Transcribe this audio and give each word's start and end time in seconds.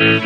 This 0.00 0.16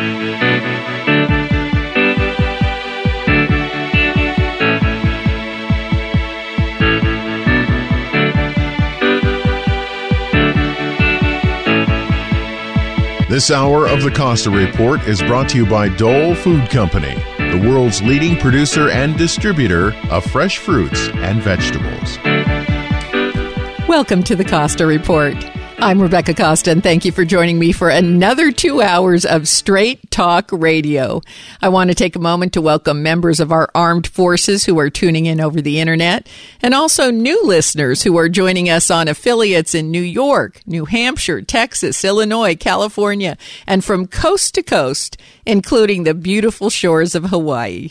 hour 13.51 13.85
of 13.89 14.01
the 14.01 14.13
Costa 14.15 14.49
Report 14.49 15.05
is 15.09 15.21
brought 15.21 15.49
to 15.49 15.57
you 15.57 15.65
by 15.65 15.89
Dole 15.89 16.35
Food 16.35 16.69
Company, 16.69 17.13
the 17.37 17.61
world's 17.69 18.01
leading 18.01 18.37
producer 18.37 18.89
and 18.89 19.17
distributor 19.17 19.93
of 20.09 20.23
fresh 20.23 20.57
fruits 20.57 21.09
and 21.15 21.41
vegetables. 21.41 22.17
Welcome 23.89 24.23
to 24.23 24.37
the 24.37 24.45
Costa 24.45 24.85
Report. 24.85 25.35
I'm 25.77 26.01
Rebecca 26.01 26.33
Costa, 26.33 26.71
and 26.71 26.81
thank 26.81 27.03
you 27.03 27.11
for 27.11 27.25
joining 27.25 27.59
me 27.59 27.73
for 27.73 27.89
another 27.89 28.53
two 28.53 28.81
hours 28.81 29.25
of 29.25 29.45
straight 29.45 30.09
talk 30.09 30.49
radio. 30.53 31.21
I 31.61 31.67
want 31.67 31.89
to 31.89 31.95
take 31.95 32.15
a 32.15 32.19
moment 32.19 32.53
to 32.53 32.61
welcome 32.61 33.03
members 33.03 33.41
of 33.41 33.51
our 33.51 33.69
armed 33.75 34.07
forces 34.07 34.63
who 34.63 34.79
are 34.79 34.89
tuning 34.89 35.25
in 35.25 35.41
over 35.41 35.61
the 35.61 35.81
internet, 35.81 36.29
and 36.61 36.73
also 36.73 37.11
new 37.11 37.43
listeners 37.43 38.03
who 38.03 38.17
are 38.17 38.29
joining 38.29 38.69
us 38.69 38.89
on 38.89 39.09
affiliates 39.09 39.75
in 39.75 39.91
New 39.91 40.01
York, 40.01 40.61
New 40.65 40.85
Hampshire, 40.85 41.41
Texas, 41.41 42.05
Illinois, 42.05 42.55
California, 42.55 43.37
and 43.67 43.83
from 43.83 44.07
coast 44.07 44.55
to 44.55 44.63
coast, 44.63 45.17
including 45.45 46.03
the 46.03 46.13
beautiful 46.13 46.69
shores 46.69 47.15
of 47.15 47.25
Hawaii. 47.25 47.89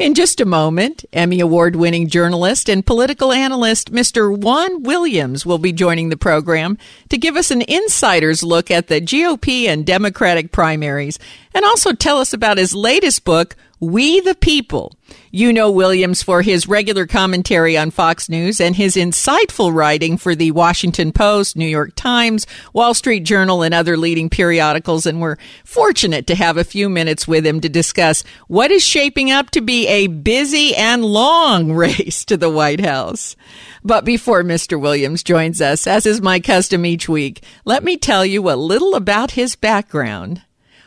In 0.00 0.14
just 0.14 0.40
a 0.40 0.46
moment, 0.46 1.04
Emmy 1.12 1.40
Award 1.40 1.76
winning 1.76 2.08
journalist 2.08 2.70
and 2.70 2.86
political 2.86 3.32
analyst 3.32 3.92
Mr. 3.92 4.34
Juan 4.34 4.82
Williams 4.82 5.44
will 5.44 5.58
be 5.58 5.72
joining 5.72 6.08
the 6.08 6.16
program 6.16 6.78
to 7.10 7.18
give 7.18 7.36
us 7.36 7.50
an 7.50 7.60
insider's 7.60 8.42
look 8.42 8.70
at 8.70 8.86
the 8.86 9.02
GOP 9.02 9.66
and 9.66 9.84
Democratic 9.84 10.52
primaries 10.52 11.18
and 11.52 11.66
also 11.66 11.92
tell 11.92 12.16
us 12.16 12.32
about 12.32 12.56
his 12.56 12.74
latest 12.74 13.26
book, 13.26 13.56
We 13.78 14.20
the 14.20 14.34
People. 14.34 14.96
You 15.32 15.52
know 15.52 15.70
Williams 15.70 16.24
for 16.24 16.42
his 16.42 16.66
regular 16.66 17.06
commentary 17.06 17.78
on 17.78 17.92
Fox 17.92 18.28
News 18.28 18.60
and 18.60 18.74
his 18.74 18.96
insightful 18.96 19.72
writing 19.72 20.16
for 20.16 20.34
the 20.34 20.50
Washington 20.50 21.12
Post, 21.12 21.56
New 21.56 21.68
York 21.68 21.92
Times, 21.94 22.48
Wall 22.72 22.94
Street 22.94 23.20
Journal, 23.20 23.62
and 23.62 23.72
other 23.72 23.96
leading 23.96 24.28
periodicals. 24.28 25.06
And 25.06 25.20
we're 25.20 25.36
fortunate 25.64 26.26
to 26.26 26.34
have 26.34 26.56
a 26.56 26.64
few 26.64 26.88
minutes 26.88 27.28
with 27.28 27.46
him 27.46 27.60
to 27.60 27.68
discuss 27.68 28.24
what 28.48 28.72
is 28.72 28.84
shaping 28.84 29.30
up 29.30 29.50
to 29.50 29.60
be 29.60 29.86
a 29.86 30.08
busy 30.08 30.74
and 30.74 31.04
long 31.04 31.72
race 31.74 32.24
to 32.24 32.36
the 32.36 32.50
White 32.50 32.80
House. 32.80 33.36
But 33.84 34.04
before 34.04 34.42
Mr. 34.42 34.80
Williams 34.80 35.22
joins 35.22 35.60
us, 35.60 35.86
as 35.86 36.06
is 36.06 36.20
my 36.20 36.40
custom 36.40 36.84
each 36.84 37.08
week, 37.08 37.44
let 37.64 37.84
me 37.84 37.96
tell 37.96 38.26
you 38.26 38.50
a 38.50 38.58
little 38.58 38.96
about 38.96 39.30
his 39.30 39.54
background. 39.54 40.42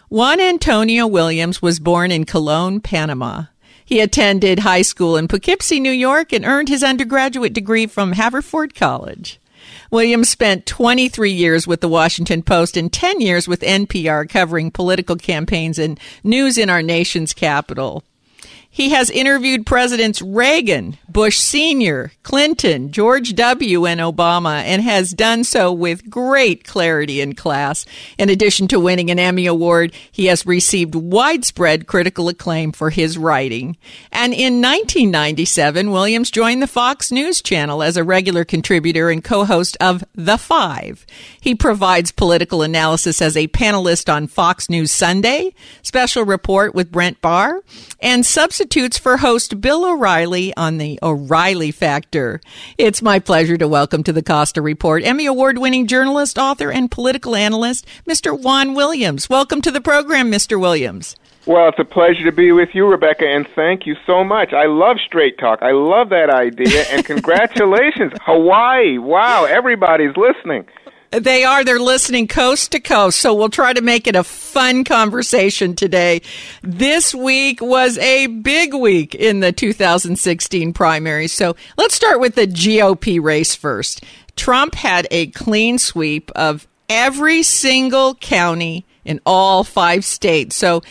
Juan 0.09 0.41
Antonio 0.41 1.07
Williams 1.07 1.61
was 1.61 1.79
born 1.79 2.11
in 2.11 2.25
Colon, 2.25 2.81
Panama. 2.81 3.45
He 3.93 3.99
attended 3.99 4.57
high 4.57 4.81
school 4.81 5.17
in 5.17 5.27
Poughkeepsie, 5.27 5.79
New 5.79 5.91
York, 5.91 6.33
and 6.33 6.45
earned 6.45 6.67
his 6.67 6.81
undergraduate 6.81 7.53
degree 7.53 7.85
from 7.85 8.13
Haverford 8.13 8.73
College. 8.73 9.39
Williams 9.91 10.29
spent 10.29 10.65
23 10.65 11.31
years 11.31 11.67
with 11.67 11.81
the 11.81 11.87
Washington 11.87 12.41
Post 12.41 12.75
and 12.75 12.91
10 12.91 13.21
years 13.21 13.47
with 13.47 13.61
NPR 13.61 14.27
covering 14.27 14.71
political 14.71 15.15
campaigns 15.15 15.77
and 15.77 15.99
news 16.23 16.57
in 16.57 16.71
our 16.71 16.81
nation's 16.81 17.33
capital. 17.33 18.03
He 18.75 18.89
has 18.89 19.11
interviewed 19.11 19.67
Presidents 19.67 20.19
Reagan, 20.19 20.97
Bush 21.07 21.37
Sr., 21.37 22.11
Clinton, 22.23 22.91
George 22.91 23.35
W., 23.35 23.85
and 23.85 23.99
Obama, 23.99 24.63
and 24.63 24.81
has 24.81 25.11
done 25.11 25.43
so 25.43 25.71
with 25.71 26.09
great 26.09 26.63
clarity 26.63 27.21
and 27.21 27.37
class. 27.37 27.85
In 28.17 28.29
addition 28.29 28.67
to 28.69 28.79
winning 28.79 29.11
an 29.11 29.19
Emmy 29.19 29.45
Award, 29.45 29.93
he 30.11 30.25
has 30.25 30.47
received 30.47 30.95
widespread 30.95 31.85
critical 31.85 32.29
acclaim 32.29 32.71
for 32.71 32.89
his 32.89 33.15
writing. 33.15 33.77
And 34.11 34.33
in 34.33 34.59
1997, 34.59 35.91
Williams 35.91 36.31
joined 36.31 36.63
the 36.63 36.67
Fox 36.67 37.11
News 37.11 37.43
Channel 37.43 37.83
as 37.83 37.95
a 37.95 38.03
regular 38.03 38.43
contributor 38.43 39.11
and 39.11 39.23
co 39.23 39.45
host 39.45 39.77
of 39.81 40.03
The 40.15 40.39
Five. 40.39 41.05
He 41.39 41.53
provides 41.53 42.11
political 42.11 42.63
analysis 42.63 43.21
as 43.21 43.37
a 43.37 43.47
panelist 43.49 44.11
on 44.11 44.25
Fox 44.25 44.67
News 44.67 44.91
Sunday, 44.91 45.53
Special 45.83 46.25
Report 46.25 46.73
with 46.73 46.91
Bret 46.91 47.21
Baier, 47.21 47.59
and 48.01 48.25
substitutes 48.63 48.97
for 48.97 49.17
host 49.17 49.59
Bill 49.59 49.83
O'Reilly 49.83 50.53
on 50.55 50.77
the 50.77 50.97
O'Reilly 51.03 51.69
Factor. 51.69 52.39
It's 52.77 53.01
my 53.01 53.19
pleasure 53.19 53.57
to 53.57 53.67
welcome 53.67 54.03
to 54.03 54.13
the 54.13 54.23
Costa 54.23 54.61
Report 54.61 55.03
Emmy 55.03 55.25
Award 55.25 55.57
winning 55.57 55.85
journalist, 55.85 56.37
author, 56.37 56.71
and 56.71 56.89
political 56.89 57.35
analyst, 57.35 57.85
Mr. 58.07 58.41
Juan 58.41 58.73
Williams. 58.73 59.29
Welcome 59.29 59.61
to 59.63 59.71
the 59.71 59.81
program, 59.81 60.31
Mr. 60.31 60.57
Williams. 60.57 61.17
Well, 61.45 61.67
it's 61.67 61.79
a 61.79 61.83
pleasure 61.83 62.23
to 62.23 62.31
be 62.31 62.53
with 62.53 62.69
you, 62.71 62.87
Rebecca, 62.87 63.27
and 63.27 63.45
thank 63.53 63.85
you 63.85 63.97
so 64.07 64.23
much. 64.23 64.53
I 64.53 64.67
love 64.67 64.95
straight 65.05 65.37
talk. 65.37 65.61
I 65.61 65.71
love 65.71 66.07
that 66.11 66.29
idea, 66.29 66.85
and 66.89 67.03
congratulations, 67.13 68.13
Hawaii! 68.21 68.97
Wow, 68.97 69.43
everybody's 69.43 70.15
listening. 70.15 70.65
They 71.19 71.43
are. 71.43 71.63
They're 71.63 71.79
listening 71.79 72.27
coast 72.27 72.71
to 72.71 72.79
coast. 72.79 73.19
So 73.19 73.33
we'll 73.33 73.49
try 73.49 73.73
to 73.73 73.81
make 73.81 74.07
it 74.07 74.15
a 74.15 74.23
fun 74.23 74.83
conversation 74.83 75.75
today. 75.75 76.21
This 76.63 77.13
week 77.13 77.61
was 77.61 77.97
a 77.99 78.27
big 78.27 78.73
week 78.73 79.13
in 79.13 79.39
the 79.39 79.51
2016 79.51 80.73
primary. 80.73 81.27
So 81.27 81.55
let's 81.77 81.93
start 81.93 82.19
with 82.19 82.35
the 82.35 82.47
GOP 82.47 83.21
race 83.21 83.53
first. 83.53 84.03
Trump 84.35 84.73
had 84.73 85.07
a 85.11 85.27
clean 85.27 85.77
sweep 85.77 86.31
of 86.35 86.67
every 86.89 87.43
single 87.43 88.15
county 88.15 88.85
in 89.05 89.19
all 89.25 89.63
five 89.63 90.03
states. 90.03 90.55
So 90.55 90.81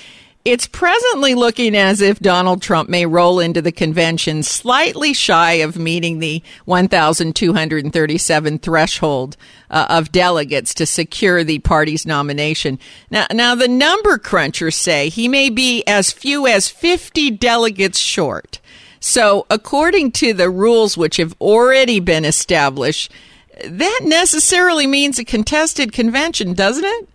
it's 0.44 0.66
presently 0.66 1.34
looking 1.34 1.76
as 1.76 2.00
if 2.00 2.18
Donald 2.18 2.60
Trump 2.60 2.88
may 2.88 3.06
roll 3.06 3.38
into 3.38 3.62
the 3.62 3.70
convention 3.70 4.42
slightly 4.42 5.12
shy 5.12 5.54
of 5.54 5.78
meeting 5.78 6.18
the 6.18 6.42
1,237 6.64 8.58
threshold 8.58 9.36
uh, 9.70 9.86
of 9.88 10.10
delegates 10.10 10.74
to 10.74 10.84
secure 10.84 11.44
the 11.44 11.60
party's 11.60 12.04
nomination. 12.04 12.80
Now, 13.08 13.26
now 13.32 13.54
the 13.54 13.68
number 13.68 14.18
crunchers 14.18 14.74
say 14.74 15.08
he 15.08 15.28
may 15.28 15.48
be 15.48 15.84
as 15.86 16.10
few 16.10 16.48
as 16.48 16.68
50 16.68 17.30
delegates 17.30 17.98
short. 17.98 18.58
So, 18.98 19.46
according 19.50 20.12
to 20.12 20.32
the 20.32 20.50
rules 20.50 20.96
which 20.96 21.16
have 21.16 21.34
already 21.40 22.00
been 22.00 22.24
established, 22.24 23.12
that 23.64 24.00
necessarily 24.04 24.86
means 24.86 25.18
a 25.18 25.24
contested 25.24 25.92
convention, 25.92 26.54
doesn't 26.54 26.84
it? 26.84 27.08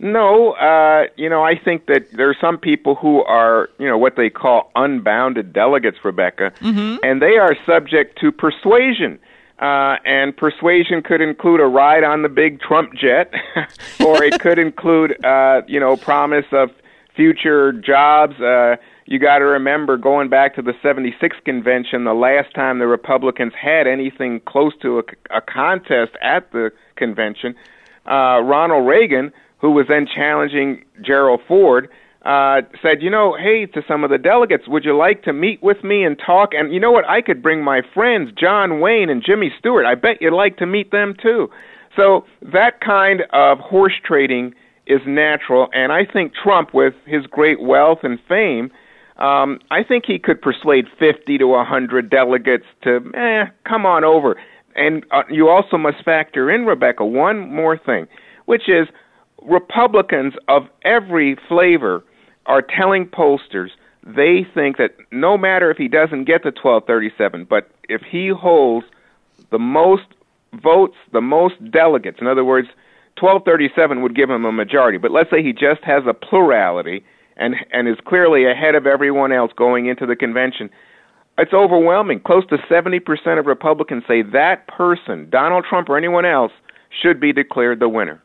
No, 0.00 0.52
uh, 0.52 1.04
you 1.16 1.28
know, 1.28 1.44
I 1.44 1.56
think 1.56 1.86
that 1.86 2.10
there 2.12 2.28
are 2.28 2.36
some 2.40 2.58
people 2.58 2.94
who 2.94 3.22
are, 3.22 3.68
you 3.78 3.86
know, 3.86 3.98
what 3.98 4.16
they 4.16 4.30
call 4.30 4.70
unbounded 4.74 5.52
delegates, 5.52 5.98
Rebecca, 6.02 6.52
mm-hmm. 6.60 6.96
and 7.02 7.22
they 7.22 7.36
are 7.36 7.56
subject 7.66 8.18
to 8.20 8.32
persuasion. 8.32 9.18
Uh, 9.58 9.96
and 10.04 10.36
persuasion 10.36 11.02
could 11.02 11.20
include 11.20 11.60
a 11.60 11.66
ride 11.66 12.02
on 12.02 12.22
the 12.22 12.28
big 12.28 12.60
Trump 12.60 12.92
jet, 12.94 13.32
or 14.04 14.24
it 14.24 14.40
could 14.40 14.58
include, 14.58 15.24
uh, 15.24 15.62
you 15.68 15.78
know, 15.78 15.96
promise 15.96 16.46
of 16.50 16.70
future 17.14 17.72
jobs. 17.72 18.40
Uh, 18.40 18.74
you 19.06 19.20
got 19.20 19.38
to 19.38 19.44
remember, 19.44 19.96
going 19.96 20.28
back 20.28 20.56
to 20.56 20.62
the 20.62 20.72
'76 20.82 21.36
convention, 21.44 22.02
the 22.02 22.14
last 22.14 22.52
time 22.54 22.80
the 22.80 22.88
Republicans 22.88 23.52
had 23.54 23.86
anything 23.86 24.40
close 24.40 24.72
to 24.82 24.98
a, 24.98 25.02
a 25.30 25.40
contest 25.40 26.12
at 26.20 26.50
the 26.50 26.72
convention, 26.96 27.54
uh, 28.06 28.40
Ronald 28.42 28.88
Reagan 28.88 29.32
who 29.62 29.70
was 29.70 29.86
then 29.88 30.06
challenging 30.06 30.84
Gerald 31.00 31.40
Ford, 31.48 31.88
uh, 32.26 32.60
said, 32.82 33.00
you 33.00 33.08
know, 33.08 33.36
hey, 33.40 33.66
to 33.66 33.82
some 33.88 34.04
of 34.04 34.10
the 34.10 34.18
delegates, 34.18 34.68
would 34.68 34.84
you 34.84 34.96
like 34.96 35.22
to 35.22 35.32
meet 35.32 35.62
with 35.62 35.82
me 35.82 36.04
and 36.04 36.20
talk? 36.24 36.50
And 36.52 36.72
you 36.72 36.78
know 36.78 36.92
what? 36.92 37.08
I 37.08 37.22
could 37.22 37.42
bring 37.42 37.64
my 37.64 37.80
friends, 37.94 38.30
John 38.38 38.80
Wayne 38.80 39.08
and 39.08 39.24
Jimmy 39.24 39.50
Stewart. 39.58 39.86
I 39.86 39.94
bet 39.94 40.20
you'd 40.20 40.34
like 40.34 40.58
to 40.58 40.66
meet 40.66 40.90
them 40.90 41.14
too. 41.20 41.48
So 41.96 42.24
that 42.52 42.80
kind 42.80 43.22
of 43.32 43.58
horse 43.58 43.94
trading 44.04 44.54
is 44.86 45.00
natural, 45.06 45.68
and 45.72 45.92
I 45.92 46.04
think 46.04 46.32
Trump, 46.34 46.74
with 46.74 46.94
his 47.06 47.24
great 47.26 47.60
wealth 47.60 48.00
and 48.02 48.18
fame, 48.28 48.70
um, 49.18 49.60
I 49.70 49.84
think 49.84 50.04
he 50.06 50.18
could 50.18 50.42
persuade 50.42 50.86
50 50.98 51.38
to 51.38 51.46
100 51.46 52.10
delegates 52.10 52.64
to, 52.82 53.12
eh, 53.14 53.44
come 53.68 53.86
on 53.86 54.04
over. 54.04 54.36
And 54.74 55.04
uh, 55.12 55.22
you 55.30 55.48
also 55.48 55.76
must 55.76 56.02
factor 56.04 56.50
in, 56.50 56.66
Rebecca, 56.66 57.04
one 57.04 57.52
more 57.52 57.78
thing, 57.78 58.08
which 58.46 58.68
is 58.68 58.88
Republicans 59.44 60.34
of 60.48 60.68
every 60.84 61.36
flavor 61.48 62.04
are 62.46 62.62
telling 62.62 63.06
pollsters 63.06 63.70
they 64.04 64.46
think 64.54 64.78
that 64.78 64.96
no 65.12 65.38
matter 65.38 65.70
if 65.70 65.76
he 65.76 65.88
doesn't 65.88 66.24
get 66.24 66.42
the 66.42 66.50
1237, 66.50 67.46
but 67.48 67.70
if 67.88 68.02
he 68.02 68.28
holds 68.28 68.86
the 69.50 69.58
most 69.58 70.06
votes, 70.62 70.96
the 71.12 71.20
most 71.20 71.54
delegates, 71.70 72.18
in 72.20 72.26
other 72.26 72.44
words, 72.44 72.68
1237 73.20 74.02
would 74.02 74.16
give 74.16 74.30
him 74.30 74.44
a 74.44 74.52
majority, 74.52 74.98
but 74.98 75.12
let's 75.12 75.30
say 75.30 75.42
he 75.42 75.52
just 75.52 75.84
has 75.84 76.02
a 76.06 76.14
plurality 76.14 77.04
and 77.36 77.54
and 77.72 77.88
is 77.88 77.96
clearly 78.06 78.44
ahead 78.44 78.74
of 78.74 78.86
everyone 78.86 79.32
else 79.32 79.52
going 79.56 79.86
into 79.86 80.06
the 80.06 80.16
convention. 80.16 80.68
It's 81.38 81.52
overwhelming. 81.52 82.20
Close 82.20 82.44
to 82.48 82.58
70% 82.58 83.38
of 83.38 83.46
Republicans 83.46 84.04
say 84.06 84.22
that 84.22 84.68
person, 84.68 85.30
Donald 85.30 85.64
Trump 85.68 85.88
or 85.88 85.96
anyone 85.96 86.26
else, 86.26 86.52
should 86.90 87.20
be 87.20 87.32
declared 87.32 87.80
the 87.80 87.88
winner. 87.88 88.21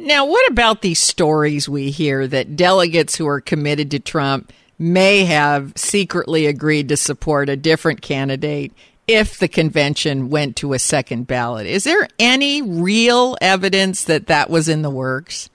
Now, 0.00 0.24
what 0.24 0.50
about 0.50 0.80
these 0.80 1.00
stories 1.00 1.68
we 1.68 1.90
hear 1.90 2.26
that 2.26 2.56
delegates 2.56 3.16
who 3.16 3.26
are 3.26 3.40
committed 3.40 3.90
to 3.90 3.98
Trump 3.98 4.52
may 4.78 5.24
have 5.24 5.72
secretly 5.76 6.46
agreed 6.46 6.88
to 6.88 6.96
support 6.96 7.48
a 7.48 7.56
different 7.56 8.00
candidate 8.00 8.72
if 9.06 9.38
the 9.38 9.48
convention 9.48 10.30
went 10.30 10.56
to 10.56 10.72
a 10.72 10.78
second 10.78 11.26
ballot? 11.26 11.66
Is 11.66 11.84
there 11.84 12.08
any 12.18 12.62
real 12.62 13.36
evidence 13.40 14.04
that 14.04 14.28
that 14.28 14.48
was 14.48 14.68
in 14.68 14.82
the 14.82 14.90
works? 14.90 15.50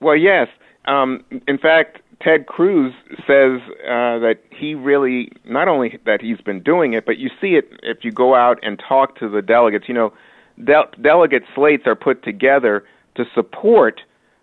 Well, 0.00 0.16
yes. 0.16 0.48
Um, 0.86 1.22
in 1.46 1.58
fact, 1.58 2.00
Ted 2.22 2.46
Cruz 2.46 2.94
says 3.26 3.60
uh, 3.84 4.18
that 4.20 4.38
he 4.50 4.74
really, 4.74 5.32
not 5.44 5.68
only 5.68 5.98
that 6.06 6.22
he's 6.22 6.40
been 6.40 6.62
doing 6.62 6.94
it, 6.94 7.04
but 7.04 7.18
you 7.18 7.28
see 7.40 7.56
it 7.56 7.70
if 7.82 8.04
you 8.04 8.10
go 8.10 8.34
out 8.34 8.58
and 8.62 8.82
talk 8.88 9.18
to 9.18 9.28
the 9.28 9.42
delegates. 9.42 9.86
You 9.86 9.94
know, 9.94 10.12
de- 10.62 10.90
delegate 11.02 11.42
slates 11.54 11.86
are 11.86 11.94
put 11.94 12.22
together 12.22 12.84
to 13.16 13.24
support 13.34 14.00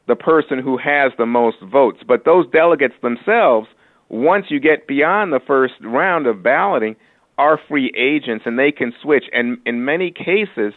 the 0.08 0.16
person 0.16 0.60
who 0.60 0.78
has 0.78 1.12
the 1.18 1.26
most 1.26 1.58
votes. 1.62 2.00
But 2.08 2.26
those 2.26 2.46
delegates 2.52 2.96
themselves, 3.02 3.68
once 4.10 4.46
you 4.50 4.60
get 4.60 4.88
beyond 4.88 5.32
the 5.32 5.40
first 5.46 5.76
round 5.82 6.28
of 6.28 6.44
balloting, 6.44 6.96
are 7.38 7.60
free 7.68 7.92
agents 7.98 8.44
and 8.46 8.60
they 8.60 8.72
can 8.72 8.94
switch. 9.02 9.26
And 9.32 9.58
in 9.66 9.86
many 9.86 10.12
cases, 10.12 10.74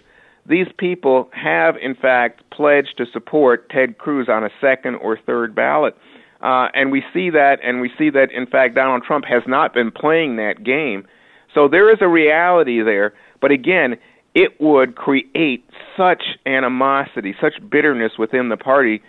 these 0.47 0.67
people 0.79 1.31
have, 1.33 1.77
in 1.77 1.95
fact, 1.95 2.43
pledged 2.51 2.95
to 2.99 3.07
support 3.13 3.69
Ted 3.71 3.99
Cruz 3.99 4.29
on 4.29 4.45
a 4.45 4.51
second 4.61 4.97
or 4.97 5.19
third 5.19 5.55
ballot. 5.55 5.97
Uh, 6.43 6.69
and 6.75 6.93
we 6.93 7.03
see 7.15 7.31
that, 7.31 7.57
and 7.63 7.81
we 7.81 7.91
see 7.99 8.11
that, 8.11 8.31
in 8.31 8.47
fact, 8.47 8.75
Donald 8.75 9.03
Trump 9.03 9.25
has 9.25 9.43
not 9.47 9.73
been 9.73 9.91
playing 9.91 10.37
that 10.37 10.63
game. 10.63 11.07
So 11.55 11.69
there 11.69 11.91
is 11.91 11.99
a 12.03 12.09
reality 12.09 12.83
there. 12.83 13.15
But 13.41 13.51
again, 13.51 13.97
it 14.35 14.61
would 14.61 14.97
create 14.97 15.65
such 15.97 16.23
animosity, 16.45 17.35
such 17.41 17.55
bitterness 17.71 18.13
within 18.19 18.49
the 18.49 18.57
party 18.57 19.03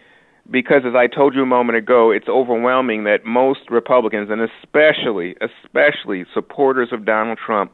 because 0.50 0.84
as 0.86 0.94
I 0.96 1.08
told 1.08 1.34
you 1.34 1.42
a 1.42 1.48
moment 1.48 1.78
ago, 1.78 2.12
it's 2.12 2.28
overwhelming 2.28 3.06
that 3.06 3.26
most 3.26 3.70
Republicans 3.70 4.30
and 4.30 4.42
especially 4.42 5.36
especially 5.42 6.26
supporters 6.34 6.90
of 6.92 7.06
Donald 7.06 7.40
Trump 7.44 7.72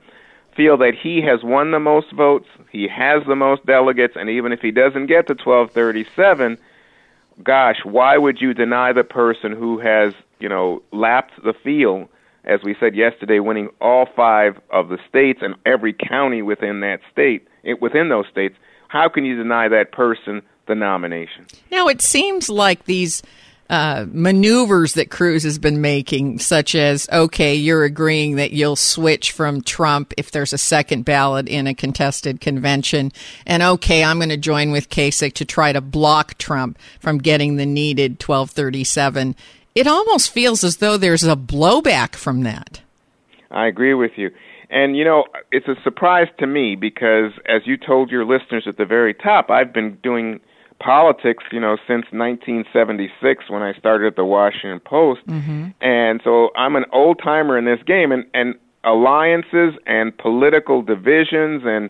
feel 0.56 0.78
that 0.78 0.94
he 1.02 1.22
has 1.22 1.44
won 1.44 1.72
the 1.72 1.80
most 1.80 2.12
votes, 2.12 2.48
he 2.72 2.88
has 2.88 3.24
the 3.26 3.36
most 3.36 3.66
delegates, 3.66 4.16
and 4.18 4.30
even 4.30 4.52
if 4.52 4.60
he 4.60 4.72
doesn't 4.72 5.08
get 5.08 5.28
to 5.28 5.34
1237, 5.34 6.58
gosh, 7.44 7.78
why 7.84 8.18
would 8.18 8.42
you 8.42 8.54
deny 8.54 8.92
the 8.92 9.04
person 9.04 9.54
who 9.54 9.80
has, 9.80 10.14
you 10.40 10.50
know, 10.50 10.82
lapped 10.92 11.32
the 11.44 11.54
field 11.54 12.10
as 12.44 12.62
we 12.64 12.76
said 12.80 12.96
yesterday, 12.96 13.40
winning 13.40 13.70
all 13.80 14.08
five 14.16 14.60
of 14.72 14.90
the 14.90 14.98
states 15.08 15.40
and 15.42 15.56
every 15.66 15.94
county 15.94 16.42
within 16.42 16.80
that 16.82 17.00
state, 17.12 17.48
within 17.80 18.10
those 18.10 18.26
states, 18.32 18.56
how 18.88 19.08
can 19.10 19.26
you 19.26 19.36
deny 19.36 19.68
that 19.70 19.92
person 19.92 20.42
the 20.68 20.76
nomination? 20.76 21.46
Now, 21.72 21.88
it 21.88 22.02
seems 22.02 22.50
like 22.50 22.86
these 22.86 23.22
uh, 23.72 24.06
maneuvers 24.12 24.96
that 24.96 25.10
Cruz 25.10 25.44
has 25.44 25.58
been 25.58 25.80
making, 25.80 26.40
such 26.40 26.76
as, 26.76 27.08
okay, 27.10 27.56
you're 27.56 27.86
agreeing 27.86 28.36
that 28.36 28.52
you'll 28.52 28.76
switch 28.76 29.32
from 29.32 29.62
Trump 29.62 30.14
if 30.18 30.30
there's 30.30 30.52
a 30.52 30.58
second 30.58 31.06
ballot 31.06 31.48
in 31.48 31.68
a 31.68 31.74
contested 31.74 32.42
convention, 32.42 33.14
and 33.46 33.64
okay, 33.64 34.04
I'm 34.04 34.18
going 34.18 34.28
to 34.28 34.36
join 34.36 34.72
with 34.72 34.90
Kasich 34.90 35.34
to 35.36 35.46
try 35.46 35.72
to 35.72 35.80
block 35.80 36.38
Trump 36.38 36.78
from 37.00 37.20
getting 37.20 37.56
the 37.56 37.66
needed 37.66 38.22
1237 38.22 39.38
it 39.76 39.88
almost 39.88 40.32
feels 40.32 40.64
as 40.64 40.78
though 40.78 40.98
there's 40.98 41.24
a 41.24 41.36
blowback 41.36 42.16
from 42.16 42.44
that. 42.44 42.82
I 43.50 43.68
agree 43.68 43.94
with 43.94 44.12
you. 44.16 44.32
And, 44.70 44.96
you 44.96 45.04
know, 45.04 45.26
it's 45.52 45.68
a 45.68 45.76
surprise 45.84 46.28
to 46.40 46.48
me 46.48 46.76
because, 46.76 47.34
as 47.46 47.64
you 47.66 47.76
told 47.76 48.10
your 48.10 48.26
listeners 48.26 48.64
at 48.68 48.78
the 48.78 48.86
very 48.86 49.14
top, 49.14 49.50
I've 49.50 49.74
been 49.74 49.98
doing 50.02 50.40
politics, 50.80 51.44
you 51.52 51.60
know, 51.60 51.76
since 51.88 52.06
1976 52.12 53.50
when 53.50 53.62
I 53.62 53.74
started 53.74 54.08
at 54.08 54.16
the 54.16 54.24
Washington 54.24 54.80
Post. 54.80 55.28
Mm-hmm. 55.28 55.70
And 55.82 56.22
so 56.24 56.50
I'm 56.56 56.78
an 56.78 56.86
old 56.94 57.20
timer 57.22 57.58
in 57.58 57.66
this 57.66 57.84
game. 57.86 58.14
And, 58.14 58.26
and 58.34 58.56
alliances 58.84 59.74
and 59.86 60.18
political 60.18 60.82
divisions 60.82 61.64
and 61.66 61.90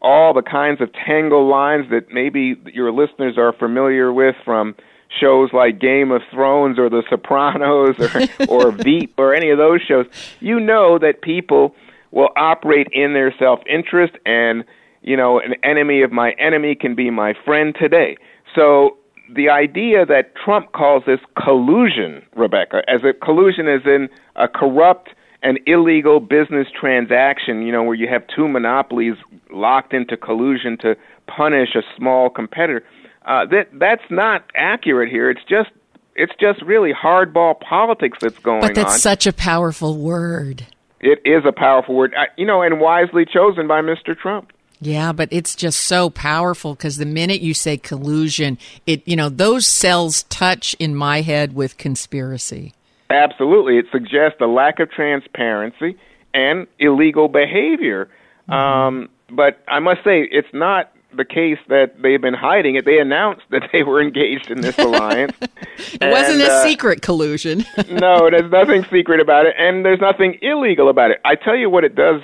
all 0.00 0.34
the 0.34 0.42
kinds 0.42 0.80
of 0.80 0.90
tangle 0.92 1.48
lines 1.48 1.86
that 1.90 2.12
maybe 2.12 2.56
your 2.72 2.92
listeners 2.92 3.36
are 3.38 3.52
familiar 3.52 4.12
with 4.12 4.34
from 4.44 4.74
shows 5.20 5.50
like 5.52 5.78
Game 5.78 6.10
of 6.10 6.22
Thrones 6.30 6.78
or 6.78 6.88
The 6.88 7.02
Sopranos 7.08 7.96
or 7.98 8.46
or 8.48 8.70
Veep 8.72 9.14
or 9.18 9.34
any 9.34 9.50
of 9.50 9.58
those 9.58 9.80
shows, 9.82 10.06
you 10.40 10.60
know 10.60 10.98
that 10.98 11.22
people 11.22 11.74
will 12.10 12.30
operate 12.36 12.88
in 12.92 13.14
their 13.14 13.34
self-interest 13.38 14.14
and 14.26 14.64
you 15.02 15.16
know 15.16 15.40
an 15.40 15.54
enemy 15.62 16.02
of 16.02 16.12
my 16.12 16.32
enemy 16.32 16.74
can 16.74 16.94
be 16.94 17.10
my 17.10 17.34
friend 17.44 17.74
today. 17.78 18.16
So 18.54 18.96
the 19.34 19.48
idea 19.48 20.04
that 20.06 20.34
Trump 20.36 20.72
calls 20.72 21.04
this 21.06 21.20
collusion, 21.42 22.22
Rebecca, 22.34 22.82
as 22.88 23.02
a 23.02 23.12
collusion 23.12 23.66
is 23.68 23.82
in 23.86 24.08
a 24.36 24.48
corrupt 24.48 25.10
and 25.42 25.58
illegal 25.66 26.20
business 26.20 26.68
transaction, 26.78 27.62
you 27.62 27.72
know, 27.72 27.82
where 27.82 27.94
you 27.94 28.08
have 28.08 28.22
two 28.34 28.46
monopolies 28.46 29.16
locked 29.50 29.92
into 29.92 30.16
collusion 30.16 30.76
to 30.78 30.96
punish 31.26 31.74
a 31.74 31.82
small 31.96 32.30
competitor 32.30 32.84
uh, 33.24 33.46
that 33.46 33.68
that's 33.72 34.04
not 34.10 34.44
accurate 34.54 35.10
here. 35.10 35.30
It's 35.30 35.44
just 35.48 35.70
it's 36.14 36.32
just 36.40 36.62
really 36.62 36.92
hardball 36.92 37.58
politics 37.60 38.18
that's 38.20 38.38
going 38.38 38.62
on. 38.62 38.68
But 38.68 38.74
that's 38.74 38.94
on. 38.94 38.98
such 38.98 39.26
a 39.26 39.32
powerful 39.32 39.96
word. 39.96 40.66
It 41.00 41.20
is 41.24 41.44
a 41.44 41.52
powerful 41.52 41.94
word, 41.94 42.14
uh, 42.14 42.26
you 42.36 42.46
know, 42.46 42.62
and 42.62 42.80
wisely 42.80 43.24
chosen 43.24 43.66
by 43.66 43.80
Mr. 43.80 44.16
Trump. 44.16 44.52
Yeah, 44.80 45.12
but 45.12 45.28
it's 45.30 45.54
just 45.54 45.80
so 45.80 46.10
powerful 46.10 46.74
because 46.74 46.96
the 46.96 47.06
minute 47.06 47.40
you 47.40 47.54
say 47.54 47.76
collusion, 47.76 48.58
it 48.86 49.06
you 49.06 49.16
know 49.16 49.28
those 49.28 49.66
cells 49.66 50.24
touch 50.24 50.74
in 50.78 50.94
my 50.94 51.20
head 51.20 51.54
with 51.54 51.76
conspiracy. 51.76 52.74
Absolutely, 53.08 53.78
it 53.78 53.86
suggests 53.92 54.40
a 54.40 54.46
lack 54.46 54.80
of 54.80 54.90
transparency 54.90 55.96
and 56.34 56.66
illegal 56.78 57.28
behavior. 57.28 58.08
Mm-hmm. 58.48 58.52
Um, 58.52 59.08
but 59.30 59.62
I 59.68 59.78
must 59.78 60.02
say, 60.04 60.22
it's 60.22 60.52
not 60.52 60.91
the 61.16 61.24
case 61.24 61.58
that 61.68 62.00
they've 62.02 62.20
been 62.20 62.34
hiding 62.34 62.76
it. 62.76 62.84
They 62.84 62.98
announced 62.98 63.42
that 63.50 63.68
they 63.72 63.82
were 63.82 64.00
engaged 64.00 64.50
in 64.50 64.60
this 64.60 64.78
alliance. 64.78 65.32
it 65.40 65.98
and, 66.00 66.10
wasn't 66.10 66.42
a 66.42 66.50
uh, 66.50 66.62
secret 66.64 67.02
collusion. 67.02 67.64
no, 67.90 68.30
there's 68.30 68.50
nothing 68.50 68.84
secret 68.90 69.20
about 69.20 69.46
it, 69.46 69.54
and 69.58 69.84
there's 69.84 70.00
nothing 70.00 70.38
illegal 70.42 70.88
about 70.88 71.10
it. 71.10 71.20
I 71.24 71.34
tell 71.34 71.56
you 71.56 71.70
what 71.70 71.84
it 71.84 71.94
does 71.94 72.20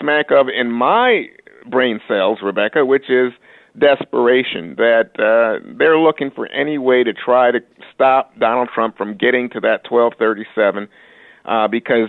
smack 0.00 0.30
of 0.30 0.48
in 0.48 0.70
my 0.70 1.26
brain 1.70 2.00
cells, 2.08 2.38
Rebecca, 2.42 2.84
which 2.84 3.08
is 3.08 3.32
desperation. 3.78 4.74
That 4.76 5.10
uh, 5.18 5.64
they're 5.78 5.98
looking 5.98 6.30
for 6.30 6.46
any 6.48 6.78
way 6.78 7.04
to 7.04 7.12
try 7.12 7.50
to 7.50 7.60
stop 7.94 8.38
Donald 8.38 8.68
Trump 8.74 8.96
from 8.96 9.16
getting 9.16 9.50
to 9.50 9.60
that 9.60 9.90
1237, 9.90 10.88
uh, 11.44 11.68
because 11.68 12.08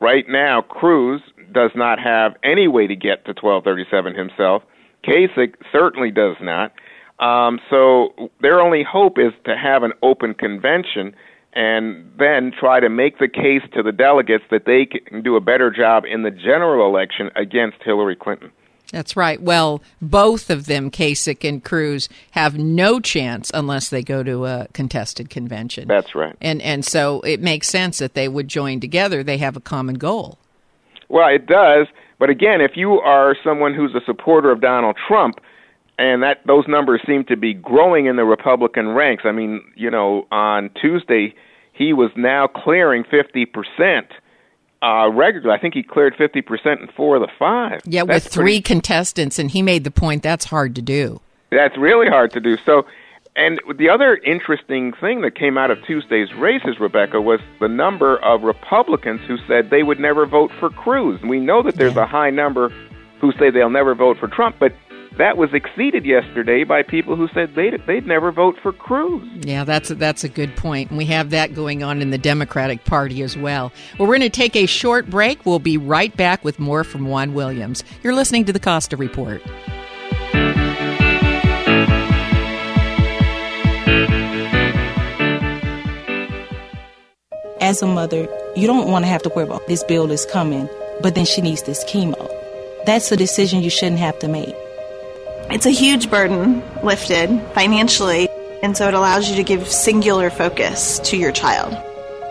right 0.00 0.24
now 0.28 0.62
Cruz 0.62 1.22
does 1.52 1.70
not 1.74 1.98
have 1.98 2.34
any 2.42 2.68
way 2.68 2.86
to 2.86 2.96
get 2.96 3.24
to 3.24 3.32
1237 3.32 4.14
himself 4.14 4.62
Kasich 5.06 5.54
certainly 5.72 6.10
does 6.10 6.36
not. 6.40 6.72
Um, 7.18 7.60
so 7.70 8.30
their 8.40 8.60
only 8.60 8.82
hope 8.82 9.18
is 9.18 9.32
to 9.44 9.56
have 9.56 9.82
an 9.82 9.92
open 10.02 10.34
convention 10.34 11.14
and 11.54 12.12
then 12.18 12.52
try 12.58 12.80
to 12.80 12.90
make 12.90 13.18
the 13.18 13.28
case 13.28 13.62
to 13.74 13.82
the 13.82 13.92
delegates 13.92 14.44
that 14.50 14.66
they 14.66 14.84
can 14.84 15.22
do 15.22 15.36
a 15.36 15.40
better 15.40 15.70
job 15.70 16.04
in 16.04 16.22
the 16.22 16.30
general 16.30 16.86
election 16.86 17.30
against 17.34 17.78
Hillary 17.82 18.16
Clinton. 18.16 18.52
That's 18.92 19.16
right. 19.16 19.40
Well, 19.40 19.82
both 20.00 20.48
of 20.48 20.66
them, 20.66 20.90
Kasich 20.90 21.48
and 21.48 21.64
Cruz, 21.64 22.08
have 22.32 22.56
no 22.56 23.00
chance 23.00 23.50
unless 23.52 23.88
they 23.88 24.02
go 24.02 24.22
to 24.22 24.44
a 24.44 24.68
contested 24.74 25.28
convention. 25.28 25.88
That's 25.88 26.14
right. 26.14 26.36
And 26.40 26.62
and 26.62 26.84
so 26.84 27.20
it 27.22 27.40
makes 27.40 27.68
sense 27.68 27.98
that 27.98 28.14
they 28.14 28.28
would 28.28 28.46
join 28.46 28.78
together. 28.78 29.24
They 29.24 29.38
have 29.38 29.56
a 29.56 29.60
common 29.60 29.96
goal. 29.96 30.38
Well, 31.08 31.28
it 31.28 31.46
does. 31.46 31.88
But 32.18 32.30
again, 32.30 32.60
if 32.60 32.72
you 32.76 32.92
are 33.00 33.36
someone 33.44 33.74
who's 33.74 33.94
a 33.94 34.04
supporter 34.04 34.50
of 34.50 34.60
Donald 34.60 34.96
Trump, 35.08 35.38
and 35.98 36.22
that 36.22 36.40
those 36.46 36.64
numbers 36.68 37.00
seem 37.06 37.24
to 37.24 37.36
be 37.36 37.54
growing 37.54 38.06
in 38.06 38.16
the 38.16 38.24
Republican 38.24 38.88
ranks. 38.88 39.24
I 39.26 39.32
mean, 39.32 39.62
you 39.76 39.90
know, 39.90 40.26
on 40.30 40.70
Tuesday 40.80 41.34
he 41.72 41.92
was 41.92 42.10
now 42.16 42.46
clearing 42.46 43.04
fifty 43.10 43.46
percent 43.46 44.06
uh, 44.82 45.08
regularly. 45.10 45.56
I 45.56 45.60
think 45.60 45.74
he 45.74 45.82
cleared 45.82 46.14
fifty 46.16 46.42
percent 46.42 46.80
in 46.80 46.88
four 46.88 47.16
of 47.16 47.22
the 47.22 47.32
five. 47.38 47.80
Yeah, 47.84 48.04
that's 48.04 48.24
with 48.24 48.32
three 48.32 48.60
pretty... 48.60 48.62
contestants, 48.62 49.38
and 49.38 49.50
he 49.50 49.62
made 49.62 49.84
the 49.84 49.90
point 49.90 50.22
that's 50.22 50.44
hard 50.44 50.74
to 50.76 50.82
do. 50.82 51.20
That's 51.50 51.76
really 51.78 52.08
hard 52.08 52.32
to 52.32 52.40
do. 52.40 52.56
So, 52.66 52.86
and 53.36 53.60
the 53.76 53.90
other 53.90 54.16
interesting 54.16 54.92
thing 55.00 55.20
that 55.20 55.34
came 55.34 55.58
out 55.58 55.70
of 55.70 55.78
Tuesday's 55.86 56.32
races, 56.34 56.80
Rebecca, 56.80 57.20
was 57.20 57.40
the 57.60 57.68
number 57.68 58.16
of 58.24 58.42
Republicans 58.42 59.20
who 59.26 59.36
said 59.46 59.70
they 59.70 59.82
would 59.82 60.00
never 60.00 60.26
vote 60.26 60.50
for 60.58 60.70
Cruz. 60.70 61.20
We 61.22 61.38
know 61.38 61.62
that 61.62 61.76
there's 61.76 61.96
a 61.96 62.06
high 62.06 62.30
number 62.30 62.72
who 63.20 63.32
say 63.32 63.50
they'll 63.50 63.70
never 63.70 63.94
vote 63.94 64.18
for 64.18 64.28
Trump, 64.28 64.56
but 64.58 64.72
that 65.18 65.36
was 65.36 65.52
exceeded 65.54 66.04
yesterday 66.04 66.64
by 66.64 66.82
people 66.82 67.16
who 67.16 67.28
said 67.28 67.54
they'd, 67.54 67.74
they'd 67.86 68.06
never 68.06 68.30
vote 68.32 68.56
for 68.62 68.72
Cruz. 68.72 69.26
Yeah, 69.46 69.64
that's 69.64 69.90
a, 69.90 69.94
that's 69.94 70.24
a 70.24 70.28
good 70.28 70.54
point. 70.56 70.90
And 70.90 70.98
we 70.98 71.06
have 71.06 71.30
that 71.30 71.54
going 71.54 71.82
on 71.82 72.02
in 72.02 72.10
the 72.10 72.18
Democratic 72.18 72.84
Party 72.84 73.22
as 73.22 73.36
well. 73.36 73.72
well 73.98 74.08
we're 74.08 74.18
going 74.18 74.20
to 74.20 74.30
take 74.30 74.56
a 74.56 74.66
short 74.66 75.08
break. 75.08 75.44
We'll 75.46 75.58
be 75.58 75.78
right 75.78 76.14
back 76.16 76.44
with 76.44 76.58
more 76.58 76.84
from 76.84 77.06
Juan 77.06 77.34
Williams. 77.34 77.82
You're 78.02 78.14
listening 78.14 78.44
to 78.46 78.52
the 78.52 78.60
Costa 78.60 78.96
Report. 78.96 79.42
As 87.66 87.82
a 87.82 87.86
mother, 87.88 88.28
you 88.54 88.68
don't 88.68 88.88
want 88.92 89.04
to 89.04 89.08
have 89.08 89.22
to 89.22 89.28
worry 89.30 89.42
about 89.42 89.66
this 89.66 89.82
bill 89.82 90.08
is 90.12 90.24
coming, 90.24 90.68
but 91.00 91.16
then 91.16 91.24
she 91.24 91.40
needs 91.40 91.64
this 91.64 91.82
chemo. 91.82 92.30
That's 92.86 93.10
a 93.10 93.16
decision 93.16 93.60
you 93.60 93.70
shouldn't 93.70 93.98
have 93.98 94.16
to 94.20 94.28
make. 94.28 94.54
It's 95.50 95.66
a 95.66 95.72
huge 95.72 96.08
burden 96.08 96.62
lifted 96.84 97.28
financially, 97.54 98.28
and 98.62 98.76
so 98.76 98.86
it 98.86 98.94
allows 98.94 99.28
you 99.28 99.34
to 99.34 99.42
give 99.42 99.66
singular 99.66 100.30
focus 100.30 101.00
to 101.10 101.16
your 101.16 101.32
child. 101.32 101.76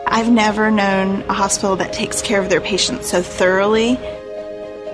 I've 0.08 0.32
never 0.32 0.72
known 0.72 1.24
a 1.24 1.34
hospital 1.34 1.76
that 1.76 1.92
takes 1.92 2.22
care 2.22 2.40
of 2.42 2.48
their 2.48 2.62
patients 2.62 3.10
so 3.10 3.22
thoroughly. 3.22 3.96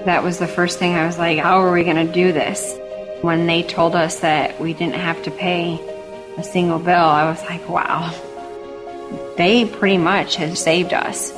That 0.06 0.24
was 0.24 0.40
the 0.40 0.48
first 0.48 0.80
thing 0.80 0.96
I 0.96 1.06
was 1.06 1.20
like, 1.20 1.38
how 1.38 1.62
are 1.62 1.72
we 1.72 1.84
going 1.84 2.08
to 2.08 2.12
do 2.12 2.34
this? 2.34 2.80
When 3.22 3.46
they 3.46 3.62
told 3.62 3.96
us 3.96 4.22
that 4.22 4.60
we 4.60 4.74
didn't 4.74 4.96
have 4.96 5.22
to 5.22 5.30
pay 5.30 5.80
a 6.40 6.44
single 6.44 6.80
bill, 6.80 6.96
I 6.96 7.30
was 7.30 7.44
like, 7.44 7.70
wow, 7.70 8.12
they 9.38 9.66
pretty 9.66 9.98
much 9.98 10.36
have 10.36 10.58
saved 10.58 10.94
us. 10.94 11.32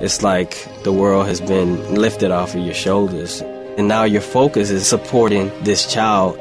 It's 0.00 0.22
like 0.22 0.66
the 0.82 0.92
world 0.92 1.26
has 1.26 1.40
been 1.40 1.94
lifted 1.94 2.30
off 2.30 2.54
of 2.54 2.64
your 2.64 2.74
shoulders. 2.74 3.42
And 3.76 3.86
now 3.86 4.04
your 4.04 4.22
focus 4.22 4.70
is 4.70 4.86
supporting 4.86 5.50
this 5.62 5.90
child. 5.92 6.38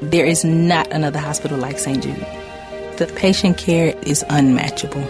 There 0.00 0.26
is 0.26 0.44
not 0.44 0.90
another 0.92 1.18
hospital 1.18 1.58
like 1.58 1.78
St. 1.78 2.02
Jude. 2.02 2.26
The 2.98 3.12
patient 3.16 3.58
care 3.58 3.94
is 4.02 4.24
unmatchable. 4.28 5.04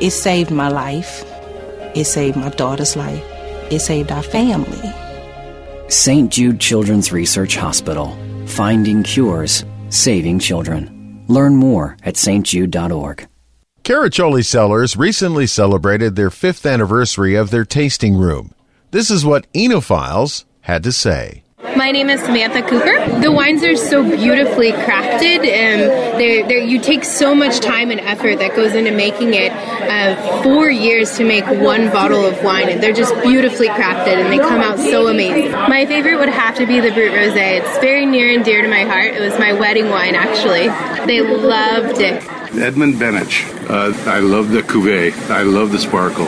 It 0.00 0.10
saved 0.10 0.50
my 0.50 0.68
life. 0.68 1.24
It 1.94 2.04
saved 2.04 2.36
my 2.36 2.50
daughter's 2.50 2.96
life. 2.96 3.22
It 3.70 3.80
saved 3.80 4.10
our 4.10 4.22
family. 4.22 4.92
St. 5.88 6.30
Jude 6.30 6.60
Children's 6.60 7.12
Research 7.12 7.56
Hospital. 7.56 8.16
Finding 8.46 9.02
cures, 9.02 9.64
saving 9.90 10.38
children. 10.38 10.97
Learn 11.28 11.56
more 11.56 11.96
at 12.02 12.14
stjude.org. 12.14 13.28
Caraccioli 13.84 14.44
Cellars 14.44 14.96
recently 14.96 15.46
celebrated 15.46 16.16
their 16.16 16.30
fifth 16.30 16.66
anniversary 16.66 17.36
of 17.36 17.50
their 17.50 17.64
tasting 17.64 18.16
room. 18.16 18.52
This 18.90 19.10
is 19.10 19.24
what 19.24 19.50
Oenophiles 19.52 20.44
had 20.62 20.82
to 20.82 20.92
say. 20.92 21.44
My 21.76 21.90
name 21.90 22.10
is 22.10 22.20
Samantha 22.22 22.62
Cooper. 22.62 23.20
The 23.20 23.30
wines 23.30 23.62
are 23.62 23.76
so 23.76 24.02
beautifully 24.02 24.72
crafted, 24.72 25.46
and 25.46 25.80
they're, 26.18 26.46
they're, 26.46 26.58
you 26.58 26.80
take 26.80 27.04
so 27.04 27.34
much 27.34 27.60
time 27.60 27.90
and 27.90 28.00
effort 28.00 28.38
that 28.38 28.56
goes 28.56 28.74
into 28.74 28.90
making 28.90 29.34
it. 29.34 29.52
Uh, 29.52 30.42
four 30.42 30.70
years 30.70 31.16
to 31.16 31.24
make 31.24 31.44
one 31.46 31.90
bottle 31.90 32.24
of 32.24 32.42
wine, 32.42 32.68
and 32.68 32.82
they're 32.82 32.92
just 32.92 33.14
beautifully 33.22 33.68
crafted, 33.68 34.14
and 34.14 34.32
they 34.32 34.38
come 34.38 34.60
out 34.60 34.78
so 34.78 35.08
amazing. 35.08 35.50
My 35.52 35.86
favorite 35.86 36.18
would 36.18 36.28
have 36.28 36.56
to 36.56 36.66
be 36.66 36.80
the 36.80 36.90
Brut 36.90 37.12
Rosé. 37.12 37.60
It's 37.60 37.78
very 37.78 38.06
near 38.06 38.34
and 38.34 38.44
dear 38.44 38.62
to 38.62 38.68
my 38.68 38.84
heart. 38.84 39.14
It 39.14 39.20
was 39.20 39.38
my 39.38 39.52
wedding 39.52 39.88
wine, 39.88 40.14
actually. 40.14 40.68
They 41.06 41.20
loved 41.20 42.00
it. 42.00 42.22
Edmund 42.52 42.94
Benich. 42.94 43.46
Uh, 43.68 43.92
I 44.10 44.20
love 44.20 44.50
the 44.50 44.62
cuvee. 44.62 45.12
I 45.30 45.42
love 45.42 45.72
the 45.72 45.78
sparkle. 45.78 46.26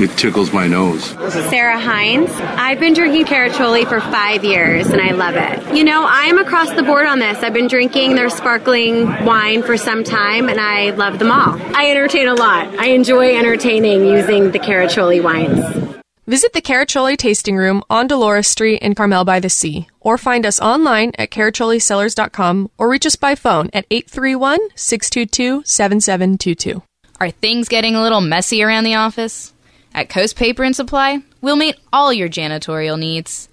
It 0.00 0.16
tickles 0.16 0.52
my 0.52 0.68
nose. 0.68 1.04
Sarah 1.50 1.78
Hines. 1.78 2.30
I've 2.30 2.78
been 2.78 2.94
drinking 2.94 3.24
Caraccioli 3.24 3.86
for 3.88 4.00
five 4.00 4.44
years 4.44 4.86
and 4.88 5.00
I 5.00 5.10
love 5.10 5.34
it. 5.36 5.76
You 5.76 5.84
know, 5.84 6.06
I'm 6.08 6.38
across 6.38 6.70
the 6.72 6.82
board 6.84 7.06
on 7.06 7.18
this. 7.18 7.38
I've 7.42 7.52
been 7.52 7.66
drinking 7.66 8.14
their 8.14 8.30
sparkling 8.30 9.06
wine 9.24 9.62
for 9.62 9.76
some 9.76 10.04
time 10.04 10.48
and 10.48 10.60
I 10.60 10.90
love 10.90 11.18
them 11.18 11.32
all. 11.32 11.60
I 11.76 11.90
entertain 11.90 12.28
a 12.28 12.34
lot. 12.34 12.68
I 12.78 12.90
enjoy 12.90 13.36
entertaining 13.36 14.06
using 14.06 14.52
the 14.52 14.60
Caraccioli 14.60 15.22
wines. 15.22 15.87
Visit 16.28 16.52
the 16.52 16.60
Caraccioli 16.60 17.16
Tasting 17.16 17.56
Room 17.56 17.82
on 17.88 18.06
Dolores 18.06 18.46
Street 18.46 18.82
in 18.82 18.94
Carmel 18.94 19.24
by 19.24 19.40
the 19.40 19.48
Sea, 19.48 19.88
or 19.98 20.18
find 20.18 20.44
us 20.44 20.60
online 20.60 21.12
at 21.16 21.30
caracciolicellars.com 21.30 22.70
or 22.76 22.86
reach 22.86 23.06
us 23.06 23.16
by 23.16 23.34
phone 23.34 23.70
at 23.72 23.86
831 23.90 24.58
622 24.74 25.62
7722. 25.64 26.82
Are 27.18 27.30
things 27.30 27.70
getting 27.70 27.94
a 27.94 28.02
little 28.02 28.20
messy 28.20 28.62
around 28.62 28.84
the 28.84 28.96
office? 28.96 29.54
At 29.94 30.10
Coast 30.10 30.36
Paper 30.36 30.64
and 30.64 30.76
Supply, 30.76 31.20
we'll 31.40 31.56
meet 31.56 31.76
all 31.94 32.12
your 32.12 32.28
janitorial 32.28 32.98
needs. 32.98 33.48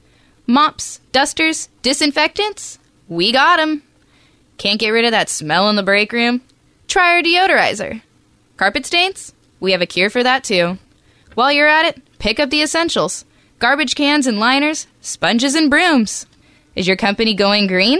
Mops, 0.46 1.00
dusters, 1.14 1.70
disinfectants? 1.82 2.78
We 3.08 3.32
got 3.32 3.62
'em. 3.62 3.84
Can't 4.58 4.82
get 4.82 4.90
rid 4.90 5.06
of 5.06 5.12
that 5.12 5.30
smell 5.30 5.70
in 5.70 5.78
the 5.78 5.82
break 5.82 6.12
room? 6.12 6.42
Try 6.90 7.16
our 7.16 7.24
deodorizer. 7.24 8.02
Carpet 8.58 8.86
stains? 8.86 9.32
We 9.62 9.72
have 9.72 9.82
a 9.82 9.86
cure 9.86 10.10
for 10.10 10.24
that 10.24 10.44
too. 10.44 10.78
While 11.36 11.54
you're 11.54 11.68
at 11.68 11.86
it, 11.86 12.02
pick 12.26 12.40
up 12.40 12.50
the 12.50 12.64
essentials 12.64 13.24
garbage 13.60 13.94
cans 13.94 14.26
and 14.26 14.40
liners, 14.40 14.88
sponges 15.00 15.54
and 15.54 15.70
brooms. 15.70 16.26
Is 16.74 16.88
your 16.88 16.98
company 16.98 17.36
going 17.36 17.68
green? 17.68 18.00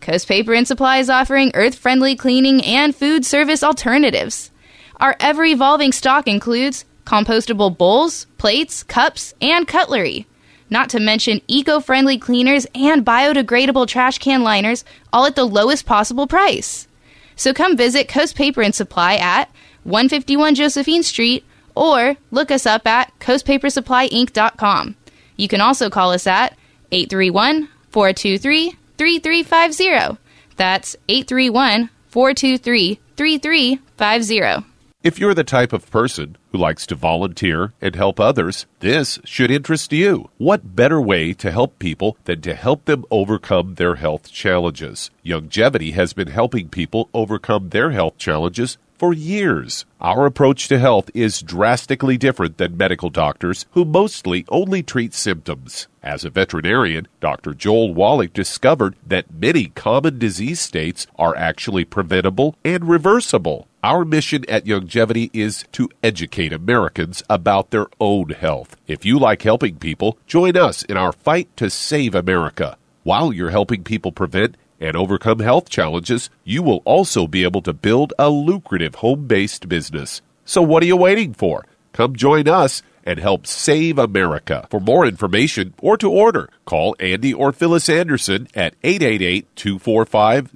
Coast 0.00 0.28
Paper 0.28 0.54
and 0.54 0.68
Supply 0.68 0.98
is 0.98 1.10
offering 1.10 1.50
earth 1.52 1.74
friendly 1.74 2.14
cleaning 2.14 2.62
and 2.62 2.94
food 2.94 3.24
service 3.24 3.64
alternatives. 3.64 4.52
Our 5.00 5.16
ever 5.18 5.44
evolving 5.44 5.90
stock 5.90 6.28
includes 6.28 6.84
compostable 7.06 7.76
bowls, 7.76 8.28
plates, 8.38 8.84
cups, 8.84 9.34
and 9.40 9.66
cutlery. 9.66 10.28
Not 10.70 10.88
to 10.90 11.00
mention 11.00 11.40
eco 11.48 11.80
friendly 11.80 12.18
cleaners 12.18 12.68
and 12.72 13.04
biodegradable 13.04 13.88
trash 13.88 14.18
can 14.18 14.44
liners, 14.44 14.84
all 15.12 15.26
at 15.26 15.34
the 15.34 15.44
lowest 15.44 15.86
possible 15.86 16.28
price. 16.28 16.86
So 17.34 17.52
come 17.52 17.76
visit 17.76 18.06
Coast 18.06 18.36
Paper 18.36 18.62
and 18.62 18.76
Supply 18.76 19.16
at 19.16 19.50
151 19.82 20.54
Josephine 20.54 21.02
Street 21.02 21.44
or 21.76 22.16
look 22.30 22.50
us 22.50 22.66
up 22.66 22.86
at 22.86 23.16
coastpapersupplyinc.com. 23.20 24.96
You 25.36 25.48
can 25.48 25.60
also 25.60 25.90
call 25.90 26.12
us 26.12 26.26
at 26.26 26.56
831 26.90 27.68
423 27.90 28.76
3350. 28.98 30.18
That's 30.56 30.96
831 31.08 31.90
423 32.08 33.00
3350. 33.16 34.66
If 35.06 35.20
you're 35.20 35.34
the 35.34 35.44
type 35.44 35.72
of 35.72 35.88
person 35.88 36.36
who 36.50 36.58
likes 36.58 36.84
to 36.86 36.96
volunteer 36.96 37.72
and 37.80 37.94
help 37.94 38.18
others, 38.18 38.66
this 38.80 39.20
should 39.22 39.52
interest 39.52 39.92
you. 39.92 40.30
What 40.36 40.74
better 40.74 41.00
way 41.00 41.32
to 41.34 41.52
help 41.52 41.78
people 41.78 42.16
than 42.24 42.40
to 42.40 42.54
help 42.54 42.86
them 42.86 43.04
overcome 43.08 43.76
their 43.76 43.96
health 43.96 44.32
challenges? 44.32 45.12
Youngevity 45.24 45.92
has 45.92 46.12
been 46.12 46.26
helping 46.26 46.68
people 46.68 47.08
overcome 47.14 47.68
their 47.68 47.92
health 47.92 48.18
challenges 48.18 48.78
for 48.98 49.12
years. 49.12 49.84
Our 50.00 50.26
approach 50.26 50.68
to 50.68 50.78
health 50.78 51.10
is 51.14 51.42
drastically 51.42 52.16
different 52.16 52.58
than 52.58 52.76
medical 52.76 53.10
doctors 53.10 53.66
who 53.72 53.84
mostly 53.84 54.44
only 54.48 54.82
treat 54.82 55.14
symptoms. 55.14 55.88
As 56.02 56.24
a 56.24 56.30
veterinarian, 56.30 57.08
Dr. 57.20 57.52
Joel 57.52 57.92
Wallach 57.92 58.32
discovered 58.32 58.96
that 59.06 59.32
many 59.32 59.66
common 59.66 60.18
disease 60.18 60.60
states 60.60 61.06
are 61.16 61.36
actually 61.36 61.84
preventable 61.84 62.56
and 62.64 62.88
reversible. 62.88 63.66
Our 63.82 64.04
mission 64.04 64.44
at 64.48 64.64
Youngevity 64.64 65.30
is 65.32 65.64
to 65.72 65.88
educate 66.02 66.52
Americans 66.52 67.22
about 67.30 67.70
their 67.70 67.86
own 68.00 68.30
health. 68.30 68.76
If 68.86 69.04
you 69.04 69.18
like 69.18 69.42
helping 69.42 69.76
people, 69.76 70.18
join 70.26 70.56
us 70.56 70.82
in 70.82 70.96
our 70.96 71.12
fight 71.12 71.54
to 71.56 71.70
save 71.70 72.14
America. 72.14 72.78
While 73.04 73.32
you're 73.32 73.50
helping 73.50 73.84
people 73.84 74.10
prevent 74.10 74.56
and 74.80 74.96
overcome 74.96 75.40
health 75.40 75.68
challenges, 75.68 76.30
you 76.44 76.62
will 76.62 76.82
also 76.84 77.26
be 77.26 77.44
able 77.44 77.62
to 77.62 77.72
build 77.72 78.12
a 78.18 78.30
lucrative 78.30 78.96
home 78.96 79.26
based 79.26 79.68
business. 79.68 80.22
So, 80.44 80.62
what 80.62 80.82
are 80.82 80.86
you 80.86 80.96
waiting 80.96 81.34
for? 81.34 81.66
Come 81.92 82.14
join 82.14 82.48
us 82.48 82.82
and 83.06 83.20
help 83.20 83.46
save 83.46 83.98
America. 83.98 84.66
For 84.70 84.80
more 84.80 85.06
information 85.06 85.72
or 85.80 85.96
to 85.96 86.10
order, 86.10 86.50
call 86.66 86.96
Andy 86.98 87.32
or 87.32 87.52
Phyllis 87.52 87.88
Anderson 87.88 88.48
at 88.54 88.74
888 88.82 89.56
245 89.56 90.50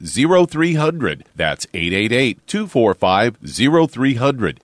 0300. 0.51 1.25
That's 1.35 1.67
888 1.73 2.47
245 2.47 3.39
0300. 3.43 4.61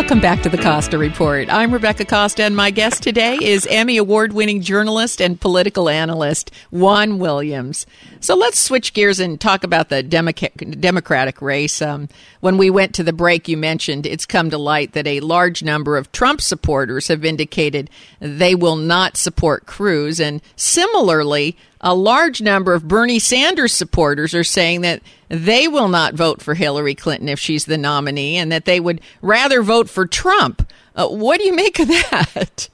Welcome 0.00 0.20
back 0.20 0.40
to 0.44 0.48
the 0.48 0.56
Costa 0.56 0.96
Report. 0.96 1.50
I'm 1.50 1.74
Rebecca 1.74 2.06
Costa, 2.06 2.44
and 2.44 2.56
my 2.56 2.70
guest 2.70 3.02
today 3.02 3.36
is 3.38 3.66
Emmy 3.66 3.98
Award 3.98 4.32
winning 4.32 4.62
journalist 4.62 5.20
and 5.20 5.38
political 5.38 5.90
analyst 5.90 6.50
Juan 6.70 7.18
Williams. 7.18 7.84
So 8.18 8.34
let's 8.34 8.58
switch 8.58 8.94
gears 8.94 9.20
and 9.20 9.38
talk 9.38 9.62
about 9.62 9.90
the 9.90 10.02
Democratic 10.02 11.42
race. 11.42 11.82
Um, 11.82 12.08
when 12.40 12.56
we 12.56 12.70
went 12.70 12.94
to 12.94 13.02
the 13.02 13.12
break, 13.12 13.46
you 13.46 13.58
mentioned 13.58 14.06
it's 14.06 14.24
come 14.24 14.48
to 14.48 14.56
light 14.56 14.94
that 14.94 15.06
a 15.06 15.20
large 15.20 15.62
number 15.62 15.98
of 15.98 16.10
Trump 16.12 16.40
supporters 16.40 17.08
have 17.08 17.22
indicated 17.22 17.90
they 18.20 18.54
will 18.54 18.76
not 18.76 19.18
support 19.18 19.66
Cruz. 19.66 20.18
And 20.18 20.40
similarly, 20.56 21.58
a 21.80 21.94
large 21.94 22.42
number 22.42 22.74
of 22.74 22.86
Bernie 22.86 23.18
Sanders 23.18 23.72
supporters 23.72 24.34
are 24.34 24.44
saying 24.44 24.82
that 24.82 25.02
they 25.28 25.68
will 25.68 25.88
not 25.88 26.14
vote 26.14 26.42
for 26.42 26.54
Hillary 26.54 26.94
Clinton 26.94 27.28
if 27.28 27.38
she's 27.38 27.64
the 27.64 27.78
nominee 27.78 28.36
and 28.36 28.52
that 28.52 28.64
they 28.64 28.80
would 28.80 29.00
rather 29.22 29.62
vote 29.62 29.88
for 29.88 30.06
Trump. 30.06 30.70
Uh, 30.94 31.08
what 31.08 31.40
do 31.40 31.46
you 31.46 31.54
make 31.54 31.78
of 31.78 31.88
that? 31.88 32.68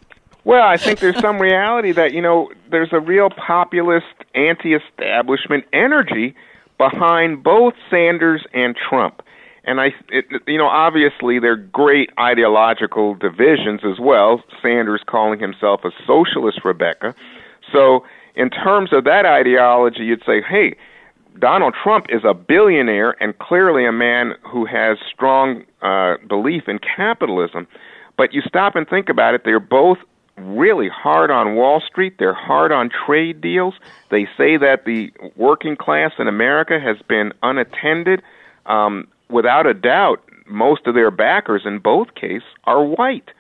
Well, 0.45 0.65
I 0.65 0.77
think 0.77 1.01
there's 1.01 1.19
some 1.19 1.41
reality 1.41 1.91
that, 1.91 2.13
you 2.13 2.23
know, 2.23 2.51
there's 2.71 2.93
a 2.93 3.01
real 3.01 3.31
populist, 3.31 4.07
anti 4.35 4.75
establishment 4.75 5.65
energy 5.73 6.37
behind 6.79 7.43
both 7.43 7.75
Sanders 7.91 8.45
and 8.53 8.77
Trump. 8.77 9.23
And 9.65 9.81
I, 9.81 9.87
it, 10.09 10.27
you 10.47 10.59
know, 10.59 10.69
obviously 10.69 11.41
they're 11.41 11.57
great 11.57 12.11
ideological 12.17 13.15
divisions 13.15 13.81
as 13.85 13.99
well. 13.99 14.43
Sanders 14.63 15.03
calling 15.05 15.41
himself 15.41 15.81
a 15.85 15.91
socialist, 16.07 16.61
Rebecca. 16.65 17.17
So 17.73 18.05
in 18.37 18.51
terms 18.51 18.93
of 18.93 19.05
that 19.05 19.27
ideology, 19.27 20.05
you'd 20.05 20.23
say, 20.25 20.43
hey, 20.43 20.77
Donald 21.39 21.75
Trump 21.83 22.07
is 22.09 22.23
a 22.25 22.35
billionaire 22.35 23.17
and 23.23 23.39
clearly 23.39 23.87
a 23.87 23.93
man 23.93 24.35
who 24.43 24.65
has 24.67 24.99
strong 25.13 25.65
uh, 25.83 26.17
belief 26.29 26.69
in 26.69 26.79
capitalism. 26.79 27.67
But 28.17 28.33
you 28.33 28.43
stop 28.43 28.77
and 28.77 28.89
think 28.89 29.09
about 29.09 29.35
it, 29.35 29.43
they're 29.45 29.61
both 29.61 29.99
really 30.39 30.89
hard 30.89 31.31
on 31.31 31.55
Wall 31.55 31.81
Street. 31.81 32.17
They're 32.19 32.35
hard 32.35 32.73
on 32.73 32.91
trade 33.07 33.41
deals. 33.41 33.75
They 34.11 34.25
say 34.37 34.57
that 34.59 34.85
the 34.85 35.11
working 35.37 35.77
class 35.77 36.13
in 36.19 36.29
America 36.29 36.79
has 36.79 36.97
been 37.09 37.33
unattended. 37.43 38.23
Um, 38.67 39.09
without 39.31 39.67
a 39.67 39.75
doubt, 39.75 40.23
most 40.47 40.87
of 40.87 40.95
their 40.95 41.11
backers 41.11 41.63
in 41.65 41.79
both 41.79 42.15
cases 42.15 42.47
are 42.65 42.85
white. 42.85 43.31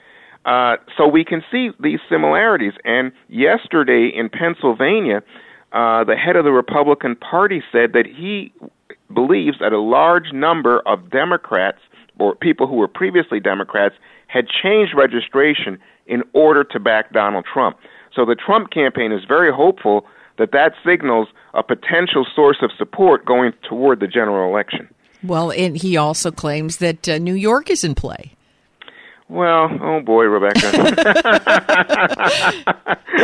Uh, 0.46 0.76
so 0.96 1.08
we 1.08 1.24
can 1.24 1.42
see 1.50 1.70
these 1.80 1.98
similarities. 2.08 2.72
And 2.84 3.12
yesterday 3.28 4.10
in 4.14 4.28
Pennsylvania, 4.28 5.22
uh, 5.72 6.04
the 6.04 6.16
head 6.16 6.36
of 6.36 6.44
the 6.44 6.52
Republican 6.52 7.16
Party 7.16 7.62
said 7.72 7.92
that 7.92 8.06
he 8.06 8.52
believes 9.12 9.58
that 9.58 9.72
a 9.72 9.80
large 9.80 10.32
number 10.32 10.80
of 10.86 11.10
Democrats 11.10 11.78
or 12.18 12.34
people 12.34 12.66
who 12.66 12.76
were 12.76 12.88
previously 12.88 13.40
Democrats 13.40 13.96
had 14.28 14.46
changed 14.48 14.94
registration 14.96 15.78
in 16.06 16.22
order 16.32 16.62
to 16.64 16.78
back 16.78 17.12
Donald 17.12 17.44
Trump. 17.52 17.76
So 18.14 18.24
the 18.24 18.36
Trump 18.36 18.70
campaign 18.70 19.12
is 19.12 19.24
very 19.26 19.52
hopeful 19.52 20.06
that 20.38 20.52
that 20.52 20.72
signals 20.84 21.28
a 21.54 21.62
potential 21.62 22.24
source 22.34 22.58
of 22.62 22.70
support 22.78 23.24
going 23.24 23.52
toward 23.68 24.00
the 24.00 24.06
general 24.06 24.48
election. 24.48 24.88
Well, 25.22 25.50
and 25.50 25.76
he 25.76 25.96
also 25.96 26.30
claims 26.30 26.76
that 26.76 27.08
uh, 27.08 27.18
New 27.18 27.34
York 27.34 27.68
is 27.68 27.82
in 27.82 27.94
play. 27.94 28.35
Well, 29.28 29.68
oh 29.82 30.00
boy, 30.02 30.24
Rebecca. 30.24 30.60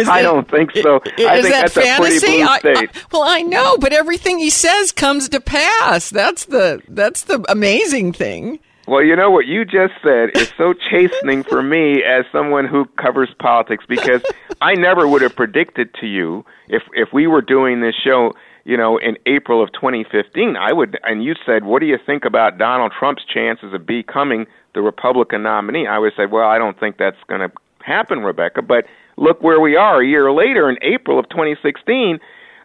I 0.08 0.20
don't 0.22 0.50
think 0.50 0.72
so. 0.72 1.00
Is, 1.16 1.26
I 1.26 1.40
think 1.40 1.54
that 1.54 1.72
that's 1.72 1.74
fantasy? 1.74 1.86
a 2.16 2.20
pretty 2.20 2.38
blue 2.38 2.44
I- 2.44 2.60
I- 2.82 2.88
well, 3.12 3.22
I 3.22 3.42
know, 3.42 3.76
but 3.78 3.92
everything 3.92 4.38
he 4.38 4.50
says 4.50 4.90
comes 4.90 5.28
to 5.28 5.40
pass. 5.40 6.10
That's 6.10 6.46
the 6.46 6.82
that's 6.88 7.22
the 7.22 7.44
amazing 7.48 8.12
thing. 8.14 8.58
Well, 8.88 9.04
you 9.04 9.14
know 9.14 9.30
what 9.30 9.46
you 9.46 9.64
just 9.64 9.92
said 10.02 10.30
is 10.34 10.52
so 10.58 10.74
chastening 10.74 11.44
for 11.44 11.62
me 11.62 12.02
as 12.02 12.24
someone 12.32 12.66
who 12.66 12.86
covers 13.00 13.28
politics 13.38 13.84
because 13.88 14.22
I 14.60 14.74
never 14.74 15.06
would 15.06 15.22
have 15.22 15.36
predicted 15.36 15.94
to 16.00 16.06
you 16.06 16.44
if 16.68 16.82
if 16.94 17.12
we 17.12 17.28
were 17.28 17.42
doing 17.42 17.80
this 17.80 17.94
show, 17.94 18.32
you 18.64 18.76
know, 18.76 18.96
in 18.98 19.16
April 19.26 19.62
of 19.62 19.72
2015, 19.72 20.56
I 20.56 20.72
would 20.72 20.98
and 21.02 21.24
you 21.24 21.34
said, 21.44 21.64
"What 21.64 21.80
do 21.80 21.86
you 21.86 21.98
think 21.98 22.24
about 22.24 22.58
Donald 22.58 22.92
Trump's 22.98 23.24
chances 23.24 23.72
of 23.72 23.86
becoming 23.86 24.46
the 24.74 24.82
Republican 24.82 25.42
nominee?" 25.42 25.86
I 25.86 25.98
would 25.98 26.12
say, 26.16 26.26
"Well, 26.26 26.48
I 26.48 26.58
don't 26.58 26.78
think 26.78 26.96
that's 26.96 27.22
going 27.28 27.40
to 27.40 27.50
happen, 27.84 28.22
Rebecca." 28.22 28.62
But 28.62 28.86
look 29.16 29.42
where 29.42 29.60
we 29.60 29.76
are 29.76 30.00
a 30.00 30.06
year 30.06 30.30
later 30.32 30.70
in 30.70 30.78
April 30.82 31.18
of 31.18 31.28
2016. 31.28 32.20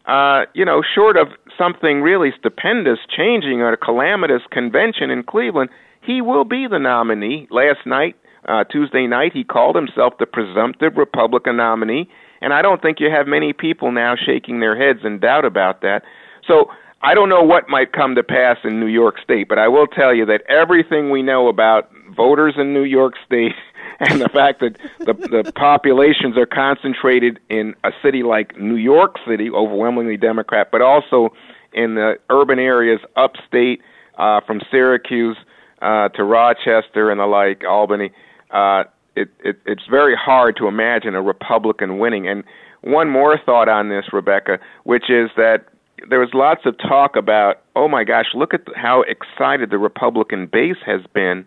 Uh, 0.06 0.46
you 0.54 0.64
know, 0.64 0.82
short 0.96 1.18
of 1.18 1.28
something 1.58 2.02
really 2.02 2.32
stupendous 2.40 3.00
changing 3.10 3.62
at 3.62 3.74
a 3.74 3.78
calamitous 3.78 4.42
convention 4.52 5.10
in 5.10 5.24
Cleveland, 5.24 5.70
he 6.02 6.22
will 6.22 6.46
be 6.46 6.68
the 6.68 6.80
nominee. 6.80 7.48
Last 7.52 7.86
night, 7.86 8.16
uh, 8.48 8.64
Tuesday 8.64 9.08
night, 9.08 9.34
he 9.34 9.44
called 9.44 9.76
himself 9.76 10.18
the 10.18 10.26
presumptive 10.26 10.96
Republican 10.96 11.58
nominee, 11.58 12.10
and 12.42 12.54
I 12.54 12.62
don't 12.62 12.82
think 12.82 13.00
you 13.00 13.10
have 13.10 13.28
many 13.28 13.54
people 13.54 13.92
now 13.92 14.16
shaking 14.16 14.60
their 14.60 14.76
heads 14.76 15.00
in 15.04 15.20
doubt 15.20 15.46
about 15.46 15.82
that. 15.82 16.04
So 16.48 16.70
I 17.02 17.14
don't 17.14 17.30
know 17.30 17.44
what 17.44 17.70
might 17.70 17.92
come 17.94 18.16
to 18.16 18.24
pass 18.24 18.58
in 18.64 18.80
New 18.80 18.88
York 18.88 19.16
State, 19.24 19.48
but 19.48 19.60
I 19.60 19.68
will 19.68 19.88
tell 19.88 20.14
you 20.14 20.26
that 20.26 20.42
everything 20.50 21.12
we 21.12 21.22
know 21.22 21.48
about 21.48 21.92
voters 22.16 22.56
in 22.58 22.74
New 22.74 22.84
York 22.84 23.14
State 23.26 23.54
and 24.00 24.22
the 24.22 24.30
fact 24.30 24.60
that 24.62 24.78
the 25.00 25.14
the 25.14 25.52
populations 25.56 26.38
are 26.38 26.46
concentrated 26.46 27.40
in 27.50 27.76
a 27.84 27.92
city 28.04 28.24
like 28.24 28.58
New 28.60 28.76
York 28.76 29.16
City, 29.28 29.50
overwhelmingly 29.50 30.18
Democrat, 30.18 30.70
but 30.72 30.82
also 30.82 31.34
in 31.74 31.96
the 31.96 32.18
urban 32.30 32.60
areas 32.60 33.00
upstate, 33.16 33.82
uh, 34.18 34.42
from 34.42 34.62
Syracuse 34.72 35.38
uh, 35.82 36.10
to 36.10 36.24
Rochester 36.24 37.12
and 37.12 37.20
the 37.20 37.26
like, 37.26 37.64
Albany. 37.64 38.12
Uh, 38.50 38.86
it, 39.18 39.30
it 39.44 39.60
it's 39.66 39.84
very 39.90 40.16
hard 40.16 40.56
to 40.58 40.68
imagine 40.68 41.16
a 41.16 41.22
Republican 41.22 42.00
winning. 42.00 42.28
And 42.28 42.44
one 42.82 43.10
more 43.10 43.38
thought 43.44 43.68
on 43.68 43.90
this, 43.90 44.06
Rebecca, 44.14 44.60
which 44.84 45.10
is 45.10 45.30
that 45.36 45.66
there 46.10 46.20
was 46.20 46.30
lots 46.34 46.62
of 46.66 46.78
talk 46.78 47.16
about, 47.16 47.64
oh 47.76 47.88
my 47.88 48.04
gosh, 48.04 48.28
look 48.34 48.54
at 48.54 48.62
how 48.76 49.04
excited 49.04 49.72
the 49.72 49.80
Republican 49.80 50.48
base 50.52 50.78
has 50.86 51.02
been 51.14 51.46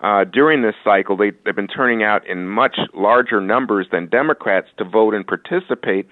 uh, 0.00 0.24
during 0.24 0.62
this 0.62 0.74
cycle. 0.84 1.16
They, 1.16 1.32
they've 1.44 1.56
been 1.56 1.66
turning 1.66 2.02
out 2.02 2.26
in 2.26 2.46
much 2.48 2.76
larger 2.94 3.40
numbers 3.40 3.86
than 3.90 4.08
Democrats 4.08 4.68
to 4.78 4.84
vote 4.84 5.14
and 5.14 5.26
participate. 5.26 6.06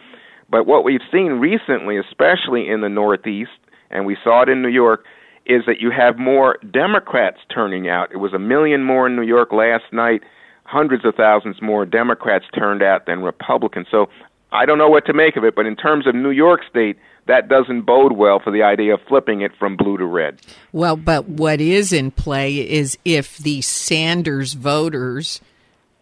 But 0.50 0.66
what 0.66 0.84
we've 0.84 1.00
seen 1.12 1.32
recently, 1.32 1.98
especially 1.98 2.68
in 2.68 2.80
the 2.80 2.88
Northeast, 2.88 3.50
and 3.90 4.06
we 4.06 4.16
saw 4.24 4.42
it 4.42 4.48
in 4.48 4.62
New 4.62 4.68
York, 4.68 5.04
is 5.46 5.62
that 5.66 5.80
you 5.80 5.90
have 5.90 6.18
more 6.18 6.56
Democrats 6.72 7.38
turning 7.54 7.88
out. 7.88 8.10
It 8.12 8.16
was 8.16 8.32
a 8.32 8.38
million 8.38 8.82
more 8.82 9.06
in 9.06 9.14
New 9.14 9.22
York 9.22 9.52
last 9.52 9.84
night. 9.92 10.22
Hundreds 10.64 11.05
of 11.05 11.14
thousands 11.14 11.61
more 11.62 11.85
Democrats 11.87 12.46
turned 12.55 12.83
out 12.83 13.07
than 13.07 13.22
Republicans. 13.22 13.87
So 13.90 14.09
I 14.50 14.66
don't 14.66 14.79
know 14.79 14.88
what 14.88 15.07
to 15.07 15.12
make 15.12 15.37
of 15.37 15.44
it, 15.44 15.55
but 15.55 15.66
in 15.66 15.77
terms 15.77 16.07
of 16.07 16.14
New 16.14 16.31
York 16.31 16.61
State, 16.68 16.96
that 17.27 17.48
doesn't 17.48 17.83
bode 17.83 18.12
well 18.12 18.38
for 18.38 18.50
the 18.50 18.62
idea 18.62 18.94
of 18.94 19.00
flipping 19.09 19.40
it 19.40 19.53
from 19.59 19.77
blue 19.77 19.96
to 19.98 20.05
red. 20.05 20.40
Well, 20.72 20.96
but 20.96 21.29
what 21.29 21.61
is 21.61 21.92
in 21.92 22.11
play 22.11 22.57
is 22.57 22.98
if 23.05 23.38
the 23.38 23.62
Sanders 23.62 24.53
voters 24.53 25.40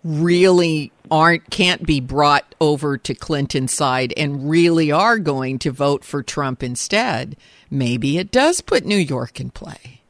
really 0.05 0.93
aren't 1.11 1.49
can't 1.51 1.87
be 1.87 2.01
brought 2.01 2.55
over 2.61 2.99
to 2.99 3.15
Clinton's 3.15 3.73
side 3.73 4.13
and 4.17 4.51
really 4.51 4.91
are 4.91 5.19
going 5.19 5.59
to 5.61 5.71
vote 5.71 6.05
for 6.05 6.23
Trump 6.23 6.63
instead, 6.63 7.37
maybe 7.71 8.19
it 8.19 8.31
does 8.31 8.61
put 8.61 8.85
New 8.85 8.97
York 8.97 9.41
in 9.41 9.51
play. 9.51 10.02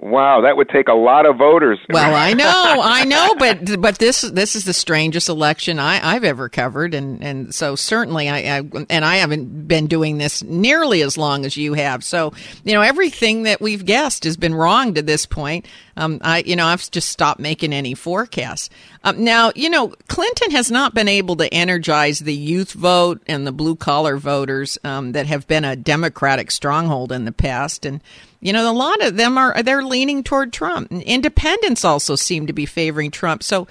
Wow, 0.00 0.42
that 0.42 0.56
would 0.56 0.68
take 0.68 0.86
a 0.86 0.94
lot 0.94 1.26
of 1.26 1.38
voters. 1.38 1.80
Well, 1.88 2.14
I 2.14 2.32
know, 2.32 2.44
I 2.84 3.04
know, 3.04 3.34
but 3.36 3.80
but 3.80 3.98
this 3.98 4.20
this 4.20 4.54
is 4.54 4.64
the 4.64 4.72
strangest 4.72 5.28
election 5.28 5.80
I, 5.80 6.14
I've 6.14 6.22
ever 6.22 6.48
covered, 6.48 6.94
and, 6.94 7.20
and 7.20 7.52
so 7.52 7.74
certainly 7.74 8.28
I, 8.28 8.58
I 8.58 8.62
and 8.90 9.04
I 9.04 9.16
haven't 9.16 9.66
been 9.66 9.88
doing 9.88 10.18
this 10.18 10.40
nearly 10.44 11.02
as 11.02 11.18
long 11.18 11.44
as 11.44 11.56
you 11.56 11.74
have. 11.74 12.04
So 12.04 12.32
you 12.62 12.74
know 12.74 12.80
everything 12.80 13.42
that 13.42 13.60
we've 13.60 13.84
guessed 13.84 14.22
has 14.22 14.36
been 14.36 14.54
wrong 14.54 14.94
to 14.94 15.02
this 15.02 15.26
point. 15.26 15.66
Um, 15.96 16.20
I 16.22 16.44
you 16.46 16.54
know 16.54 16.66
I've 16.66 16.88
just 16.92 17.08
stopped 17.08 17.40
making 17.40 17.72
any 17.72 17.94
forecasts. 17.94 18.70
Um, 19.02 19.24
now 19.24 19.50
you 19.56 19.68
know 19.68 19.94
Clinton 20.06 20.52
has 20.52 20.70
not 20.70 20.94
been 20.94 21.08
able 21.08 21.34
to 21.36 21.52
energize 21.52 22.20
the 22.20 22.34
youth 22.34 22.70
vote 22.70 23.20
and 23.26 23.44
the 23.44 23.52
blue 23.52 23.74
collar 23.74 24.16
voters 24.16 24.78
um, 24.84 25.10
that 25.10 25.26
have 25.26 25.48
been 25.48 25.64
a 25.64 25.74
Democratic 25.74 26.52
stronghold 26.52 27.10
in 27.10 27.24
the 27.24 27.32
past, 27.32 27.84
and 27.84 28.00
you 28.40 28.52
know, 28.52 28.70
a 28.70 28.72
lot 28.72 29.04
of 29.04 29.16
them 29.16 29.36
are 29.36 29.62
they're 29.62 29.82
leaning 29.82 30.22
toward 30.22 30.52
Trump. 30.52 30.92
Independents 30.92 31.84
also 31.84 32.14
seem 32.14 32.46
to 32.46 32.52
be 32.52 32.66
favoring 32.66 33.10
Trump. 33.10 33.42
So 33.42 33.66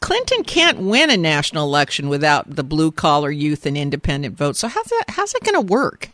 Clinton 0.00 0.44
can't 0.44 0.78
win 0.78 1.10
a 1.10 1.16
national 1.16 1.64
election 1.64 2.08
without 2.08 2.54
the 2.54 2.62
blue 2.62 2.92
collar 2.92 3.30
youth 3.30 3.66
and 3.66 3.76
independent 3.76 4.36
vote. 4.36 4.56
So 4.56 4.68
how's 4.68 4.86
that 4.86 5.04
how's 5.08 5.32
that 5.32 5.42
going 5.42 5.66
to 5.66 5.72
work? 5.72 6.10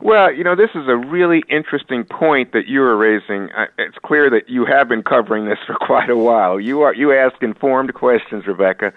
Well, 0.00 0.30
you 0.30 0.44
know, 0.44 0.54
this 0.54 0.70
is 0.74 0.88
a 0.88 0.96
really 0.96 1.42
interesting 1.48 2.04
point 2.04 2.52
that 2.52 2.66
you 2.66 2.82
are 2.82 2.96
raising. 2.96 3.48
It's 3.78 3.96
clear 4.04 4.28
that 4.30 4.48
you 4.48 4.66
have 4.66 4.88
been 4.88 5.02
covering 5.02 5.46
this 5.46 5.58
for 5.66 5.74
quite 5.80 6.10
a 6.10 6.16
while. 6.16 6.60
You 6.60 6.82
are 6.82 6.94
you 6.94 7.12
ask 7.12 7.42
informed 7.42 7.92
questions, 7.94 8.46
Rebecca. 8.46 8.92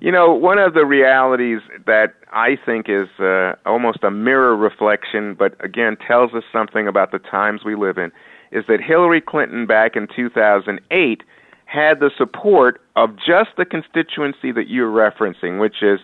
You 0.00 0.10
know, 0.12 0.32
one 0.32 0.58
of 0.58 0.74
the 0.74 0.84
realities 0.84 1.60
that 1.86 2.14
I 2.32 2.56
think 2.64 2.86
is 2.88 3.08
uh, 3.18 3.54
almost 3.64 4.02
a 4.02 4.10
mirror 4.10 4.56
reflection, 4.56 5.34
but 5.34 5.56
again 5.64 5.96
tells 6.06 6.34
us 6.34 6.42
something 6.52 6.88
about 6.88 7.12
the 7.12 7.18
times 7.18 7.62
we 7.64 7.74
live 7.74 7.96
in, 7.96 8.10
is 8.52 8.64
that 8.68 8.80
Hillary 8.80 9.20
Clinton 9.20 9.66
back 9.66 9.96
in 9.96 10.06
2008 10.14 11.22
had 11.66 12.00
the 12.00 12.10
support 12.16 12.80
of 12.96 13.16
just 13.16 13.50
the 13.56 13.64
constituency 13.64 14.52
that 14.52 14.68
you're 14.68 14.90
referencing, 14.90 15.60
which 15.60 15.82
is 15.82 16.00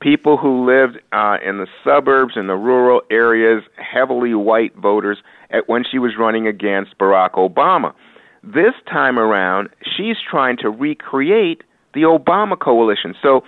people 0.00 0.36
who 0.36 0.66
lived 0.66 0.98
uh, 1.12 1.38
in 1.44 1.58
the 1.58 1.66
suburbs, 1.82 2.34
in 2.36 2.46
the 2.46 2.56
rural 2.56 3.00
areas, 3.10 3.62
heavily 3.76 4.34
white 4.34 4.74
voters, 4.76 5.18
at, 5.50 5.68
when 5.68 5.84
she 5.88 5.98
was 5.98 6.12
running 6.18 6.46
against 6.46 6.98
Barack 6.98 7.32
Obama. 7.32 7.94
This 8.42 8.74
time 8.86 9.18
around, 9.18 9.70
she's 9.96 10.16
trying 10.30 10.58
to 10.58 10.68
recreate 10.68 11.62
the 11.94 12.02
Obama 12.02 12.58
coalition. 12.58 13.14
So, 13.22 13.42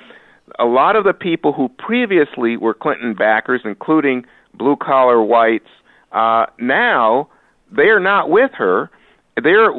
a 0.58 0.64
lot 0.64 0.94
of 0.96 1.04
the 1.04 1.12
people 1.12 1.52
who 1.52 1.68
previously 1.68 2.56
were 2.56 2.72
Clinton 2.72 3.14
backers, 3.14 3.62
including 3.64 4.24
blue 4.54 4.76
collar 4.76 5.20
whites, 5.22 5.68
uh, 6.12 6.46
now 6.58 7.28
they're 7.72 8.00
not 8.00 8.30
with 8.30 8.52
her. 8.54 8.90
They're 9.42 9.70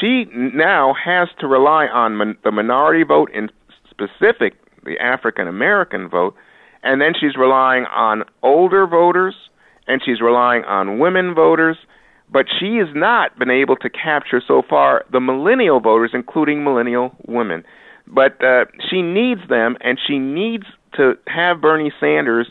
she 0.00 0.26
now 0.34 0.94
has 1.02 1.28
to 1.40 1.46
rely 1.46 1.86
on 1.86 2.18
min- 2.18 2.36
the 2.44 2.52
minority 2.52 3.04
vote 3.04 3.30
in 3.32 3.48
specific 3.90 4.54
the 4.84 4.98
African 4.98 5.48
American 5.48 6.08
vote, 6.08 6.34
and 6.82 7.00
then 7.00 7.12
she's 7.18 7.36
relying 7.36 7.84
on 7.86 8.24
older 8.42 8.86
voters 8.86 9.34
and 9.86 10.00
she's 10.04 10.20
relying 10.20 10.64
on 10.64 10.98
women 10.98 11.34
voters, 11.34 11.76
but 12.30 12.46
she 12.48 12.76
has 12.76 12.88
not 12.94 13.38
been 13.38 13.50
able 13.50 13.76
to 13.76 13.90
capture 13.90 14.40
so 14.46 14.62
far 14.68 15.04
the 15.10 15.20
millennial 15.20 15.80
voters, 15.80 16.10
including 16.14 16.64
millennial 16.64 17.14
women. 17.26 17.64
But 18.06 18.42
uh, 18.44 18.66
she 18.90 19.02
needs 19.02 19.40
them, 19.48 19.76
and 19.80 19.98
she 20.06 20.18
needs 20.18 20.64
to 20.94 21.16
have 21.26 21.60
Bernie 21.60 21.92
Sanders 22.00 22.50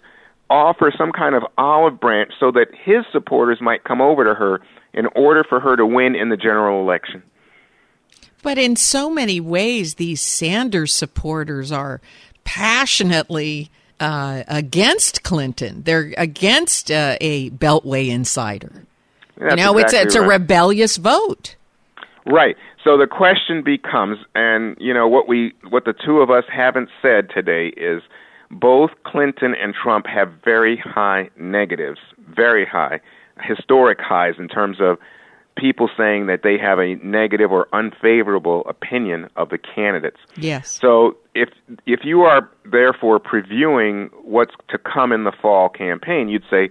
offer 0.49 0.91
some 0.97 1.11
kind 1.11 1.35
of 1.35 1.43
olive 1.57 1.99
branch 1.99 2.33
so 2.39 2.51
that 2.51 2.67
his 2.83 3.05
supporters 3.11 3.59
might 3.61 3.83
come 3.83 4.01
over 4.01 4.23
to 4.25 4.33
her 4.33 4.61
in 4.93 5.07
order 5.15 5.43
for 5.47 5.59
her 5.59 5.75
to 5.75 5.85
win 5.85 6.15
in 6.15 6.29
the 6.29 6.37
general 6.37 6.81
election. 6.81 7.23
But 8.43 8.57
in 8.57 8.75
so 8.75 9.09
many 9.09 9.39
ways, 9.39 9.95
these 9.95 10.19
Sanders 10.19 10.93
supporters 10.93 11.71
are 11.71 12.01
passionately 12.43 13.69
uh, 13.99 14.43
against 14.47 15.23
Clinton. 15.23 15.83
They're 15.83 16.13
against 16.17 16.91
uh, 16.91 17.17
a 17.21 17.51
Beltway 17.51 18.09
insider. 18.09 18.85
That's 19.37 19.51
you 19.51 19.55
know, 19.57 19.77
exactly 19.77 19.99
it's 19.99 20.15
it's 20.15 20.17
right. 20.17 20.25
a 20.25 20.29
rebellious 20.29 20.97
vote. 20.97 21.55
Right. 22.25 22.55
So 22.83 22.97
the 22.97 23.07
question 23.07 23.63
becomes, 23.63 24.19
and 24.35 24.77
you 24.79 24.93
know 24.93 25.07
what 25.07 25.27
we 25.27 25.53
what 25.69 25.85
the 25.85 25.93
two 25.93 26.19
of 26.19 26.29
us 26.29 26.43
haven't 26.51 26.89
said 27.01 27.29
today 27.29 27.67
is 27.77 28.01
both 28.51 28.91
Clinton 29.05 29.55
and 29.55 29.73
Trump 29.73 30.05
have 30.07 30.31
very 30.43 30.77
high 30.77 31.29
negatives, 31.37 31.99
very 32.29 32.65
high, 32.65 32.99
historic 33.41 33.99
highs 34.01 34.35
in 34.37 34.47
terms 34.47 34.77
of 34.79 34.97
people 35.57 35.89
saying 35.97 36.27
that 36.27 36.41
they 36.43 36.57
have 36.57 36.79
a 36.79 36.95
negative 36.95 37.51
or 37.51 37.67
unfavorable 37.73 38.63
opinion 38.67 39.29
of 39.35 39.49
the 39.49 39.57
candidates. 39.57 40.17
Yes. 40.35 40.79
So 40.81 41.17
if 41.35 41.49
if 41.85 42.01
you 42.03 42.21
are 42.21 42.49
therefore 42.71 43.19
previewing 43.19 44.09
what's 44.23 44.53
to 44.69 44.77
come 44.77 45.11
in 45.11 45.23
the 45.23 45.31
fall 45.31 45.69
campaign, 45.69 46.29
you'd 46.29 46.45
say 46.49 46.69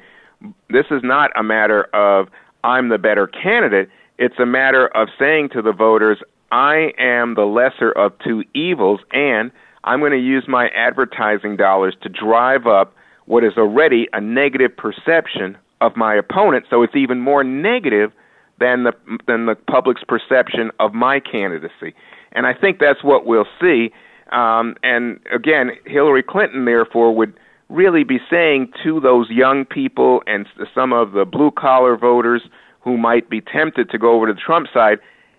this 0.69 0.87
is 0.91 1.03
not 1.03 1.31
a 1.37 1.43
matter 1.43 1.85
of 1.95 2.29
I'm 2.65 2.89
the 2.89 2.99
better 2.99 3.27
candidate. 3.27 3.89
It's 4.20 4.38
a 4.38 4.44
matter 4.44 4.87
of 4.88 5.09
saying 5.18 5.48
to 5.54 5.62
the 5.62 5.72
voters, 5.72 6.18
I 6.52 6.92
am 6.98 7.37
the 7.37 7.46
lesser 7.46 7.90
of 7.90 8.12
two 8.22 8.44
evils, 8.54 9.00
and 9.12 9.50
I'm 9.83 10.00
going 10.00 10.12
to 10.12 10.18
use 10.18 10.44
my 10.46 10.68
advertising 10.76 11.56
dollars 11.56 11.96
to 12.02 12.11
drive 12.11 12.66
up 12.66 12.94
what 13.24 13.44
is 13.44 13.54
already 13.56 14.09
a 14.12 14.20
negative 14.20 14.76
perception 14.76 15.56
of 15.80 15.96
my 15.96 16.14
opponent, 16.14 16.66
so 16.68 16.83
it's 16.83 16.94
even 16.94 17.18
more 17.18 17.42
negative 17.42 18.12
than 18.59 18.85
the 18.85 18.92
than 19.26 19.46
the 19.46 19.54
public's 19.54 20.02
perception 20.06 20.70
of 20.78 20.92
my 20.92 21.18
candidacy. 21.18 21.94
And 22.33 22.46
I 22.46 22.52
think 22.52 22.78
that's 22.78 23.02
what 23.02 23.24
we'll 23.24 23.48
see. 23.59 23.90
Um, 24.33 24.76
and 24.83 25.18
again, 25.33 25.70
Hillary 25.87 26.22
Clinton, 26.22 26.66
therefore, 26.66 27.16
would 27.16 27.33
really 27.70 28.04
be 28.04 28.18
saying 28.28 28.70
to 28.85 29.00
those 29.00 29.30
young 29.30 29.64
people 29.64 30.22
and 30.26 30.46
some 30.74 30.92
of 30.92 31.12
the 31.12 31.24
blue 31.24 31.52
collar 31.52 31.96
voters 31.96 32.42
who 32.81 32.97
might 32.97 33.29
be 33.29 33.40
tempted 33.40 33.90
to 33.90 33.99
go 33.99 34.12
over 34.12 34.27
to 34.27 34.33
the 34.33 34.40
Trump 34.40 34.69
side, 34.73 34.99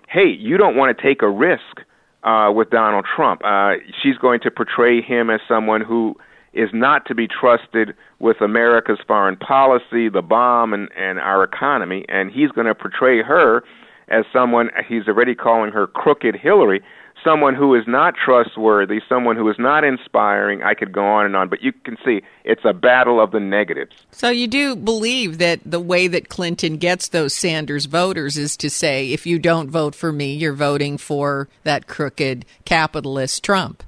hey, 0.10 0.28
you 0.28 0.58
don't 0.58 0.76
want 0.76 0.96
to 0.96 1.04
take 1.04 1.22
a 1.22 1.30
risk 1.30 1.82
uh, 2.24 2.52
with 2.54 2.70
Donald 2.70 3.06
Trump. 3.16 3.42
Uh, 3.44 3.76
she's 4.02 4.18
going 4.18 4.40
to 4.42 4.52
portray 4.52 5.02
him 5.02 5.30
as 5.30 5.40
someone 5.48 5.82
who 5.82 6.16
is 6.54 6.70
not 6.74 7.06
to 7.08 7.16
be 7.16 7.28
trusted 7.28 7.96
with 8.20 8.42
America's 8.42 9.00
foreign 9.08 9.38
policy, 9.38 10.10
the 10.10 10.22
bomb, 10.22 10.74
and, 10.74 10.90
and 10.98 11.20
our 11.20 11.44
economy. 11.44 12.06
And 12.10 12.32
he's 12.32 12.52
going 12.52 12.68
to 12.68 12.76
portray 12.76 13.22
her 13.22 13.64
as 14.10 14.26
someone, 14.34 14.70
he's 14.88 15.08
already 15.08 15.34
calling 15.34 15.72
her 15.72 15.88
Crooked 15.88 16.36
Hillary, 16.36 16.82
someone 17.24 17.56
who 17.56 17.76
is 17.76 17.84
not 17.88 18.16
trustworthy, 18.16 19.00
someone 19.08 19.36
who 19.36 19.50
is 19.50 19.58
not 19.60 19.84
inspiring. 19.84 20.64
I 20.64 20.74
could 20.74 20.92
go 20.92 21.06
on 21.06 21.26
and 21.26 21.36
on, 21.36 21.50
but 21.50 21.62
you 21.62 21.72
can 21.72 21.98
see 22.04 22.22
it's 22.44 22.66
a 22.66 22.74
battle 22.74 23.22
of 23.22 23.32
the 23.32 23.40
negatives. 23.40 23.96
So 24.12 24.30
you 24.30 24.48
do 24.48 24.76
believe 24.76 25.38
that 25.38 25.60
the 25.66 25.80
way 25.80 26.08
that 26.08 26.30
Clinton 26.30 26.78
gets 26.78 27.08
those 27.10 27.34
Sanders 27.34 27.86
voters 27.86 28.38
is 28.38 28.58
to 28.58 28.70
say, 28.70 29.12
if 29.12 29.26
you 29.26 29.40
don't 29.40 29.70
vote 29.70 29.96
for 29.96 30.12
me, 30.12 30.34
you're 30.36 30.54
voting 30.54 30.98
for 30.98 31.48
that 31.64 31.88
crooked 31.88 32.46
capitalist 32.66 33.44
Trump. 33.44 33.84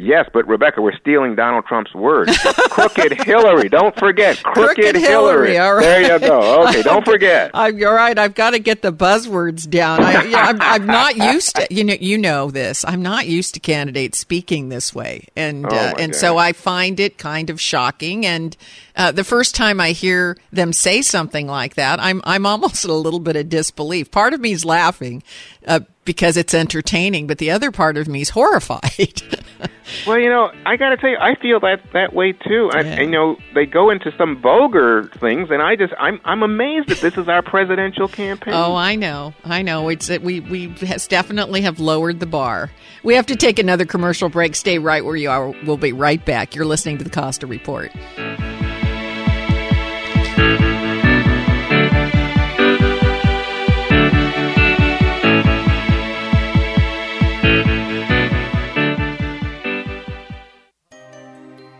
Yes, 0.00 0.28
but 0.32 0.48
Rebecca, 0.48 0.80
we're 0.80 0.96
stealing 0.96 1.34
Donald 1.34 1.66
Trump's 1.66 1.94
words. 1.94 2.36
Crooked 2.70 3.20
Hillary. 3.22 3.68
Don't 3.68 3.94
forget. 3.96 4.42
Crooked, 4.42 4.76
Crooked 4.76 4.96
Hillary, 4.96 5.58
all 5.58 5.74
right. 5.74 5.82
There 5.82 6.14
you 6.14 6.18
go. 6.18 6.64
Okay, 6.68 6.82
don't 6.82 7.04
forget. 7.04 7.50
I'm, 7.54 7.76
you're 7.76 7.94
right. 7.94 8.18
I've 8.18 8.34
got 8.34 8.50
to 8.50 8.58
get 8.58 8.80
the 8.80 8.92
buzzwords 8.92 9.68
down. 9.68 10.02
I, 10.02 10.24
yeah, 10.24 10.38
I'm, 10.38 10.60
I'm 10.60 10.86
not 10.86 11.16
used 11.16 11.54
to 11.56 11.66
you 11.70 11.84
know 11.84 11.96
you 12.00 12.16
know 12.16 12.50
this. 12.50 12.82
I'm 12.86 13.02
not 13.02 13.26
used 13.26 13.54
to 13.54 13.60
candidates 13.60 14.18
speaking 14.18 14.70
this 14.70 14.94
way, 14.94 15.28
and 15.36 15.66
Oh, 15.66 15.68
uh, 15.68 15.94
and 15.98 16.16
so 16.16 16.38
I 16.38 16.52
find 16.52 16.98
it 16.98 17.18
kind 17.18 17.50
of 17.50 17.60
shocking. 17.60 18.24
And 18.24 18.56
uh, 19.00 19.10
the 19.10 19.24
first 19.24 19.54
time 19.54 19.80
I 19.80 19.92
hear 19.92 20.36
them 20.52 20.74
say 20.74 21.00
something 21.00 21.46
like 21.46 21.76
that, 21.76 21.98
I'm 22.00 22.20
I'm 22.24 22.44
almost 22.44 22.84
in 22.84 22.90
a 22.90 22.94
little 22.94 23.18
bit 23.18 23.34
of 23.34 23.48
disbelief. 23.48 24.10
Part 24.10 24.34
of 24.34 24.40
me 24.40 24.52
is 24.52 24.62
laughing 24.62 25.22
uh, 25.66 25.80
because 26.04 26.36
it's 26.36 26.52
entertaining, 26.52 27.26
but 27.26 27.38
the 27.38 27.50
other 27.50 27.70
part 27.70 27.96
of 27.96 28.08
me 28.08 28.20
is 28.20 28.30
horrified. 28.30 29.22
Well, 30.06 30.18
you 30.18 30.28
know, 30.28 30.50
I 30.66 30.76
got 30.76 30.90
to 30.90 30.96
tell 30.96 31.10
you, 31.10 31.16
I 31.20 31.34
feel 31.34 31.60
that 31.60 31.82
that 31.92 32.12
way 32.12 32.32
too. 32.32 32.70
And, 32.72 32.86
and, 32.86 33.00
you 33.00 33.10
know, 33.10 33.36
they 33.54 33.66
go 33.66 33.90
into 33.90 34.14
some 34.16 34.40
vulgar 34.40 35.10
things, 35.18 35.50
and 35.50 35.60
I 35.60 35.76
just, 35.76 35.92
I'm, 35.98 36.20
I'm 36.24 36.42
amazed 36.42 36.88
that 36.88 36.98
this 37.00 37.16
is 37.16 37.28
our 37.28 37.42
presidential 37.42 38.08
campaign. 38.08 38.54
Oh, 38.54 38.74
I 38.74 38.94
know, 38.94 39.34
I 39.44 39.62
know. 39.62 39.88
It's 39.88 40.06
that 40.06 40.22
we 40.22 40.40
we 40.40 40.68
has 40.86 41.06
definitely 41.06 41.62
have 41.62 41.80
lowered 41.80 42.20
the 42.20 42.26
bar. 42.26 42.70
We 43.02 43.14
have 43.14 43.26
to 43.26 43.36
take 43.36 43.58
another 43.58 43.84
commercial 43.84 44.28
break. 44.28 44.54
Stay 44.54 44.78
right 44.78 45.04
where 45.04 45.16
you 45.16 45.30
are. 45.30 45.48
We'll 45.64 45.76
be 45.76 45.92
right 45.92 46.24
back. 46.24 46.54
You're 46.54 46.66
listening 46.66 46.98
to 46.98 47.04
the 47.04 47.10
Costa 47.10 47.46
Report. 47.46 47.90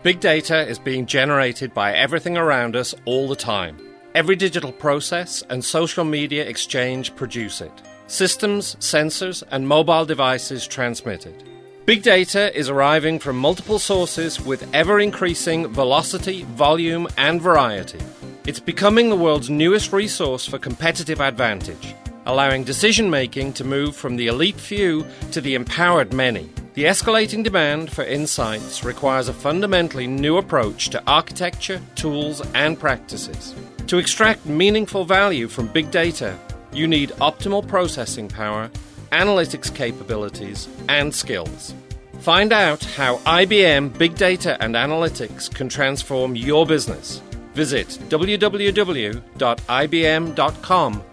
Big 0.03 0.19
data 0.19 0.67
is 0.67 0.79
being 0.79 1.05
generated 1.05 1.75
by 1.75 1.93
everything 1.93 2.35
around 2.35 2.75
us 2.75 2.95
all 3.05 3.29
the 3.29 3.35
time. 3.35 3.77
Every 4.15 4.35
digital 4.35 4.71
process 4.71 5.43
and 5.49 5.63
social 5.63 6.03
media 6.03 6.43
exchange 6.43 7.15
produce 7.15 7.61
it. 7.61 7.71
Systems, 8.07 8.75
sensors, 8.77 9.43
and 9.51 9.67
mobile 9.67 10.03
devices 10.03 10.67
transmit 10.67 11.27
it. 11.27 11.43
Big 11.85 12.01
data 12.01 12.53
is 12.57 12.67
arriving 12.67 13.19
from 13.19 13.37
multiple 13.37 13.79
sources 13.79 14.41
with 14.41 14.67
ever 14.73 14.99
increasing 14.99 15.67
velocity, 15.67 16.43
volume, 16.43 17.07
and 17.15 17.39
variety. 17.39 17.99
It's 18.43 18.59
becoming 18.59 19.09
the 19.09 19.15
world's 19.15 19.51
newest 19.51 19.93
resource 19.93 20.47
for 20.47 20.57
competitive 20.57 21.21
advantage, 21.21 21.93
allowing 22.25 22.63
decision 22.63 23.07
making 23.07 23.53
to 23.53 23.63
move 23.63 23.95
from 23.95 24.15
the 24.15 24.27
elite 24.27 24.59
few 24.59 25.05
to 25.31 25.41
the 25.41 25.53
empowered 25.53 26.11
many. 26.11 26.49
The 26.73 26.85
escalating 26.85 27.43
demand 27.43 27.91
for 27.91 28.03
insights 28.03 28.83
requires 28.83 29.27
a 29.27 29.33
fundamentally 29.33 30.07
new 30.07 30.37
approach 30.37 30.89
to 30.89 31.03
architecture, 31.05 31.79
tools, 31.93 32.41
and 32.55 32.79
practices. 32.79 33.53
To 33.85 33.99
extract 33.99 34.47
meaningful 34.47 35.05
value 35.05 35.47
from 35.47 35.67
big 35.67 35.91
data, 35.91 36.35
you 36.73 36.87
need 36.87 37.09
optimal 37.19 37.67
processing 37.67 38.27
power, 38.27 38.71
analytics 39.11 39.73
capabilities, 39.73 40.67
and 40.89 41.13
skills. 41.13 41.75
Find 42.21 42.51
out 42.51 42.83
how 42.83 43.17
IBM 43.17 43.95
Big 43.99 44.15
Data 44.15 44.57
and 44.63 44.73
Analytics 44.73 45.53
can 45.53 45.69
transform 45.69 46.35
your 46.35 46.65
business. 46.65 47.21
Visit 47.53 47.87
www.ibm.com 48.09 49.21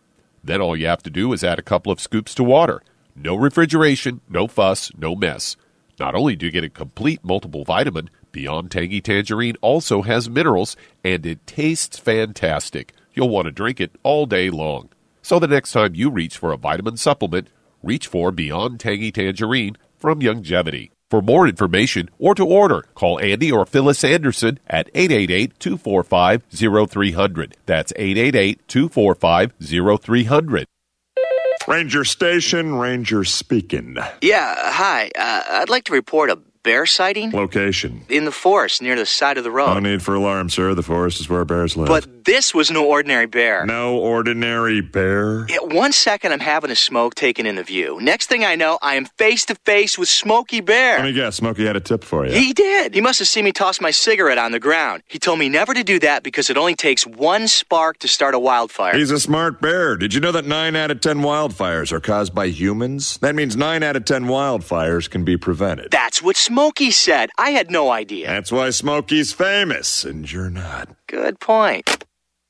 Then 0.47 0.61
all 0.61 0.77
you 0.77 0.87
have 0.87 1.03
to 1.03 1.11
do 1.11 1.33
is 1.33 1.43
add 1.43 1.59
a 1.59 1.63
couple 1.63 1.91
of 1.91 2.01
scoops 2.01 2.33
to 2.37 2.45
water. 2.45 2.81
No 3.17 3.35
refrigeration, 3.35 4.21
no 4.29 4.47
fuss, 4.47 4.93
no 4.97 5.17
mess. 5.17 5.57
Not 5.99 6.15
only 6.15 6.37
do 6.37 6.47
you 6.47 6.53
get 6.53 6.63
a 6.63 6.69
complete 6.69 7.25
multiple 7.25 7.65
vitamin, 7.65 8.11
Beyond 8.31 8.71
Tangy 8.71 9.01
Tangerine 9.01 9.57
also 9.61 10.03
has 10.03 10.31
minerals 10.31 10.77
and 11.03 11.27
it 11.27 11.45
tastes 11.49 11.99
fantastic. 11.99 12.93
You'll 13.13 13.29
want 13.29 13.47
to 13.47 13.51
drink 13.51 13.81
it 13.81 13.97
all 14.05 14.27
day 14.27 14.49
long. 14.51 14.91
So 15.21 15.41
the 15.41 15.49
next 15.49 15.73
time 15.73 15.97
you 15.97 16.11
reach 16.11 16.39
for 16.39 16.53
a 16.53 16.57
vitamin 16.57 16.97
supplement, 16.97 17.49
reach 17.83 18.07
for 18.07 18.31
Beyond 18.31 18.79
Tangy 18.79 19.11
Tangerine 19.11 19.77
from 19.99 20.21
Youngevity. 20.21 20.91
For 21.09 21.23
more 21.23 21.47
information 21.47 22.11
or 22.19 22.35
to 22.35 22.45
order, 22.45 22.85
call 22.97 23.21
Andy 23.21 23.53
or 23.53 23.65
Phyllis 23.65 24.03
Anderson 24.03 24.59
at 24.67 24.93
888-245-0300. 24.95 27.53
That's 27.65 27.93
888-245-0300. 27.93 30.65
Ranger 31.69 32.05
Station, 32.05 32.75
Ranger 32.77 33.23
speaking. 33.25 33.97
Yeah, 34.21 34.55
hi. 34.73 35.11
Uh, 35.17 35.43
I'd 35.49 35.69
like 35.69 35.85
to 35.85 35.93
report 35.93 36.31
a 36.31 36.41
bear 36.67 36.85
sighting 36.85 37.31
Location. 37.31 38.03
in 38.09 38.25
the 38.25 38.33
forest 38.33 38.83
near 38.83 38.97
the 38.97 39.07
side 39.07 39.39
of 39.39 39.45
the 39.45 39.51
road. 39.53 39.73
No 39.75 39.79
need 39.79 40.03
for 40.03 40.15
alarm, 40.15 40.51
sir. 40.51 40.75
The 40.75 40.83
forest 40.83 41.21
is 41.21 41.29
where 41.29 41.45
bears 41.45 41.77
live. 41.77 41.87
But 41.87 42.25
this 42.25 42.53
was 42.53 42.73
no 42.73 42.85
ordinary 42.85 43.27
bear. 43.27 43.65
no 43.65 43.97
ordinary 43.99 44.81
bear. 44.81 45.47
Yeah, 45.49 45.59
one 45.63 45.93
second 45.93 46.33
I'm 46.33 46.41
having 46.41 46.73
a 46.73 46.75
smoke 46.77 47.15
taking 47.15 47.47
in 47.47 47.55
the 47.55 47.63
view. 47.63 48.01
Next 48.01 48.27
thing 48.27 48.45
I 48.45 48.57
know, 48.57 48.79
I 48.83 48.97
am 48.97 49.05
face 49.17 49.45
to 49.47 49.55
face 49.55 49.97
with 49.97 50.09
Smokey 50.09 50.61
Bear. 50.61 50.97
Let 50.99 51.05
me 51.05 51.13
guess, 51.13 51.37
Smokey 51.37 51.65
had 51.65 51.77
a 51.77 51.81
tip 51.81 52.03
for 52.03 52.27
you. 52.27 52.33
He 52.33 52.53
did. 52.53 52.95
He 52.95 53.01
must 53.01 53.21
have 53.21 53.29
seen 53.29 53.45
me 53.45 53.53
toss 53.53 53.81
my 53.81 53.93
cigarette 53.93 54.39
on 54.39 54.51
the 54.51 54.59
ground. 54.59 55.05
He 55.07 55.21
told 55.21 55.39
me 55.39 55.49
never 55.49 55.73
to 55.73 55.85
do 55.85 56.01
that 56.01 56.25
because 56.25 56.51
it 56.51 56.57
only 56.57 56.75
takes 56.75 57.07
one 57.07 57.47
spark 57.47 57.99
to 58.01 58.09
start 58.09 58.35
a 58.35 58.41
wildfire. 58.41 58.97
He's 58.97 59.13
a 59.13 59.21
smart 59.21 59.61
bear. 59.61 59.97
Did 59.97 60.13
you 60.13 60.21
know 60.21 60.33
that 60.33 60.45
9 60.47 60.75
out 60.75 60.91
of 60.91 61.01
10 61.01 61.19
wildfires 61.19 61.93
are 61.93 62.01
caused 62.01 62.35
by 62.35 62.47
humans? 62.49 63.19
That 63.19 63.37
means 63.37 63.57
9 63.57 63.85
out 63.85 63.95
of 63.95 64.05
10 64.05 64.25
wildfires 64.25 65.09
can 65.09 65.25
be 65.25 65.37
prevented. 65.37 65.93
That's 65.93 66.21
what 66.21 66.37
Smokey 66.37 66.56
said. 66.91 67.31
I 67.39 67.51
had 67.51 67.71
no 67.71 67.91
idea. 67.91 68.29
That's 68.29 68.53
why 68.53 68.71
Smokey's 68.71 69.33
famous, 69.33 70.05
and 70.05 70.31
you're 70.31 70.51
not. 70.51 70.89
Good 71.07 71.39
point. 71.41 72.05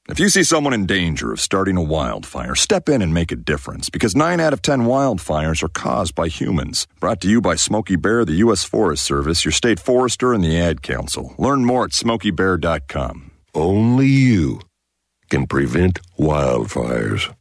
If 0.09 0.21
you 0.21 0.29
see 0.29 0.45
someone 0.45 0.73
in 0.73 0.87
danger 0.87 1.33
of 1.33 1.41
starting 1.41 1.77
a 1.77 1.83
wildfire, 1.83 2.55
step 2.55 2.89
in 2.89 3.03
and 3.03 3.13
make 3.13 3.33
a 3.33 3.37
difference 3.37 3.91
because 3.91 4.15
9 4.15 4.39
out 4.39 4.53
of 4.53 4.63
10 4.63 4.83
wildfires 4.83 5.65
are 5.65 5.69
caused 5.69 6.15
by 6.15 6.29
humans. 6.29 6.87
Brought 7.01 7.21
to 7.23 7.29
you 7.29 7.41
by 7.41 7.57
Smokey 7.57 7.97
Bear, 7.97 8.25
the 8.25 8.41
U.S. 8.45 8.63
Forest 8.63 9.03
Service, 9.03 9.45
your 9.45 9.51
state 9.51 9.81
forester, 9.81 10.33
and 10.33 10.45
the 10.45 10.57
Ad 10.57 10.83
Council. 10.83 11.35
Learn 11.39 11.65
more 11.65 11.85
at 11.85 11.91
smokeybear.com. 11.91 13.33
Only 13.55 14.07
you 14.07 14.61
can 15.29 15.47
prevent 15.49 16.01
wildfires. 16.17 17.35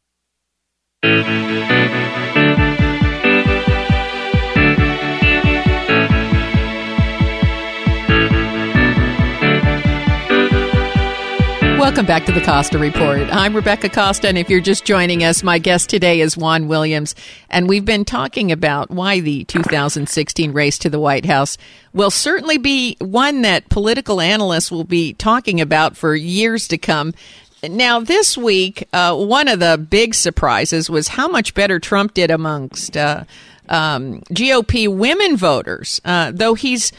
Welcome 11.86 12.08
back 12.08 12.26
to 12.26 12.32
the 12.32 12.42
Costa 12.42 12.80
Report. 12.80 13.30
I'm 13.32 13.56
Rebecca 13.56 13.90
Costa, 13.90 14.28
and 14.28 14.40
if 14.40 14.50
you're 14.50 14.60
just 14.60 14.86
joining 14.86 15.24
us, 15.24 15.44
my 15.44 15.60
guest 15.60 15.88
today 15.88 16.20
is 16.20 16.36
Juan 16.36 16.68
Williams, 16.68 17.14
and 17.48 17.70
we've 17.70 17.86
been 17.86 18.06
talking 18.06 18.52
about 18.52 18.90
why 18.90 19.20
the 19.20 19.44
2016 19.44 20.52
race 20.52 20.80
to 20.80 20.90
the 20.90 21.00
White 21.00 21.28
House 21.28 21.60
will 21.94 22.10
certainly 22.10 22.58
be 22.58 22.98
one 23.02 23.44
that 23.44 23.70
political 23.70 24.20
analysts 24.20 24.72
will 24.72 24.84
be 24.84 25.14
talking 25.14 25.62
about 25.62 25.96
for 25.96 26.16
years 26.16 26.68
to 26.70 26.80
come. 26.80 27.14
Now, 27.62 28.00
this 28.00 28.36
week, 28.36 28.88
uh, 28.92 29.16
one 29.16 29.48
of 29.48 29.60
the 29.60 29.78
big 29.78 30.16
surprises 30.16 30.90
was 30.90 31.10
how 31.10 31.28
much 31.28 31.54
better 31.54 31.80
Trump 31.80 32.16
did 32.16 32.32
amongst 32.32 32.98
uh, 32.98 33.26
um, 33.70 34.22
GOP 34.32 34.88
women 34.88 35.38
voters, 35.38 36.02
uh, 36.04 36.32
though 36.34 36.56
he's 36.56 36.92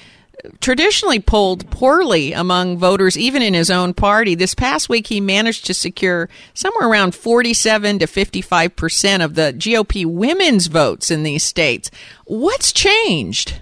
traditionally 0.61 1.21
polled 1.21 1.69
poorly 1.71 2.33
among 2.33 2.79
voters, 2.79 3.17
even 3.17 3.43
in 3.43 3.55
his 3.55 3.71
own 3.71 3.95
party. 3.95 4.35
This 4.35 4.55
past 4.55 4.89
week, 4.89 5.09
he 5.09 5.21
managed 5.21 5.67
to 5.67 5.75
secure 5.75 6.29
somewhere 6.55 6.89
around 6.89 7.15
47 7.15 7.99
to 8.01 8.07
55 8.07 8.77
percent 8.77 9.23
of 9.23 9.35
the 9.35 9.55
GOP 9.57 10.05
women's 10.07 10.67
votes 10.67 11.11
in 11.11 11.23
these 11.23 11.43
states. 11.43 11.91
What's 12.25 12.73
changed? 12.73 13.61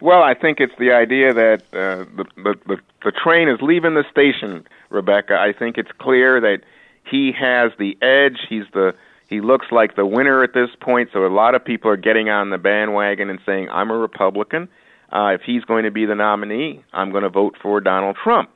Well, 0.00 0.22
I 0.22 0.34
think 0.34 0.58
it's 0.60 0.74
the 0.78 0.92
idea 0.92 1.32
that 1.32 1.62
uh, 1.72 2.04
the, 2.16 2.24
the 2.36 2.54
the 2.66 2.76
the 3.04 3.12
train 3.12 3.48
is 3.48 3.60
leaving 3.60 3.94
the 3.94 4.04
station, 4.10 4.66
Rebecca. 4.90 5.38
I 5.38 5.52
think 5.52 5.78
it's 5.78 5.92
clear 5.98 6.40
that 6.40 6.62
he 7.08 7.32
has 7.32 7.72
the 7.78 7.96
edge. 8.02 8.38
He's 8.48 8.64
the 8.72 8.94
he 9.28 9.40
looks 9.40 9.66
like 9.70 9.96
the 9.96 10.04
winner 10.04 10.42
at 10.42 10.54
this 10.54 10.70
point. 10.80 11.10
So 11.12 11.24
a 11.24 11.28
lot 11.28 11.54
of 11.54 11.64
people 11.64 11.90
are 11.90 11.96
getting 11.96 12.28
on 12.28 12.50
the 12.50 12.58
bandwagon 12.58 13.30
and 13.30 13.38
saying, 13.46 13.68
"I'm 13.70 13.90
a 13.90 13.96
Republican." 13.96 14.68
Uh, 15.12 15.34
if 15.34 15.42
he's 15.42 15.62
going 15.64 15.84
to 15.84 15.90
be 15.90 16.06
the 16.06 16.14
nominee, 16.14 16.82
I'm 16.92 17.10
going 17.10 17.22
to 17.24 17.28
vote 17.28 17.56
for 17.60 17.80
Donald 17.80 18.16
Trump. 18.22 18.50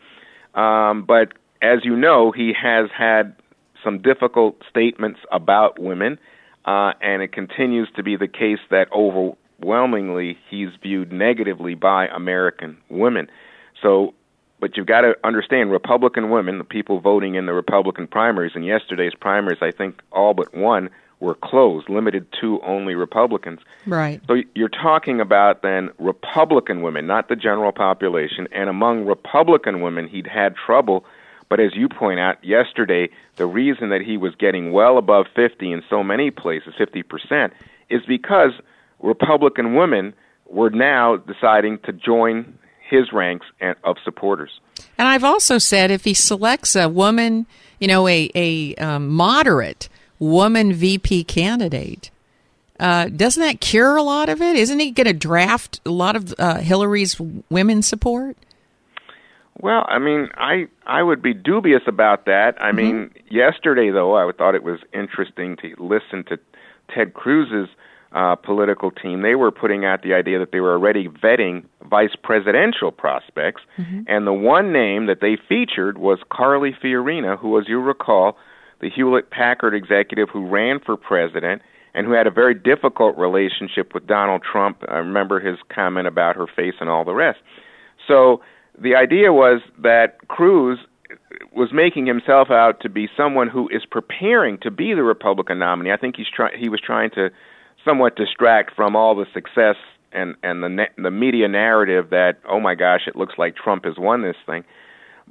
Um, 0.55 1.05
but 1.05 1.35
as 1.61 1.81
you 1.85 1.97
know, 1.97 2.33
he 2.33 2.53
has 2.61 2.89
had 2.97 3.35
some 3.85 4.01
difficult 4.01 4.57
statements 4.69 5.21
about 5.31 5.79
women, 5.79 6.19
uh, 6.65 6.93
and 7.01 7.23
it 7.23 7.33
continues 7.33 7.89
to 7.97 8.03
be 8.03 8.17
the 8.17 8.27
case 8.27 8.59
that 8.71 8.89
overwhelmingly 8.93 10.39
he's 10.51 10.71
viewed 10.83 11.13
negatively 11.13 11.75
by 11.75 12.07
American 12.09 12.79
women. 12.89 13.29
So, 13.83 14.15
but 14.59 14.77
you've 14.77 14.87
got 14.87 15.03
to 15.03 15.15
understand 15.23 15.71
Republican 15.71 16.31
women, 16.31 16.59
the 16.59 16.65
people 16.65 17.01
voting 17.01 17.35
in 17.35 17.47
the 17.47 17.53
Republican 17.53 18.07
primaries, 18.07 18.53
in 18.55 18.63
yesterday's 18.63 19.15
primaries, 19.15 19.59
I 19.61 19.71
think 19.71 20.01
all 20.11 20.33
but 20.33 20.55
one 20.57 20.89
were 21.21 21.35
closed, 21.35 21.89
limited 21.89 22.27
to 22.41 22.61
only 22.63 22.95
Republicans. 22.95 23.61
Right. 23.87 24.21
So 24.27 24.37
you're 24.55 24.69
talking 24.69 25.21
about 25.21 25.63
then 25.63 25.91
Republican 25.99 26.83
women, 26.83 27.07
not 27.07 27.29
the 27.29 27.37
general 27.37 27.73
population. 27.73 28.49
And 28.53 28.69
among 28.69 29.07
Republican 29.07 29.81
women, 29.81 30.09
he'd 30.09 30.27
had 30.27 30.55
trouble. 30.55 31.05
But 31.49 31.61
as 31.61 31.75
you 31.75 31.89
point 31.89 32.21
out 32.21 32.43
yesterday, 32.45 33.09
the 33.37 33.47
reason 33.47 33.89
that 33.91 34.03
he 34.03 34.17
was 34.17 34.35
getting 34.35 34.73
well 34.73 34.99
above 34.99 35.27
50 35.35 35.73
in 35.73 35.83
so 35.89 36.03
many 36.03 36.31
places, 36.31 36.75
50%, 36.79 37.51
is 37.89 38.03
because 38.07 38.51
Republican 39.01 39.75
women 39.75 40.13
were 40.49 40.71
now 40.71 41.17
deciding 41.17 41.79
to 41.85 41.93
join 41.93 42.59
his 42.89 43.13
ranks 43.13 43.47
of 43.85 43.97
supporters. 44.05 44.61
And 44.99 45.09
I've 45.09 45.25
also 45.25 45.59
said 45.59 45.91
if 45.91 46.05
he 46.05 46.15
selects 46.15 46.77
a 46.77 46.89
woman, 46.89 47.47
you 47.81 47.89
know, 47.89 48.07
a, 48.07 48.31
a 48.35 48.75
um, 48.77 49.09
moderate 49.09 49.89
woman 50.19 50.73
VP 50.73 51.25
candidate. 51.25 52.11
Uh, 52.79 53.09
doesn't 53.09 53.43
that 53.43 53.61
cure 53.61 53.97
a 53.97 54.03
lot 54.03 54.29
of 54.29 54.43
it? 54.43 54.57
Isn't 54.57 54.81
he 54.81 54.91
going 54.91 55.07
to 55.07 55.15
draft 55.15 55.81
a 55.87 55.91
lot 55.91 56.15
of 56.15 56.35
uh, 56.39 56.59
Hillary's 56.59 57.19
women 57.51 57.83
support? 57.83 58.37
Well, 59.59 59.87
I 59.89 59.99
mean, 59.99 60.29
I 60.37 60.67
I 60.87 61.03
would 61.03 61.23
be 61.23 61.33
dubious 61.33 61.83
about 61.87 62.27
that. 62.27 62.61
I 62.61 62.69
mm-hmm. 62.69 62.77
mean, 62.77 63.11
yesterday 63.31 63.91
though, 63.91 64.15
I 64.15 64.31
thought 64.33 64.55
it 64.55 64.63
was 64.63 64.81
interesting 64.93 65.57
to 65.63 65.75
listen 65.79 66.25
to 66.25 66.39
Ted 66.95 67.15
Cruz's 67.15 67.69
uh, 68.13 68.35
political 68.37 68.91
team. 68.91 69.23
They 69.23 69.35
were 69.35 69.51
putting 69.51 69.85
out 69.85 70.03
the 70.03 70.15
idea 70.15 70.39
that 70.39 70.53
they 70.53 70.61
were 70.61 70.73
already 70.73 71.09
vetting 71.09 71.65
vice 71.89 72.15
presidential 72.23 72.93
prospects, 72.93 73.63
mm-hmm. 73.79 74.03
and 74.07 74.27
the 74.27 74.33
one 74.33 74.73
name 74.73 75.07
that 75.07 75.21
they 75.21 75.39
featured 75.49 75.97
was 75.97 76.19
Carly 76.31 76.73
Fiorina, 76.73 77.39
who, 77.39 77.59
as 77.59 77.67
you 77.67 77.81
recall, 77.81 78.37
the 78.81 78.91
Hewlett 78.91 79.31
Packard 79.31 79.75
executive 79.75 80.29
who 80.31 80.47
ran 80.47 80.81
for 80.85 80.97
president 80.97 81.63
and 81.95 82.07
who 82.07 82.13
had 82.13 82.27
a 82.27 82.31
very 82.31 82.55
difficult 82.55 83.17
relationship 83.17 83.95
with 83.95 84.07
Donald 84.07 84.43
Trump. 84.43 84.85
I 84.89 84.99
remember 84.99 85.41
his 85.41 85.59
comment 85.75 86.07
about 86.07 86.37
her 86.37 86.47
face 86.47 86.75
and 86.81 86.91
all 86.91 87.05
the 87.05 87.15
rest. 87.15 87.39
So 88.07 88.43
the 88.79 88.95
idea 88.95 89.33
was 89.33 89.63
that 89.79 90.19
Cruz 90.29 90.79
was 91.53 91.71
making 91.73 92.07
himself 92.07 92.51
out 92.51 92.81
to 92.81 92.89
be 92.89 93.09
someone 93.17 93.49
who 93.49 93.69
is 93.69 93.83
preparing 93.91 94.59
to 94.59 94.71
be 94.71 94.95
the 94.95 95.03
Republican 95.03 95.59
nominee. 95.59 95.91
I 95.91 95.97
think 95.97 96.17
he's 96.17 96.29
try- 96.29 96.55
he 96.57 96.69
was 96.69 96.81
trying 96.81 97.11
to 97.11 97.31
somewhat 97.85 98.17
distract 98.17 98.75
from 98.75 98.95
all 98.95 99.15
the 99.15 99.27
success 99.33 99.77
and 100.13 100.35
and 100.43 100.63
the 100.63 100.69
ne- 100.69 100.91
the 100.97 101.11
media 101.11 101.49
narrative 101.49 102.11
that 102.11 102.39
oh 102.49 102.61
my 102.61 102.75
gosh, 102.75 103.03
it 103.07 103.17
looks 103.17 103.35
like 103.39 103.57
Trump 103.57 103.85
has 103.85 103.95
won 103.99 104.23
this 104.23 104.37
thing. 104.45 104.65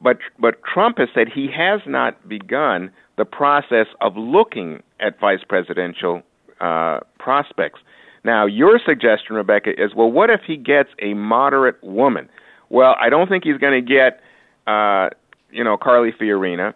But 0.02 0.18
but 0.40 0.62
Trump 0.64 0.98
has 0.98 1.10
said 1.14 1.28
he 1.34 1.48
has 1.56 1.82
not 1.86 2.28
begun 2.28 2.92
the 3.18 3.26
process 3.26 3.88
of 4.02 4.18
looking 4.18 4.84
at 5.00 5.20
vice 5.20 5.44
presidential 5.48 6.22
uh, 6.60 7.00
prospects. 7.20 7.80
Now, 8.24 8.46
your 8.46 8.80
suggestion, 8.84 9.36
Rebecca, 9.36 9.70
is 9.72 9.94
well, 9.96 10.12
what 10.12 10.30
if 10.30 10.42
he 10.46 10.58
gets 10.58 10.90
a 11.02 11.14
moderate 11.14 11.82
woman? 11.84 12.30
Well, 12.70 12.96
I 13.00 13.10
don't 13.10 13.30
think 13.30 13.44
he's 13.44 13.58
going 13.58 13.86
to 13.86 13.94
get, 13.94 14.20
uh, 14.68 15.10
you 15.52 15.64
know, 15.64 15.78
Carly 15.78 16.12
Fiorina. 16.12 16.74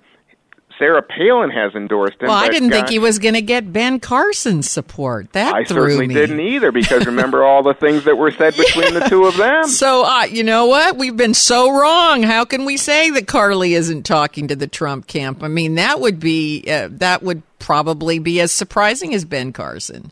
Sarah 0.80 1.04
Palin 1.04 1.50
has 1.52 1.76
endorsed 1.76 2.22
him. 2.22 2.30
Well, 2.30 2.38
I 2.38 2.48
didn't 2.48 2.70
think 2.72 2.88
he 2.88 3.00
was 3.00 3.20
going 3.20 3.34
to 3.34 3.42
get 3.42 3.72
Ben 3.72 4.00
Carson's 4.00 4.72
support. 4.72 5.32
That 5.34 5.54
I 5.54 5.66
threw 5.66 5.82
certainly 5.82 6.08
me. 6.08 6.14
didn't 6.14 6.40
either 6.40 6.72
because 6.72 7.06
remember 7.06 7.44
all 7.44 7.62
the 7.62 7.74
things 7.74 8.06
that 8.06 8.18
were 8.18 8.32
said 8.32 8.56
between 8.56 8.94
the 8.94 9.02
two 9.02 9.26
of 9.26 9.36
them. 9.36 9.66
So, 9.80 10.06
uh, 10.06 10.24
you 10.24 10.44
know 10.44 10.66
what? 10.68 10.98
We've 10.98 11.16
been 11.16 11.34
so 11.34 11.72
wrong. 11.72 12.24
How 12.24 12.46
can 12.46 12.64
we 12.64 12.78
say 12.78 13.10
that 13.12 13.28
Carly 13.28 13.74
isn't 13.74 14.04
talking 14.04 14.48
to 14.48 14.56
the 14.56 14.68
Trump 14.68 15.08
camp? 15.08 15.44
I 15.44 15.48
mean, 15.48 15.76
that 15.76 16.00
would 16.00 16.20
be 16.20 16.64
uh, 16.68 16.88
that 16.92 17.24
would 17.24 17.44
probably 17.60 18.20
be 18.20 18.40
as 18.40 18.52
surprising 18.52 19.14
as 19.14 19.26
Ben 19.26 19.52
Carson. 19.52 20.12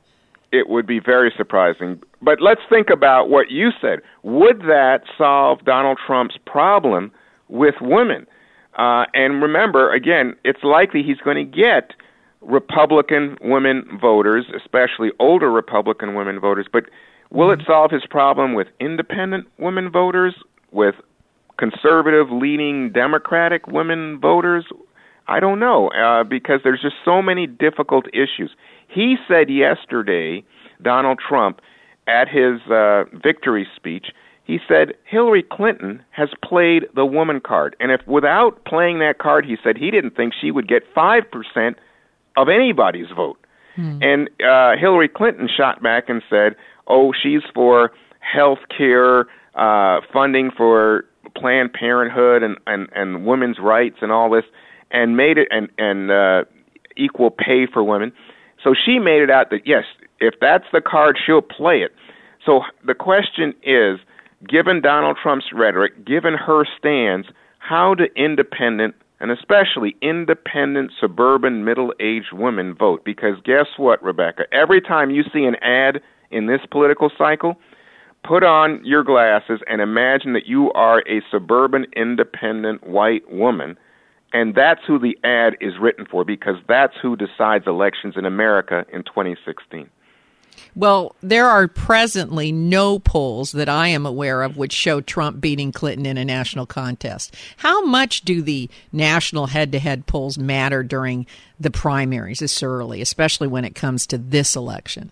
It 0.51 0.69
would 0.69 0.85
be 0.85 0.99
very 0.99 1.33
surprising. 1.37 2.01
But 2.21 2.41
let's 2.41 2.61
think 2.69 2.89
about 2.89 3.29
what 3.29 3.51
you 3.51 3.69
said. 3.79 3.99
Would 4.23 4.61
that 4.61 5.03
solve 5.17 5.63
Donald 5.63 5.99
Trump's 6.05 6.37
problem 6.45 7.11
with 7.47 7.75
women? 7.79 8.27
Uh, 8.77 9.05
and 9.13 9.41
remember, 9.41 9.91
again, 9.91 10.35
it's 10.43 10.63
likely 10.63 11.01
he's 11.03 11.17
going 11.17 11.37
to 11.37 11.57
get 11.57 11.91
Republican 12.41 13.37
women 13.41 13.97
voters, 13.99 14.45
especially 14.55 15.09
older 15.19 15.51
Republican 15.51 16.13
women 16.13 16.39
voters. 16.39 16.67
But 16.71 16.83
will 17.31 17.51
it 17.51 17.61
solve 17.65 17.91
his 17.91 18.05
problem 18.09 18.53
with 18.53 18.67
independent 18.79 19.47
women 19.57 19.91
voters, 19.91 20.35
with 20.71 20.95
conservative 21.57 22.27
leaning 22.31 22.91
Democratic 22.91 23.67
women 23.67 24.19
voters? 24.19 24.65
I 25.27 25.39
don't 25.39 25.59
know, 25.59 25.89
uh, 25.89 26.23
because 26.23 26.61
there's 26.63 26.81
just 26.81 26.95
so 27.03 27.21
many 27.21 27.47
difficult 27.47 28.05
issues. 28.13 28.51
He 28.87 29.17
said 29.27 29.49
yesterday, 29.49 30.43
Donald 30.81 31.19
Trump, 31.27 31.59
at 32.07 32.29
his 32.29 32.61
uh, 32.71 33.03
victory 33.21 33.67
speech, 33.75 34.07
he 34.47 34.59
said 34.65 34.93
Hillary 35.03 35.43
Clinton 35.43 36.01
has 36.11 36.29
played 36.41 36.85
the 36.95 37.05
woman 37.05 37.41
card. 37.41 37.75
And 37.81 37.91
if 37.91 37.99
without 38.07 38.63
playing 38.63 38.99
that 38.99 39.17
card, 39.19 39.45
he 39.45 39.57
said 39.61 39.77
he 39.77 39.91
didn't 39.91 40.15
think 40.15 40.33
she 40.39 40.51
would 40.51 40.69
get 40.69 40.83
5% 40.95 41.75
of 42.37 42.47
anybody's 42.47 43.11
vote. 43.13 43.37
Hmm. 43.75 43.99
And 44.01 44.29
uh, 44.41 44.77
Hillary 44.79 45.09
Clinton 45.09 45.49
shot 45.53 45.83
back 45.83 46.07
and 46.07 46.23
said, 46.29 46.55
oh, 46.87 47.11
she's 47.11 47.41
for 47.53 47.91
health 48.19 48.59
care, 48.75 49.27
uh, 49.55 49.99
funding 50.13 50.49
for 50.55 51.03
Planned 51.35 51.73
Parenthood 51.73 52.41
and, 52.41 52.57
and, 52.65 52.87
and 52.95 53.25
women's 53.25 53.59
rights 53.59 53.97
and 54.01 54.13
all 54.13 54.29
this, 54.29 54.45
and 54.91 55.17
made 55.17 55.37
it, 55.37 55.49
and, 55.51 55.67
and 55.77 56.09
uh, 56.09 56.45
equal 56.95 57.31
pay 57.31 57.67
for 57.71 57.83
women. 57.83 58.13
So 58.63 58.73
she 58.73 58.97
made 58.97 59.21
it 59.21 59.29
out 59.29 59.49
that, 59.49 59.67
yes, 59.67 59.83
if 60.21 60.35
that's 60.39 60.65
the 60.71 60.79
card, 60.79 61.17
she'll 61.23 61.41
play 61.41 61.81
it. 61.81 61.93
So 62.45 62.61
the 62.85 62.95
question 62.95 63.53
is, 63.61 63.99
given 64.45 64.81
Donald 64.81 65.17
Trump's 65.21 65.47
rhetoric, 65.53 66.05
given 66.05 66.33
her 66.33 66.65
stance, 66.77 67.27
how 67.59 67.93
do 67.93 68.07
independent 68.15 68.95
and 69.19 69.31
especially 69.31 69.95
independent 70.01 70.91
suburban 70.99 71.65
middle 71.65 71.93
aged 71.99 72.33
women 72.33 72.75
vote? 72.75 73.03
Because 73.03 73.35
guess 73.43 73.67
what, 73.77 74.01
Rebecca? 74.03 74.43
Every 74.51 74.81
time 74.81 75.09
you 75.09 75.23
see 75.33 75.43
an 75.45 75.55
ad 75.55 76.01
in 76.29 76.45
this 76.45 76.61
political 76.69 77.09
cycle, 77.17 77.55
put 78.23 78.43
on 78.43 78.83
your 78.83 79.03
glasses 79.03 79.61
and 79.67 79.81
imagine 79.81 80.33
that 80.33 80.45
you 80.45 80.71
are 80.73 80.99
a 81.07 81.21
suburban 81.31 81.85
independent 81.95 82.85
white 82.85 83.31
woman. 83.31 83.77
And 84.33 84.53
that's 84.53 84.81
who 84.85 84.99
the 84.99 85.17
ad 85.23 85.55
is 85.61 85.73
written 85.79 86.05
for 86.05 86.25
because 86.25 86.57
that's 86.67 86.93
who 87.01 87.15
decides 87.15 87.65
elections 87.65 88.15
in 88.17 88.25
America 88.25 88.85
in 88.91 89.03
2016. 89.03 89.89
Well, 90.77 91.15
there 91.23 91.47
are 91.47 91.67
presently 91.67 92.51
no 92.51 92.99
polls 92.99 93.51
that 93.53 93.67
I 93.67 93.87
am 93.87 94.05
aware 94.05 94.43
of 94.43 94.57
which 94.57 94.73
show 94.73 95.01
Trump 95.01 95.41
beating 95.41 95.71
Clinton 95.71 96.05
in 96.05 96.19
a 96.19 96.23
national 96.23 96.67
contest. 96.67 97.35
How 97.57 97.83
much 97.83 98.21
do 98.21 98.43
the 98.43 98.69
national 98.91 99.47
head 99.47 99.71
to 99.71 99.79
head 99.79 100.05
polls 100.05 100.37
matter 100.37 100.83
during 100.83 101.25
the 101.59 101.71
primaries 101.71 102.41
this 102.41 102.61
early, 102.61 103.01
especially 103.01 103.47
when 103.47 103.65
it 103.65 103.73
comes 103.73 104.05
to 104.05 104.19
this 104.19 104.55
election? 104.55 105.11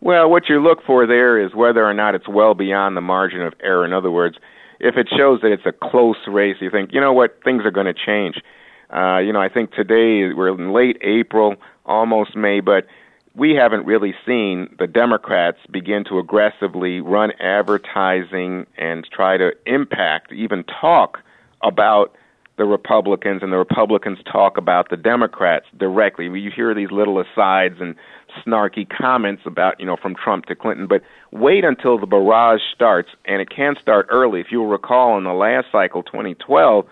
Well, 0.00 0.30
what 0.30 0.48
you 0.48 0.62
look 0.62 0.78
for 0.86 1.06
there 1.06 1.38
is 1.44 1.54
whether 1.54 1.84
or 1.84 1.92
not 1.92 2.14
it's 2.14 2.26
well 2.26 2.54
beyond 2.54 2.96
the 2.96 3.02
margin 3.02 3.42
of 3.42 3.52
error. 3.62 3.84
In 3.84 3.92
other 3.92 4.10
words, 4.10 4.38
if 4.80 4.96
it 4.96 5.08
shows 5.14 5.42
that 5.42 5.52
it's 5.52 5.66
a 5.66 5.72
close 5.72 6.16
race, 6.26 6.56
you 6.58 6.70
think, 6.70 6.94
you 6.94 7.02
know 7.02 7.12
what, 7.12 7.38
things 7.44 7.66
are 7.66 7.70
going 7.70 7.84
to 7.84 7.92
change. 7.92 8.36
Uh, 8.90 9.18
you 9.18 9.34
know, 9.34 9.42
I 9.42 9.50
think 9.50 9.72
today 9.72 10.32
we're 10.32 10.48
in 10.54 10.72
late 10.72 10.96
April, 11.02 11.56
almost 11.84 12.34
May, 12.34 12.60
but 12.60 12.86
we 13.36 13.54
haven't 13.54 13.84
really 13.84 14.14
seen 14.24 14.74
the 14.78 14.86
Democrats 14.86 15.58
begin 15.70 16.04
to 16.04 16.18
aggressively 16.18 17.00
run 17.00 17.32
advertising 17.38 18.66
and 18.78 19.06
try 19.12 19.36
to 19.36 19.52
impact, 19.66 20.32
even 20.32 20.64
talk 20.64 21.18
about 21.62 22.14
the 22.56 22.64
Republicans, 22.64 23.42
and 23.42 23.52
the 23.52 23.58
Republicans 23.58 24.18
talk 24.30 24.56
about 24.56 24.88
the 24.88 24.96
Democrats 24.96 25.66
directly. 25.76 26.24
You 26.24 26.50
hear 26.50 26.74
these 26.74 26.90
little 26.90 27.20
asides 27.20 27.74
and 27.78 27.94
snarky 28.42 28.88
comments 28.88 29.42
about, 29.44 29.78
you 29.78 29.84
know, 29.84 29.96
from 30.00 30.14
Trump 30.14 30.46
to 30.46 30.54
Clinton, 30.54 30.86
but 30.86 31.02
wait 31.30 31.64
until 31.64 31.98
the 31.98 32.06
barrage 32.06 32.62
starts, 32.74 33.10
and 33.26 33.42
it 33.42 33.50
can 33.50 33.74
start 33.80 34.06
early. 34.08 34.40
If 34.40 34.46
you'll 34.50 34.68
recall, 34.68 35.18
in 35.18 35.24
the 35.24 35.34
last 35.34 35.66
cycle, 35.70 36.02
2012, 36.02 36.86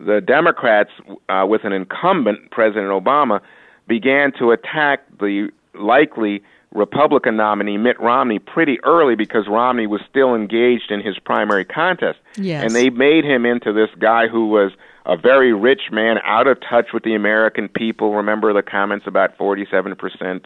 the 0.00 0.20
Democrats, 0.20 0.90
uh, 1.30 1.46
with 1.48 1.64
an 1.64 1.72
incumbent, 1.72 2.50
President 2.50 2.88
Obama, 2.88 3.40
began 3.88 4.32
to 4.38 4.50
attack 4.50 5.00
the 5.18 5.50
likely 5.74 6.42
Republican 6.74 7.36
nominee 7.36 7.78
Mitt 7.78 7.98
Romney 7.98 8.38
pretty 8.38 8.78
early 8.84 9.14
because 9.14 9.46
Romney 9.48 9.86
was 9.86 10.00
still 10.08 10.34
engaged 10.34 10.90
in 10.90 11.00
his 11.00 11.18
primary 11.18 11.64
contest. 11.64 12.18
Yes. 12.36 12.62
And 12.64 12.74
they 12.74 12.90
made 12.90 13.24
him 13.24 13.46
into 13.46 13.72
this 13.72 13.88
guy 13.98 14.28
who 14.28 14.48
was 14.48 14.72
a 15.06 15.16
very 15.16 15.54
rich 15.54 15.90
man, 15.90 16.18
out 16.22 16.46
of 16.46 16.58
touch 16.60 16.92
with 16.92 17.02
the 17.02 17.14
American 17.14 17.66
people. 17.70 18.14
Remember 18.14 18.52
the 18.52 18.60
comments 18.62 19.06
about 19.06 19.38
47%, 19.38 19.96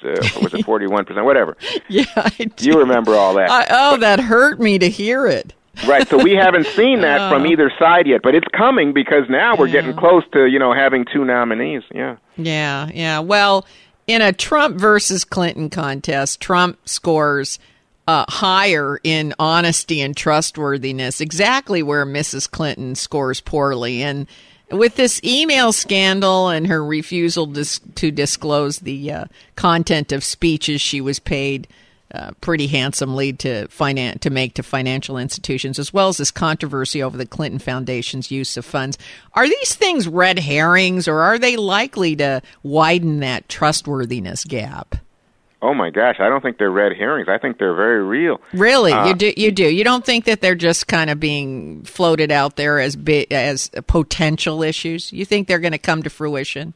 uh, 0.05 0.41
was 0.41 0.55
it 0.55 0.65
41%, 0.67 1.25
whatever. 1.25 1.57
Yeah, 1.89 2.05
I 2.17 2.31
do. 2.55 2.67
You 2.71 2.79
remember 2.79 3.15
all 3.17 3.35
that. 3.35 3.51
I, 3.51 3.67
oh, 3.71 3.97
that 3.97 4.21
hurt 4.21 4.61
me 4.61 4.79
to 4.79 4.89
hear 4.89 5.27
it. 5.27 5.53
right, 5.89 6.07
so 6.07 6.17
we 6.23 6.33
haven't 6.35 6.67
seen 6.69 7.01
that 7.01 7.29
from 7.33 7.43
Oh. 7.43 7.47
either 7.47 7.73
side 7.77 8.07
yet, 8.07 8.21
but 8.23 8.37
it's 8.37 8.47
coming 8.57 8.93
because 8.93 9.25
now 9.29 9.57
we're 9.57 9.67
getting 9.69 9.97
close 9.97 10.23
to, 10.33 10.47
you 10.47 10.61
know, 10.61 10.73
having 10.73 11.07
two 11.13 11.25
nominees. 11.25 11.83
Yeah. 11.93 12.17
Yeah, 12.37 12.89
yeah. 12.95 13.19
Well, 13.19 13.67
in 14.07 14.23
a 14.23 14.33
Trump 14.33 14.77
versus 14.77 15.25
Clinton 15.25 15.71
contest, 15.71 16.41
Trump 16.41 16.79
scores 16.89 17.59
uh, 18.07 18.25
higher 18.29 19.01
in 19.05 19.35
honesty 19.39 20.01
and 20.01 20.17
trustworthiness, 20.17 21.21
exactly 21.21 21.83
where 21.83 22.05
Mrs. 22.05 22.51
Clinton 22.51 22.95
scores 22.95 23.41
poorly. 23.41 24.03
And 24.03 24.27
with 24.71 24.97
this 24.97 25.23
email 25.23 25.73
scandal 25.73 26.49
and 26.49 26.67
her 26.67 26.85
refusal 26.85 27.47
dis- 27.47 27.81
to 27.97 28.11
disclose 28.11 28.81
the 28.81 29.13
uh, 29.13 29.25
content 29.55 30.13
of 30.13 30.25
speeches 30.25 30.81
she 30.81 31.01
was 31.01 31.19
paid 31.19 31.69
uh, 32.13 32.31
pretty 32.41 32.67
handsomely 32.67 33.33
to 33.33 33.67
finan- 33.69 34.21
to 34.21 34.31
make 34.31 34.55
to 34.55 34.63
financial 34.63 35.17
institutions, 35.19 35.79
as 35.79 35.93
well 35.93 36.09
as 36.09 36.19
this 36.19 36.31
controversy 36.31 37.03
over 37.03 37.17
the 37.17 37.27
Clinton 37.27 37.59
Foundation's 37.59 38.31
use 38.31 38.57
of 38.57 38.65
funds. 38.65 38.99
Are 39.35 39.49
these 39.49 39.75
things 39.75 40.07
red 40.09 40.39
herrings, 40.39 41.09
or 41.09 41.21
are 41.21 41.39
they 41.39 41.57
likely 41.57 42.15
to 42.17 42.43
widen 42.63 43.21
that 43.21 43.49
trustworthiness 43.49 44.45
gap? 44.45 44.97
Oh 45.65 45.75
my 45.75 45.91
gosh, 45.91 46.17
I 46.19 46.29
don't 46.29 46.41
think 46.43 46.59
they're 46.59 46.73
red 46.73 46.97
herrings. 46.97 47.29
I 47.29 47.39
think 47.39 47.59
they're 47.59 47.75
very 47.77 48.03
real. 48.03 48.41
Really, 48.53 48.93
Uh, 48.93 49.07
you 49.07 49.15
do 49.15 49.33
you 49.37 49.53
do 49.53 49.65
you 49.65 49.85
don't 49.85 50.05
think 50.05 50.25
that 50.25 50.41
they're 50.41 50.57
just 50.57 50.89
kind 50.89 51.09
of 51.09 51.21
being 51.21 51.85
floated 51.85 52.33
out 52.33 52.57
there 52.57 52.81
as 52.81 52.97
bi- 52.97 53.29
as 53.31 53.71
potential 53.87 54.65
issues? 54.65 55.13
You 55.13 55.25
think 55.25 55.47
they're 55.47 55.61
going 55.61 55.71
to 55.73 55.79
come 55.79 56.03
to 56.03 56.11
fruition? 56.11 56.75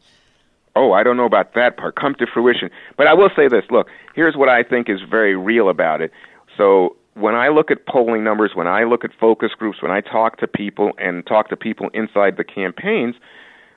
Oh, 0.77 0.93
I 0.93 1.03
don't 1.03 1.17
know 1.17 1.25
about 1.25 1.55
that 1.55 1.79
part. 1.79 1.97
Come 1.97 2.15
to 2.17 2.27
fruition. 2.33 2.71
But 2.97 3.07
I 3.07 3.15
will 3.15 3.31
say 3.35 3.49
this 3.49 3.65
look, 3.71 3.89
here's 4.15 4.37
what 4.37 4.49
I 4.49 4.63
think 4.63 4.89
is 4.89 5.01
very 5.11 5.35
real 5.35 5.69
about 5.69 6.01
it. 6.01 6.13
So, 6.57 6.97
when 7.15 7.35
I 7.35 7.49
look 7.49 7.71
at 7.71 7.87
polling 7.87 8.23
numbers, 8.25 8.51
when 8.55 8.67
I 8.67 8.85
look 8.85 9.03
at 9.03 9.11
focus 9.19 9.53
groups, 9.59 9.81
when 9.81 9.91
I 9.91 10.03
talk 10.03 10.37
to 10.39 10.47
people 10.47 10.93
and 10.99 11.27
talk 11.27 11.49
to 11.49 11.57
people 11.57 11.89
inside 11.95 12.37
the 12.37 12.45
campaigns, 12.45 13.15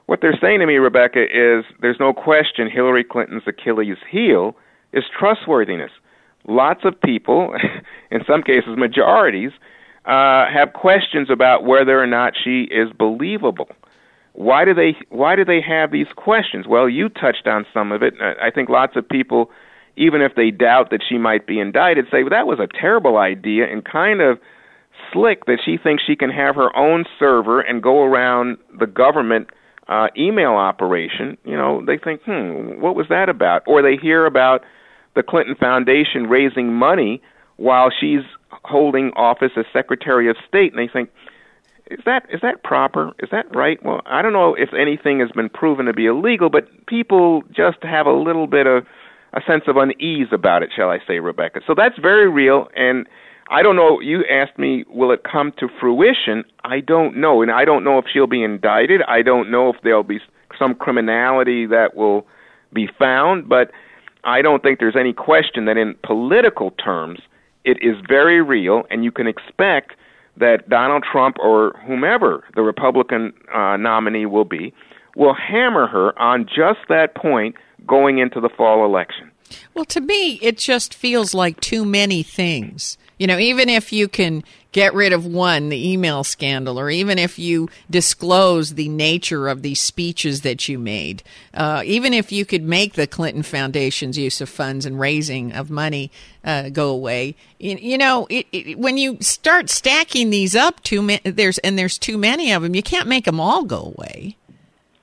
what 0.08 0.20
they're 0.22 0.38
saying 0.42 0.60
to 0.60 0.66
me, 0.66 0.76
Rebecca, 0.76 1.24
is 1.24 1.64
there's 1.82 2.00
no 2.02 2.12
question 2.12 2.70
Hillary 2.70 3.06
Clinton's 3.06 3.44
Achilles 3.48 3.98
heel 4.10 4.58
is 4.92 5.06
trustworthiness. 5.18 5.92
Lots 6.48 6.82
of 6.84 7.00
people, 7.00 7.56
in 8.12 8.22
some 8.28 8.44
cases 8.44 8.76
majorities, 8.76 9.52
uh, 10.06 10.50
have 10.52 10.74
questions 10.74 11.30
about 11.30 11.64
whether 11.64 12.02
or 12.02 12.08
not 12.08 12.34
she 12.44 12.64
is 12.64 12.92
believable. 12.92 13.70
Why 14.40 14.64
do 14.64 14.74
they 14.74 14.96
why 15.10 15.36
do 15.36 15.44
they 15.44 15.60
have 15.60 15.92
these 15.92 16.08
questions? 16.16 16.66
Well, 16.66 16.88
you 16.88 17.10
touched 17.10 17.46
on 17.46 17.66
some 17.74 17.92
of 17.92 18.02
it. 18.02 18.14
I 18.22 18.50
think 18.50 18.70
lots 18.70 18.96
of 18.96 19.08
people 19.08 19.52
even 19.98 20.22
if 20.22 20.36
they 20.36 20.50
doubt 20.50 20.92
that 20.92 21.02
she 21.08 21.18
might 21.18 21.46
be 21.46 21.60
indicted 21.60 22.06
say 22.10 22.24
well, 22.24 22.30
that 22.30 22.48
was 22.48 22.58
a 22.58 22.68
terrible 22.68 23.18
idea 23.18 23.70
and 23.70 23.84
kind 23.84 24.22
of 24.22 24.40
slick 25.12 25.44
that 25.48 25.60
she 25.66 25.76
thinks 25.76 26.04
she 26.08 26.16
can 26.16 26.30
have 26.30 26.56
her 26.56 26.74
own 26.74 27.04
server 27.20 27.60
and 27.60 27.84
go 27.84 28.02
around 28.06 28.58
the 28.80 28.88
government 28.88 29.50
uh, 29.90 30.08
email 30.18 30.52
operation. 30.54 31.38
You 31.44 31.58
know, 31.58 31.84
they 31.86 31.98
think, 31.98 32.22
hmm, 32.24 32.80
what 32.80 32.96
was 32.96 33.08
that 33.10 33.28
about? 33.28 33.64
Or 33.68 33.82
they 33.82 33.98
hear 33.98 34.26
about 34.26 34.64
the 35.16 35.24
Clinton 35.24 35.56
Foundation 35.56 36.28
raising 36.28 36.74
money 36.74 37.22
while 37.58 37.90
she's 37.90 38.24
holding 38.64 39.12
office 39.18 39.52
as 39.58 39.66
Secretary 39.74 40.30
of 40.30 40.38
State, 40.48 40.72
and 40.72 40.80
they 40.80 40.90
think, 40.90 41.10
is 41.90 42.00
that 42.06 42.26
is 42.32 42.42
that 42.42 42.64
proper? 42.64 43.12
Is 43.20 43.30
that 43.32 43.54
right? 43.56 43.84
Well, 43.84 44.02
I 44.06 44.22
don't 44.22 44.34
know 44.34 44.56
if 44.56 44.70
anything 44.74 45.20
has 45.20 45.30
been 45.32 45.50
proven 45.50 45.86
to 45.86 45.94
be 45.94 46.06
illegal, 46.06 46.50
but 46.50 46.68
people 46.88 47.44
just 47.56 47.78
have 47.84 48.06
a 48.06 48.14
little 48.14 48.48
bit 48.48 48.68
of 48.68 48.86
a 49.34 49.42
sense 49.46 49.64
of 49.68 49.78
unease 49.78 50.28
about 50.32 50.64
it, 50.64 50.70
shall 50.76 50.90
I 50.90 51.00
say, 51.08 51.20
Rebecca? 51.20 51.62
So 51.68 51.74
that's 51.76 51.98
very 52.00 52.30
real, 52.30 52.68
and 52.76 53.08
I 53.50 53.62
don't 53.64 53.76
know. 53.76 54.00
You 54.00 54.24
asked 54.30 54.58
me, 54.58 54.86
will 54.90 55.12
it 55.12 55.22
come 55.30 55.52
to 55.60 55.68
fruition? 55.80 56.44
I 56.64 56.80
don't 56.80 57.18
know, 57.18 57.42
and 57.42 57.52
I 57.52 57.66
don't 57.66 57.84
know 57.84 57.98
if 57.98 58.06
she'll 58.12 58.28
be 58.28 58.44
indicted. 58.44 59.02
I 59.08 59.22
don't 59.22 59.52
know 59.52 59.70
if 59.70 59.78
there'll 59.84 60.04
be 60.04 60.20
some 60.58 60.76
criminality 60.76 61.66
that 61.68 61.96
will 61.96 62.26
be 62.74 62.88
found, 62.98 63.50
but 63.50 63.72
I 64.24 64.42
don't 64.42 64.62
think 64.62 64.80
there's 64.80 64.96
any 65.00 65.14
question 65.14 65.66
that 65.66 65.78
in 65.78 65.96
political 66.04 66.72
terms, 66.72 67.20
it 67.66 67.78
is 67.82 67.96
very 68.08 68.42
real, 68.42 68.84
and 68.90 69.04
you 69.04 69.12
can 69.12 69.28
expect 69.28 69.94
that 70.40 70.70
Donald 70.70 71.04
Trump 71.10 71.38
or 71.40 71.74
whomever 71.86 72.44
the 72.56 72.62
Republican 72.62 73.34
uh, 73.54 73.78
nominee 73.78 74.26
will 74.26 74.46
be 74.46 74.74
will 75.16 75.34
hammer 75.34 75.88
her 75.88 76.18
on 76.20 76.46
just 76.46 76.80
that 76.88 77.16
point 77.16 77.56
going 77.86 78.20
into 78.20 78.40
the 78.40 78.50
fall 78.50 78.86
election. 78.86 79.32
Well, 79.74 79.86
to 79.86 80.02
me, 80.02 80.34
it 80.42 80.58
just 80.58 80.94
feels 80.94 81.34
like 81.34 81.60
too 81.60 81.84
many 81.86 82.24
things. 82.24 82.98
You 83.18 83.28
know, 83.28 83.38
even 83.40 83.68
if 83.70 83.92
you 83.92 84.08
can 84.08 84.44
get 84.72 84.94
rid 84.94 85.14
of 85.14 85.26
one, 85.26 85.70
the 85.70 85.92
email 85.92 86.24
scandal, 86.24 86.80
or 86.80 86.90
even 86.90 87.18
if 87.18 87.40
you 87.40 87.70
disclose 87.90 88.76
the 88.76 88.90
nature 88.90 89.48
of 89.48 89.62
these 89.62 89.82
speeches 89.82 90.42
that 90.42 90.68
you 90.68 90.78
made, 90.78 91.24
uh, 91.54 91.82
even 91.86 92.14
if 92.14 92.32
you 92.32 92.46
could 92.46 92.64
make 92.64 92.94
the 92.94 93.08
Clinton 93.08 93.44
Foundation's 93.44 94.18
use 94.18 94.42
of 94.42 94.50
funds 94.50 94.86
and 94.86 95.00
raising 95.00 95.52
of 95.52 95.70
money 95.70 96.12
uh, 96.44 96.70
go 96.70 96.90
away, 96.90 97.36
you, 97.58 97.78
you 97.78 97.98
know, 97.98 98.28
it, 98.30 98.46
it, 98.52 98.78
when 98.78 98.98
you 98.98 99.18
start 99.22 99.70
stacking 99.70 100.30
these 100.30 100.56
up, 100.56 100.82
too 100.84 101.02
ma- 101.02 101.18
there's 101.24 101.58
and 101.60 101.78
there's 101.78 101.98
too 101.98 102.18
many 102.18 102.52
of 102.52 102.62
them, 102.62 102.76
you 102.76 102.84
can't 102.84 103.08
make 103.08 103.26
them 103.26 103.40
all 103.40 103.64
go 103.64 103.94
away. 103.98 104.36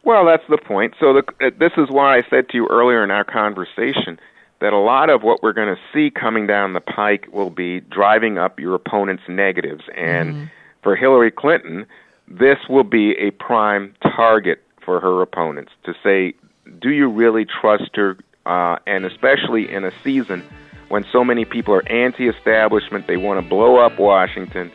Well, 0.05 0.25
that's 0.25 0.45
the 0.49 0.59
point. 0.59 0.95
So 1.01 1.15
the, 1.15 1.25
uh, 1.45 1.51
this 1.59 1.73
is 1.77 1.91
why 1.91 2.17
I 2.17 2.23
said 2.31 2.49
to 2.51 2.57
you 2.57 2.69
earlier 2.69 3.03
in 3.03 3.11
our 3.11 3.25
conversation 3.25 4.21
that 4.61 4.73
a 4.73 4.79
lot 4.79 5.11
of 5.11 5.23
what 5.23 5.43
we're 5.43 5.53
going 5.53 5.75
to 5.75 5.81
see 5.93 6.11
coming 6.11 6.47
down 6.47 6.73
the 6.73 6.81
pike 6.81 7.27
will 7.33 7.51
be 7.51 7.81
driving 7.81 8.39
up 8.39 8.59
your 8.59 8.75
opponent's 8.75 9.23
negatives. 9.29 9.85
And 9.95 10.35
mm-hmm. 10.35 10.45
for 10.83 10.97
Hillary 10.97 11.31
Clinton, 11.31 11.87
this 12.29 12.59
will 12.69 12.85
be 12.85 13.13
a 13.13 13.31
prime 13.33 13.95
target 14.03 14.63
for 14.85 15.01
her 15.01 15.21
opponents 15.21 15.73
to 15.85 15.95
say, 16.03 16.35
do 16.81 16.91
you 16.91 17.09
really 17.09 17.45
trust 17.45 17.95
her? 17.97 18.17
Uh, 18.47 18.79
and 18.87 19.05
especially 19.05 19.71
in 19.71 19.85
a 19.85 19.93
season 20.05 20.45
when 20.89 21.05
so 21.13 21.25
many 21.25 21.45
people 21.45 21.75
are 21.75 21.87
anti 21.89 22.29
establishment, 22.29 23.07
they 23.07 23.17
want 23.17 23.43
to 23.43 23.49
blow 23.49 23.79
up 23.79 23.99
Washington 23.99 24.71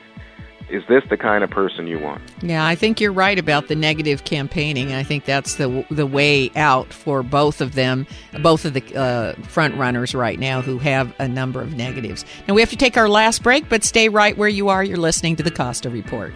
is 0.72 0.84
this 0.88 1.04
the 1.10 1.18
kind 1.18 1.44
of 1.44 1.50
person 1.50 1.86
you 1.86 2.00
want? 2.00 2.22
Yeah, 2.42 2.66
I 2.66 2.76
think 2.76 3.02
you're 3.02 3.12
right 3.12 3.38
about 3.38 3.68
the 3.68 3.76
negative 3.76 4.24
campaigning. 4.24 4.94
I 4.94 5.04
think 5.04 5.26
that's 5.26 5.56
the 5.56 5.86
the 5.92 6.08
way 6.08 6.50
out 6.56 6.94
for 6.94 7.24
both 7.24 7.62
of 7.62 7.76
them, 7.76 8.08
both 8.42 8.66
of 8.66 8.74
the 8.74 8.96
uh, 8.96 9.34
front 9.44 9.76
runners 9.76 10.16
right 10.16 10.40
now 10.40 10.62
who 10.62 10.78
have 10.80 11.14
a 11.20 11.28
number 11.28 11.62
of 11.62 11.76
negatives. 11.76 12.26
Now 12.48 12.54
we 12.54 12.62
have 12.62 12.70
to 12.70 12.78
take 12.78 12.98
our 12.98 13.10
last 13.10 13.44
break, 13.44 13.68
but 13.70 13.84
stay 13.84 14.10
right 14.10 14.38
where 14.38 14.50
you 14.50 14.70
are. 14.70 14.84
You're 14.84 14.98
listening 14.98 15.36
to 15.36 15.44
the 15.44 15.52
Costa 15.52 15.90
Report. 15.90 16.34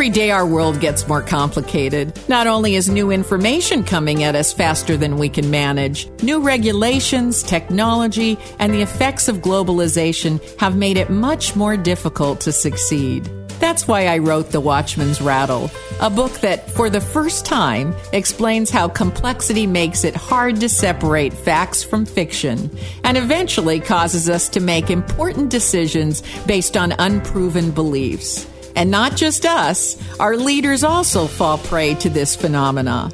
Every 0.00 0.08
day 0.08 0.30
our 0.30 0.46
world 0.46 0.80
gets 0.80 1.06
more 1.06 1.20
complicated. 1.20 2.18
Not 2.26 2.46
only 2.46 2.74
is 2.74 2.88
new 2.88 3.10
information 3.10 3.84
coming 3.84 4.22
at 4.22 4.34
us 4.34 4.50
faster 4.50 4.96
than 4.96 5.18
we 5.18 5.28
can 5.28 5.50
manage, 5.50 6.08
new 6.22 6.40
regulations, 6.40 7.42
technology, 7.42 8.38
and 8.58 8.72
the 8.72 8.80
effects 8.80 9.28
of 9.28 9.42
globalization 9.42 10.40
have 10.58 10.74
made 10.74 10.96
it 10.96 11.10
much 11.10 11.54
more 11.54 11.76
difficult 11.76 12.40
to 12.40 12.50
succeed. 12.50 13.24
That's 13.60 13.86
why 13.86 14.06
I 14.06 14.16
wrote 14.16 14.52
The 14.52 14.60
Watchman's 14.62 15.20
Rattle, 15.20 15.70
a 16.00 16.08
book 16.08 16.32
that, 16.40 16.70
for 16.70 16.88
the 16.88 17.02
first 17.02 17.44
time, 17.44 17.94
explains 18.14 18.70
how 18.70 18.88
complexity 18.88 19.66
makes 19.66 20.02
it 20.04 20.16
hard 20.16 20.60
to 20.60 20.70
separate 20.70 21.34
facts 21.34 21.84
from 21.84 22.06
fiction 22.06 22.74
and 23.04 23.18
eventually 23.18 23.80
causes 23.80 24.30
us 24.30 24.48
to 24.48 24.60
make 24.60 24.88
important 24.88 25.50
decisions 25.50 26.22
based 26.46 26.78
on 26.78 26.94
unproven 26.98 27.70
beliefs. 27.70 28.46
And 28.76 28.90
not 28.90 29.16
just 29.16 29.46
us, 29.46 29.96
our 30.18 30.36
leaders 30.36 30.84
also 30.84 31.26
fall 31.26 31.58
prey 31.58 31.94
to 31.96 32.08
this 32.08 32.36
phenomena. 32.36 33.10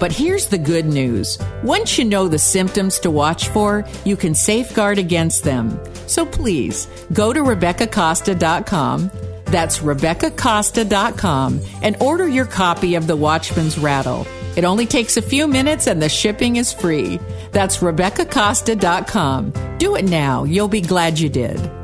But 0.00 0.12
here's 0.12 0.46
the 0.46 0.58
good 0.58 0.86
news. 0.86 1.38
Once 1.62 1.98
you 1.98 2.04
know 2.04 2.28
the 2.28 2.38
symptoms 2.38 2.98
to 3.00 3.10
watch 3.10 3.48
for, 3.48 3.84
you 4.04 4.16
can 4.16 4.34
safeguard 4.34 4.98
against 4.98 5.44
them. 5.44 5.80
So 6.06 6.26
please, 6.26 6.88
go 7.12 7.32
to 7.32 7.40
RebeccaCosta.com. 7.40 9.10
That's 9.46 9.78
RebeccaCosta.com 9.78 11.60
and 11.82 11.96
order 12.00 12.28
your 12.28 12.46
copy 12.46 12.96
of 12.96 13.06
The 13.06 13.16
Watchman's 13.16 13.78
Rattle. 13.78 14.26
It 14.56 14.64
only 14.64 14.86
takes 14.86 15.16
a 15.16 15.22
few 15.22 15.48
minutes 15.48 15.86
and 15.86 16.02
the 16.02 16.08
shipping 16.08 16.56
is 16.56 16.72
free. 16.72 17.18
That's 17.52 17.78
RebeccaCosta.com. 17.78 19.52
Do 19.78 19.96
it 19.96 20.04
now. 20.04 20.44
You'll 20.44 20.68
be 20.68 20.80
glad 20.80 21.18
you 21.18 21.28
did. 21.28 21.83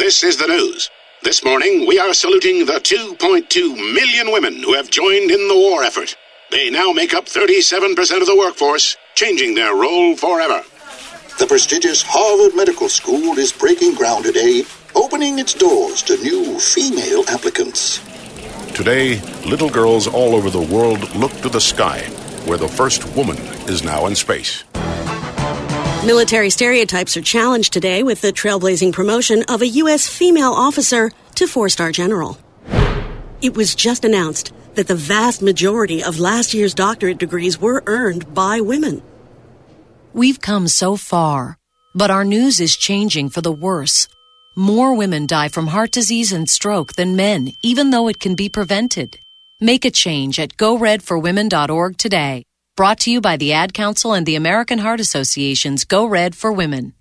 This 0.00 0.22
is 0.24 0.38
the 0.38 0.46
news. 0.46 0.88
This 1.22 1.44
morning, 1.44 1.86
we 1.86 1.98
are 1.98 2.14
saluting 2.14 2.64
the 2.64 2.80
2.2 2.80 3.94
million 3.94 4.32
women 4.32 4.62
who 4.62 4.72
have 4.72 4.88
joined 4.88 5.30
in 5.30 5.46
the 5.46 5.54
war 5.54 5.84
effort. 5.84 6.16
They 6.50 6.70
now 6.70 6.90
make 6.90 7.12
up 7.12 7.26
37% 7.26 8.22
of 8.22 8.26
the 8.26 8.34
workforce, 8.34 8.96
changing 9.14 9.54
their 9.54 9.74
role 9.74 10.16
forever. 10.16 10.62
The 11.38 11.46
prestigious 11.46 12.02
Harvard 12.02 12.56
Medical 12.56 12.88
School 12.88 13.36
is 13.36 13.52
breaking 13.52 13.94
ground 13.94 14.24
today, 14.24 14.64
opening 14.94 15.38
its 15.38 15.52
doors 15.52 16.00
to 16.04 16.16
new 16.16 16.58
female 16.58 17.22
applicants. 17.28 18.00
Today, 18.74 19.20
little 19.44 19.68
girls 19.68 20.06
all 20.06 20.34
over 20.34 20.48
the 20.48 20.62
world 20.74 21.14
look 21.14 21.32
to 21.42 21.50
the 21.50 21.60
sky, 21.60 22.00
where 22.46 22.56
the 22.56 22.68
first 22.68 23.04
woman 23.14 23.36
is 23.68 23.84
now 23.84 24.06
in 24.06 24.14
space. 24.14 24.64
Military 26.04 26.48
stereotypes 26.48 27.18
are 27.18 27.20
challenged 27.20 27.74
today 27.74 28.02
with 28.02 28.22
the 28.22 28.28
trailblazing 28.32 28.90
promotion 28.90 29.44
of 29.50 29.60
a 29.60 29.68
U.S. 29.82 30.08
female 30.08 30.52
officer 30.52 31.10
to 31.34 31.46
four 31.46 31.68
star 31.68 31.92
general. 31.92 32.38
It 33.42 33.54
was 33.54 33.74
just 33.74 34.06
announced 34.06 34.54
that 34.76 34.88
the 34.88 34.94
vast 34.94 35.42
majority 35.42 36.02
of 36.02 36.18
last 36.18 36.54
year's 36.54 36.72
doctorate 36.72 37.18
degrees 37.18 37.60
were 37.60 37.82
earned 37.86 38.32
by 38.32 38.62
women. 38.62 39.02
We've 40.14 40.40
come 40.40 40.68
so 40.68 40.96
far, 40.96 41.58
but 41.94 42.10
our 42.10 42.24
news 42.24 42.60
is 42.60 42.76
changing 42.76 43.28
for 43.28 43.42
the 43.42 43.52
worse. 43.52 44.08
More 44.56 44.96
women 44.96 45.26
die 45.26 45.48
from 45.48 45.66
heart 45.66 45.90
disease 45.90 46.32
and 46.32 46.48
stroke 46.48 46.94
than 46.94 47.14
men, 47.14 47.52
even 47.62 47.90
though 47.90 48.08
it 48.08 48.18
can 48.18 48.34
be 48.34 48.48
prevented. 48.48 49.18
Make 49.60 49.84
a 49.84 49.90
change 49.90 50.40
at 50.40 50.56
goredforwomen.org 50.56 51.98
today. 51.98 52.44
Brought 52.76 53.00
to 53.00 53.10
you 53.10 53.20
by 53.20 53.36
the 53.36 53.52
Ad 53.52 53.74
Council 53.74 54.14
and 54.14 54.24
the 54.24 54.36
American 54.36 54.78
Heart 54.78 55.00
Association's 55.00 55.84
Go 55.84 56.06
Red 56.06 56.34
for 56.34 56.50
Women. 56.52 56.94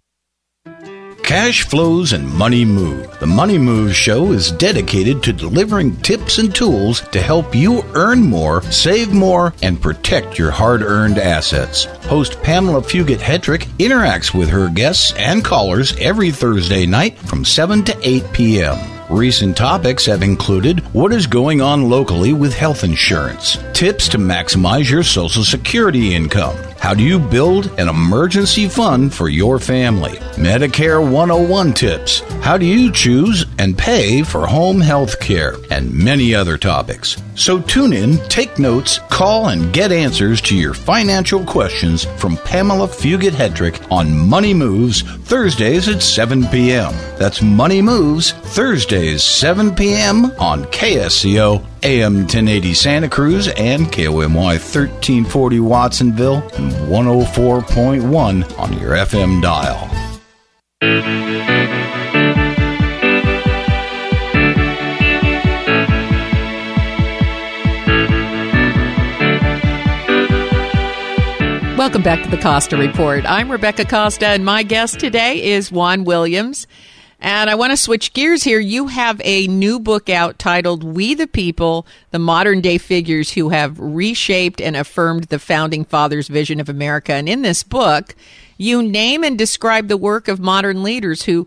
Cash 1.23 1.61
flows 1.63 2.11
and 2.11 2.27
money 2.27 2.65
move. 2.65 3.19
The 3.19 3.27
Money 3.27 3.59
Moves 3.59 3.95
show 3.95 4.31
is 4.31 4.51
dedicated 4.51 5.21
to 5.21 5.31
delivering 5.31 5.95
tips 5.97 6.39
and 6.39 6.53
tools 6.53 7.01
to 7.11 7.21
help 7.21 7.53
you 7.53 7.83
earn 7.93 8.23
more, 8.23 8.63
save 8.63 9.13
more, 9.13 9.53
and 9.61 9.79
protect 9.79 10.39
your 10.39 10.49
hard 10.49 10.81
earned 10.81 11.19
assets. 11.19 11.85
Host 12.07 12.41
Pamela 12.41 12.81
Fugit 12.81 13.19
Hetrick 13.19 13.65
interacts 13.77 14.33
with 14.33 14.49
her 14.49 14.69
guests 14.69 15.13
and 15.17 15.45
callers 15.45 15.95
every 15.97 16.31
Thursday 16.31 16.87
night 16.87 17.17
from 17.19 17.45
7 17.45 17.83
to 17.83 17.95
8 18.01 18.33
p.m. 18.33 18.98
Recent 19.09 19.57
topics 19.57 20.05
have 20.05 20.21
included 20.21 20.81
what 20.93 21.11
is 21.11 21.25
going 21.25 21.61
on 21.61 21.89
locally 21.89 22.31
with 22.31 22.53
health 22.53 22.83
insurance, 22.83 23.57
tips 23.73 24.07
to 24.09 24.19
maximize 24.19 24.87
your 24.87 25.01
Social 25.01 25.43
Security 25.43 26.13
income, 26.13 26.55
how 26.79 26.93
do 26.93 27.03
you 27.03 27.19
build 27.19 27.67
an 27.79 27.89
emergency 27.89 28.67
fund 28.67 29.13
for 29.13 29.29
your 29.29 29.59
family, 29.59 30.17
Medicare 30.35 31.01
101 31.01 31.73
tips, 31.73 32.21
how 32.41 32.57
do 32.57 32.65
you 32.65 32.91
choose 32.91 33.45
and 33.57 33.77
pay 33.77 34.23
for 34.23 34.47
home 34.47 34.79
health 34.79 35.19
care, 35.19 35.55
and 35.69 35.93
many 35.93 36.33
other 36.33 36.57
topics. 36.57 37.21
So 37.35 37.61
tune 37.61 37.93
in, 37.93 38.17
take 38.29 38.57
notes, 38.57 38.99
call, 39.09 39.49
and 39.49 39.71
get 39.73 39.91
answers 39.91 40.41
to 40.41 40.57
your 40.57 40.73
financial 40.73 41.45
questions 41.45 42.05
from 42.17 42.37
Pamela 42.37 42.87
Fugit 42.87 43.31
Hedrick 43.31 43.91
on 43.91 44.17
Money 44.17 44.53
Moves 44.53 45.01
Thursdays 45.01 45.87
at 45.87 46.01
7 46.01 46.47
p.m. 46.47 46.93
That's 47.17 47.41
Money 47.41 47.81
Moves 47.81 48.31
Thursdays 48.31 49.23
7 49.23 49.75
p.m. 49.75 50.25
on 50.39 50.65
KSCO 50.65 51.65
AM 51.83 52.19
1080 52.19 52.73
Santa 52.73 53.09
Cruz 53.09 53.47
and 53.47 53.87
KOMY 53.87 54.33
1340 54.33 55.59
Watsonville 55.59 56.43
and 56.55 56.71
104.1 56.89 58.59
on 58.59 58.79
your 58.79 58.91
FM 58.91 59.41
dial. 59.41 59.89
Welcome 71.79 72.01
back 72.03 72.21
to 72.23 72.29
the 72.29 72.37
Costa 72.37 72.75
Report. 72.75 73.23
I'm 73.25 73.49
Rebecca 73.49 73.85
Costa, 73.85 74.27
and 74.27 74.43
my 74.43 74.63
guest 74.63 74.99
today 74.99 75.41
is 75.41 75.71
Juan 75.71 76.03
Williams. 76.03 76.67
And 77.21 77.49
I 77.49 77.55
want 77.55 77.71
to 77.71 77.77
switch 77.77 78.13
gears 78.13 78.43
here. 78.43 78.59
You 78.59 78.87
have 78.87 79.21
a 79.25 79.47
new 79.47 79.79
book 79.79 80.09
out 80.09 80.39
titled 80.39 80.83
We 80.83 81.13
the 81.15 81.27
People 81.27 81.85
The 82.11 82.19
Modern 82.19 82.61
Day 82.61 82.77
Figures 82.77 83.33
Who 83.33 83.49
Have 83.49 83.77
Reshaped 83.77 84.61
and 84.61 84.77
Affirmed 84.77 85.25
the 85.25 85.39
Founding 85.39 85.83
Fathers' 85.83 86.29
Vision 86.29 86.61
of 86.61 86.69
America. 86.69 87.13
And 87.13 87.27
in 87.27 87.41
this 87.41 87.61
book, 87.61 88.15
you 88.57 88.81
name 88.81 89.25
and 89.25 89.37
describe 89.37 89.89
the 89.89 89.97
work 89.97 90.29
of 90.29 90.39
modern 90.39 90.81
leaders 90.81 91.23
who 91.23 91.45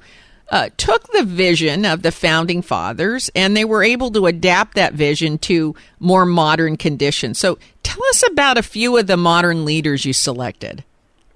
uh, 0.50 0.68
took 0.76 1.10
the 1.12 1.24
vision 1.24 1.86
of 1.86 2.02
the 2.02 2.12
founding 2.12 2.60
fathers 2.60 3.30
and 3.34 3.56
they 3.56 3.64
were 3.64 3.82
able 3.82 4.10
to 4.10 4.26
adapt 4.26 4.74
that 4.74 4.92
vision 4.92 5.38
to 5.38 5.74
more 5.98 6.26
modern 6.26 6.76
conditions. 6.76 7.38
So 7.38 7.58
tell 7.82 8.04
us 8.10 8.22
about 8.30 8.58
a 8.58 8.62
few 8.62 8.98
of 8.98 9.06
the 9.06 9.16
modern 9.16 9.64
leaders 9.64 10.04
you 10.04 10.12
selected. 10.12 10.84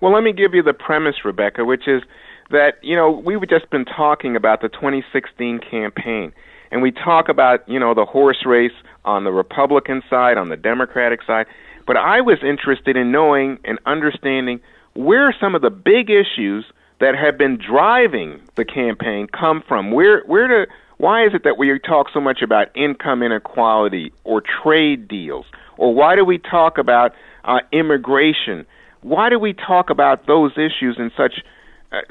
Well, 0.03 0.13
let 0.13 0.23
me 0.23 0.33
give 0.33 0.55
you 0.55 0.63
the 0.63 0.75
premise, 0.75 1.25
Rebecca, 1.25 1.65
which 1.65 1.89
is 1.89 2.03
that, 2.51 2.79
you 2.83 2.97
know, 2.97 3.11
we've 3.11 3.49
just 3.49 3.71
been 3.71 3.85
talking 3.85 4.37
about 4.37 4.61
the 4.61 4.69
2016 4.69 5.61
campaign. 5.61 6.33
And 6.71 6.83
we 6.83 6.91
talk 6.91 7.29
about, 7.29 7.69
you 7.69 7.79
know, 7.79 7.95
the 7.95 8.05
horse 8.05 8.45
race 8.45 8.73
on 9.05 9.25
the 9.25 9.33
Republican 9.33 10.03
side, 10.11 10.37
on 10.37 10.49
the 10.49 10.57
Democratic 10.57 11.23
side. 11.25 11.47
But 11.87 11.97
I 11.97 12.21
was 12.21 12.39
interested 12.43 12.97
in 12.97 13.13
knowing 13.13 13.59
and 13.65 13.79
understanding 13.87 14.61
where 14.95 15.35
some 15.39 15.55
of 15.55 15.63
the 15.63 15.71
big 15.71 16.11
issues 16.11 16.65
that 17.01 17.15
have 17.15 17.37
been 17.37 17.59
driving 17.59 18.41
the 18.55 18.65
campaign 18.65 19.27
come 19.27 19.63
from? 19.67 19.91
Where 19.91 20.23
where 20.25 20.49
do 20.49 20.71
why 20.99 21.27
is 21.27 21.35
it 21.35 21.45
that 21.45 21.59
we 21.59 21.79
talk 21.79 22.09
so 22.13 22.21
much 22.21 22.41
about 22.43 22.75
income 22.75 23.23
inequality 23.23 24.13
or 24.25 24.43
trade 24.63 25.09
deals? 25.09 25.45
Or 25.77 25.95
why 25.95 26.17
do 26.17 26.25
we 26.25 26.39
talk 26.39 26.79
about 26.79 27.13
uh, 27.45 27.61
immigration? 27.71 28.67
Why 29.03 29.29
do 29.29 29.39
we 29.39 29.53
talk 29.53 29.91
about 29.91 30.27
those 30.27 30.53
issues 30.53 30.97
in 30.99 31.11
such 31.17 31.43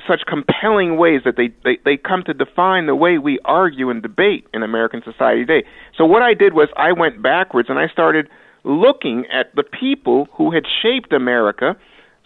such 0.07 0.21
compelling 0.27 0.97
ways 0.97 1.21
that 1.25 1.35
they, 1.37 1.49
they, 1.63 1.77
they 1.83 1.97
come 1.97 2.23
to 2.23 2.33
define 2.33 2.85
the 2.85 2.95
way 2.95 3.17
we 3.17 3.39
argue 3.45 3.89
and 3.89 4.01
debate 4.01 4.47
in 4.53 4.63
American 4.63 5.01
society 5.03 5.45
today? 5.45 5.67
So 5.97 6.05
what 6.05 6.21
I 6.21 6.33
did 6.33 6.53
was 6.53 6.69
I 6.77 6.91
went 6.91 7.21
backwards 7.21 7.69
and 7.69 7.79
I 7.79 7.87
started 7.87 8.29
looking 8.63 9.25
at 9.31 9.55
the 9.55 9.63
people 9.63 10.27
who 10.33 10.51
had 10.51 10.63
shaped 10.81 11.13
America 11.13 11.75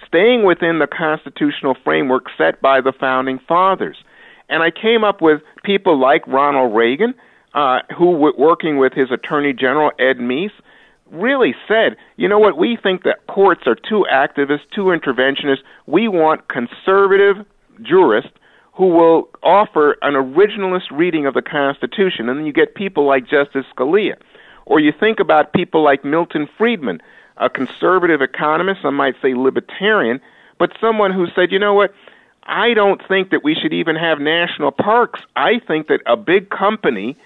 staying 0.08 0.44
within 0.46 0.80
the 0.80 0.88
constitutional 0.88 1.76
framework 1.84 2.26
set 2.38 2.62
by 2.62 2.82
the 2.82 2.94
founding 2.94 3.40
fathers. 3.48 3.98
And 4.50 4.64
I 4.64 4.72
came 4.72 5.04
up 5.04 5.22
with 5.22 5.42
people 5.64 6.00
like 6.00 6.26
Ronald 6.28 6.76
Reagan, 6.76 7.14
uh, 7.54 7.80
who, 7.96 8.12
working 8.38 8.78
with 8.78 8.94
his 8.94 9.12
Attorney 9.12 9.54
General 9.54 9.92
Ed 10.00 10.18
Meese, 10.18 10.52
really 11.12 11.56
said, 11.68 11.96
you 12.18 12.28
know 12.28 12.40
what, 12.40 12.58
we 12.58 12.78
think 12.82 13.04
that 13.04 13.26
courts 13.28 13.62
are 13.66 13.76
too 13.76 14.06
activist, 14.12 14.62
too 14.74 14.86
interventionist. 14.86 15.60
We 15.86 16.08
want 16.08 16.48
conservative 16.48 17.46
jurists 17.82 18.32
who 18.74 18.88
will 18.88 19.30
offer 19.44 19.98
an 20.02 20.14
originalist 20.14 20.90
reading 20.92 21.26
of 21.26 21.34
the 21.34 21.42
Constitution. 21.42 22.30
And 22.30 22.40
then 22.40 22.46
you 22.46 22.54
get 22.54 22.76
people 22.76 23.06
like 23.06 23.28
Justice 23.28 23.66
Scalia. 23.76 24.16
Or 24.66 24.80
you 24.80 24.94
think 24.98 25.20
about 25.20 25.52
people 25.52 25.84
like 25.84 26.06
Milton 26.06 26.48
Friedman, 26.58 27.02
a 27.38 27.50
conservative 27.50 28.22
economist, 28.22 28.82
some 28.82 28.96
might 28.96 29.16
say 29.22 29.34
libertarian, 29.34 30.22
but 30.58 30.72
someone 30.80 31.12
who 31.12 31.28
said, 31.36 31.52
you 31.52 31.60
know 31.60 31.74
what, 31.74 31.94
I 32.44 32.74
don't 32.74 33.02
think 33.08 33.32
that 33.32 33.44
we 33.44 33.56
should 33.56 33.74
even 33.74 33.96
have 33.96 34.20
national 34.20 34.72
parks. 34.72 35.22
I 35.36 35.60
think 35.60 35.88
that 35.88 36.02
a 36.06 36.18
big 36.18 36.50
company 36.50 37.18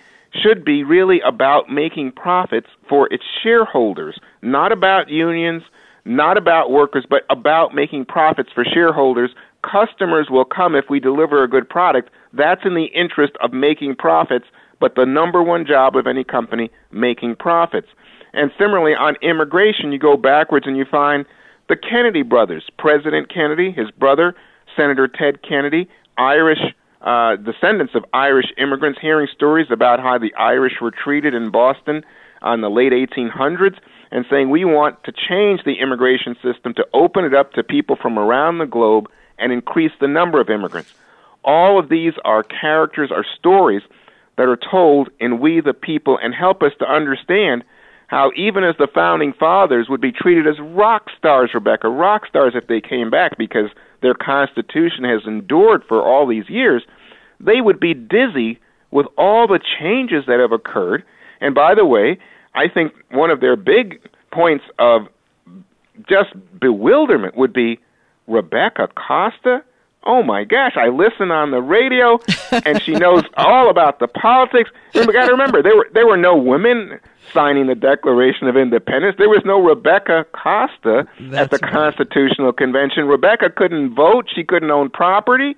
should 0.41 0.65
be 0.65 0.83
really 0.83 1.19
about 1.25 1.69
making 1.69 2.11
profits 2.11 2.67
for 2.89 3.11
its 3.13 3.23
shareholders, 3.43 4.19
not 4.41 4.71
about 4.71 5.09
unions, 5.09 5.63
not 6.05 6.37
about 6.37 6.71
workers, 6.71 7.05
but 7.09 7.23
about 7.29 7.73
making 7.73 8.05
profits 8.05 8.49
for 8.53 8.65
shareholders. 8.65 9.31
Customers 9.63 10.27
will 10.29 10.45
come 10.45 10.75
if 10.75 10.85
we 10.89 10.99
deliver 10.99 11.43
a 11.43 11.47
good 11.47 11.69
product. 11.69 12.09
That's 12.33 12.61
in 12.65 12.75
the 12.75 12.85
interest 12.85 13.33
of 13.41 13.53
making 13.53 13.95
profits, 13.95 14.45
but 14.79 14.95
the 14.95 15.05
number 15.05 15.41
one 15.41 15.65
job 15.65 15.95
of 15.95 16.07
any 16.07 16.23
company, 16.23 16.69
making 16.91 17.35
profits. 17.37 17.87
And 18.33 18.51
similarly, 18.57 18.93
on 18.93 19.15
immigration, 19.21 19.91
you 19.91 19.99
go 19.99 20.17
backwards 20.17 20.65
and 20.67 20.75
you 20.75 20.85
find 20.89 21.25
the 21.69 21.75
Kennedy 21.77 22.23
brothers, 22.23 22.63
President 22.77 23.31
Kennedy, 23.33 23.71
his 23.71 23.89
brother, 23.91 24.35
Senator 24.75 25.07
Ted 25.07 25.41
Kennedy, 25.47 25.87
Irish 26.17 26.59
uh, 27.03 27.35
descendants 27.35 27.93
of 27.95 28.05
Irish 28.13 28.47
immigrants, 28.57 28.99
hearing 29.01 29.27
stories 29.35 29.67
about 29.69 29.99
how 29.99 30.17
the 30.17 30.33
Irish 30.35 30.73
were 30.81 30.91
treated 30.91 31.33
in 31.33 31.51
Boston 31.51 32.03
on 32.41 32.61
the 32.61 32.69
late 32.69 32.91
1800s, 32.91 33.77
and 34.11 34.25
saying 34.29 34.49
we 34.49 34.63
want 34.63 35.03
to 35.03 35.11
change 35.11 35.61
the 35.65 35.79
immigration 35.81 36.35
system 36.41 36.73
to 36.75 36.85
open 36.93 37.25
it 37.25 37.33
up 37.33 37.53
to 37.53 37.63
people 37.63 37.97
from 38.01 38.17
around 38.17 38.57
the 38.57 38.65
globe 38.65 39.09
and 39.37 39.51
increase 39.51 39.91
the 39.99 40.07
number 40.07 40.39
of 40.39 40.49
immigrants. 40.49 40.93
All 41.43 41.77
of 41.77 41.89
these 41.89 42.13
are 42.23 42.43
characters, 42.43 43.11
are 43.11 43.25
stories 43.37 43.81
that 44.37 44.47
are 44.47 44.57
told 44.57 45.09
in 45.19 45.39
We 45.39 45.61
the 45.61 45.73
People 45.73 46.17
and 46.21 46.33
help 46.33 46.63
us 46.63 46.71
to 46.79 46.89
understand 46.89 47.63
how 48.07 48.31
even 48.35 48.63
as 48.63 48.75
the 48.77 48.87
founding 48.93 49.33
fathers 49.33 49.87
would 49.89 50.01
be 50.01 50.11
treated 50.11 50.47
as 50.47 50.59
rock 50.59 51.07
stars, 51.17 51.51
Rebecca, 51.53 51.89
rock 51.89 52.27
stars 52.27 52.53
if 52.55 52.67
they 52.67 52.79
came 52.79 53.09
back 53.09 53.37
because 53.37 53.69
their 54.03 54.13
constitution 54.13 55.03
has 55.05 55.21
endured 55.25 55.83
for 55.87 56.03
all 56.03 56.27
these 56.27 56.47
years, 56.47 56.83
they 57.39 57.59
would 57.59 57.79
be 57.79 57.95
dizzy 57.95 58.59
with 58.91 59.07
all 59.17 59.47
the 59.47 59.59
changes 59.79 60.25
that 60.27 60.39
have 60.39 60.51
occurred. 60.51 61.03
And 61.41 61.55
by 61.55 61.73
the 61.73 61.85
way, 61.85 62.19
I 62.53 62.67
think 62.67 62.93
one 63.09 63.31
of 63.31 63.39
their 63.39 63.55
big 63.55 63.99
points 64.31 64.65
of 64.77 65.07
just 66.07 66.29
bewilderment 66.59 67.35
would 67.35 67.53
be 67.53 67.79
Rebecca 68.27 68.89
Costa. 68.95 69.63
Oh 70.05 70.21
my 70.21 70.43
gosh, 70.43 70.73
I 70.75 70.89
listen 70.89 71.31
on 71.31 71.51
the 71.51 71.61
radio 71.61 72.19
and 72.65 72.81
she 72.81 72.93
knows 72.93 73.23
all 73.37 73.69
about 73.69 73.99
the 73.99 74.07
politics. 74.07 74.69
You 74.93 75.05
got 75.11 75.25
to 75.25 75.31
remember, 75.31 75.63
there 75.63 75.75
were 75.75 75.87
there 75.93 76.05
were 76.05 76.17
no 76.17 76.35
women 76.35 76.99
signing 77.31 77.67
the 77.67 77.75
Declaration 77.75 78.47
of 78.47 78.57
Independence. 78.57 79.15
There 79.17 79.29
was 79.29 79.43
no 79.45 79.61
Rebecca 79.61 80.25
Costa 80.33 81.07
That's 81.19 81.35
at 81.35 81.51
the 81.51 81.59
right. 81.63 81.71
Constitutional 81.71 82.51
Convention. 82.51 83.07
Rebecca 83.07 83.49
couldn't 83.49 83.95
vote, 83.95 84.27
she 84.33 84.43
couldn't 84.43 84.71
own 84.71 84.89
property. 84.89 85.55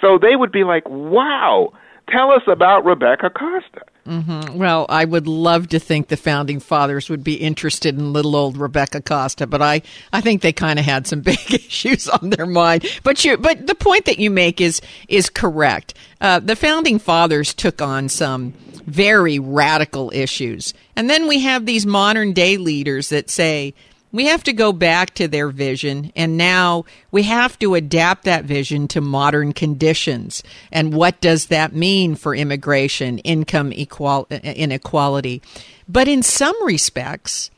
So 0.00 0.18
they 0.18 0.36
would 0.36 0.52
be 0.52 0.64
like, 0.64 0.88
"Wow, 0.88 1.72
tell 2.08 2.30
us 2.32 2.42
about 2.46 2.84
Rebecca 2.84 3.30
Costa." 3.30 3.82
hmm 4.06 4.56
Well, 4.56 4.86
I 4.88 5.04
would 5.04 5.26
love 5.26 5.68
to 5.70 5.78
think 5.80 6.08
the 6.08 6.16
founding 6.16 6.60
fathers 6.60 7.10
would 7.10 7.24
be 7.24 7.34
interested 7.34 7.98
in 7.98 8.12
little 8.12 8.36
old 8.36 8.56
Rebecca 8.56 9.02
Costa, 9.02 9.46
but 9.46 9.60
I, 9.60 9.82
I 10.12 10.20
think 10.20 10.42
they 10.42 10.52
kind 10.52 10.78
of 10.78 10.84
had 10.84 11.06
some 11.06 11.20
big 11.32 11.52
issues 11.52 12.08
on 12.08 12.30
their 12.30 12.46
mind. 12.46 12.86
But 13.02 13.24
you, 13.24 13.36
but 13.36 13.66
the 13.66 13.74
point 13.74 14.04
that 14.04 14.18
you 14.18 14.30
make 14.30 14.60
is 14.60 14.80
is 15.08 15.28
correct. 15.28 15.94
Uh, 16.20 16.38
the 16.38 16.56
founding 16.56 16.98
fathers 16.98 17.52
took 17.52 17.82
on 17.82 18.08
some 18.08 18.52
very 18.86 19.38
radical 19.38 20.12
issues, 20.14 20.72
and 20.94 21.10
then 21.10 21.26
we 21.26 21.40
have 21.40 21.66
these 21.66 21.84
modern 21.84 22.32
day 22.32 22.56
leaders 22.56 23.08
that 23.10 23.28
say. 23.30 23.74
We 24.12 24.26
have 24.26 24.44
to 24.44 24.52
go 24.52 24.72
back 24.72 25.14
to 25.14 25.28
their 25.28 25.48
vision, 25.48 26.12
and 26.16 26.36
now 26.36 26.84
we 27.10 27.24
have 27.24 27.58
to 27.58 27.74
adapt 27.74 28.24
that 28.24 28.44
vision 28.44 28.88
to 28.88 29.00
modern 29.00 29.52
conditions. 29.52 30.42
And 30.72 30.94
what 30.94 31.20
does 31.20 31.46
that 31.46 31.74
mean 31.74 32.14
for 32.14 32.34
immigration, 32.34 33.18
income 33.18 33.72
equal- 33.72 34.26
uh, 34.30 34.36
inequality? 34.36 35.42
But 35.88 36.08
in 36.08 36.22
some 36.22 36.56
respects, 36.64 37.50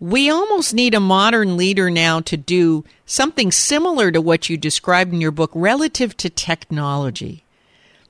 we 0.00 0.30
almost 0.30 0.72
need 0.72 0.94
a 0.94 1.00
modern 1.00 1.56
leader 1.56 1.90
now 1.90 2.20
to 2.20 2.36
do 2.36 2.84
something 3.04 3.50
similar 3.50 4.12
to 4.12 4.20
what 4.20 4.48
you 4.48 4.56
described 4.56 5.12
in 5.12 5.20
your 5.20 5.32
book 5.32 5.50
relative 5.54 6.16
to 6.18 6.30
technology. 6.30 7.42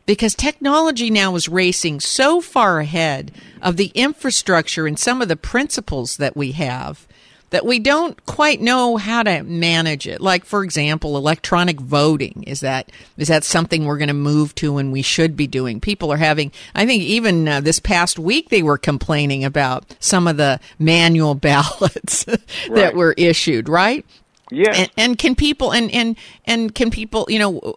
Because 0.04 0.34
technology 0.34 1.10
now 1.10 1.34
is 1.34 1.48
racing 1.48 2.00
so 2.00 2.40
far 2.40 2.80
ahead 2.80 3.32
of 3.60 3.76
the 3.76 3.90
infrastructure 3.94 4.86
and 4.86 4.98
some 4.98 5.20
of 5.20 5.28
the 5.28 5.36
principles 5.36 6.18
that 6.18 6.36
we 6.36 6.52
have 6.52 7.06
that 7.50 7.64
we 7.64 7.78
don't 7.78 8.24
quite 8.26 8.60
know 8.60 8.96
how 8.96 9.22
to 9.22 9.42
manage 9.42 10.06
it. 10.06 10.20
Like, 10.20 10.44
for 10.44 10.62
example, 10.64 11.16
electronic 11.16 11.80
voting. 11.80 12.44
Is 12.46 12.60
that, 12.60 12.90
is 13.16 13.28
that 13.28 13.44
something 13.44 13.84
we're 13.84 13.98
going 13.98 14.08
to 14.08 14.14
move 14.14 14.54
to 14.56 14.78
and 14.78 14.92
we 14.92 15.02
should 15.02 15.36
be 15.36 15.46
doing? 15.46 15.80
People 15.80 16.12
are 16.12 16.16
having, 16.18 16.52
I 16.74 16.84
think 16.86 17.02
even 17.04 17.48
uh, 17.48 17.60
this 17.60 17.80
past 17.80 18.18
week 18.18 18.50
they 18.50 18.62
were 18.62 18.78
complaining 18.78 19.44
about 19.44 19.84
some 19.98 20.28
of 20.28 20.36
the 20.36 20.60
manual 20.78 21.34
ballots 21.36 22.24
that 22.24 22.40
Right. 22.68 22.94
were 22.94 23.14
issued, 23.16 23.68
right? 23.68 24.04
Yeah. 24.50 24.72
And, 24.74 24.90
and 24.96 25.18
can 25.18 25.34
people 25.34 25.72
and 25.72 25.90
and 25.90 26.16
and 26.46 26.74
can 26.74 26.90
people, 26.90 27.26
you 27.28 27.38
know, 27.38 27.76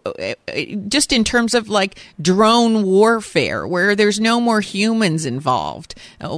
just 0.88 1.12
in 1.12 1.24
terms 1.24 1.54
of 1.54 1.68
like 1.68 1.98
drone 2.20 2.84
warfare, 2.84 3.66
where 3.66 3.94
there's 3.94 4.18
no 4.18 4.40
more 4.40 4.60
humans 4.60 5.26
involved, 5.26 5.94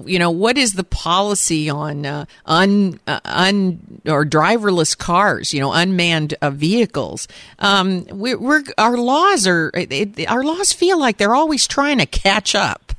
you 0.06 0.18
know, 0.18 0.30
what 0.30 0.58
is 0.58 0.72
the 0.72 0.84
policy 0.84 1.70
on 1.70 2.04
uh, 2.04 2.24
un 2.46 2.98
uh, 3.06 3.20
un 3.24 4.00
or 4.06 4.24
driverless 4.24 4.96
cars, 4.98 5.54
you 5.54 5.60
know, 5.60 5.72
unmanned 5.72 6.34
uh, 6.42 6.50
vehicles? 6.50 7.28
Um, 7.60 8.04
we, 8.10 8.34
we're 8.34 8.64
our 8.76 8.96
laws 8.96 9.46
are 9.46 9.70
it, 9.74 10.28
our 10.28 10.42
laws 10.42 10.72
feel 10.72 10.98
like 10.98 11.18
they're 11.18 11.34
always 11.34 11.68
trying 11.68 11.98
to 11.98 12.06
catch 12.06 12.54
up. 12.54 12.92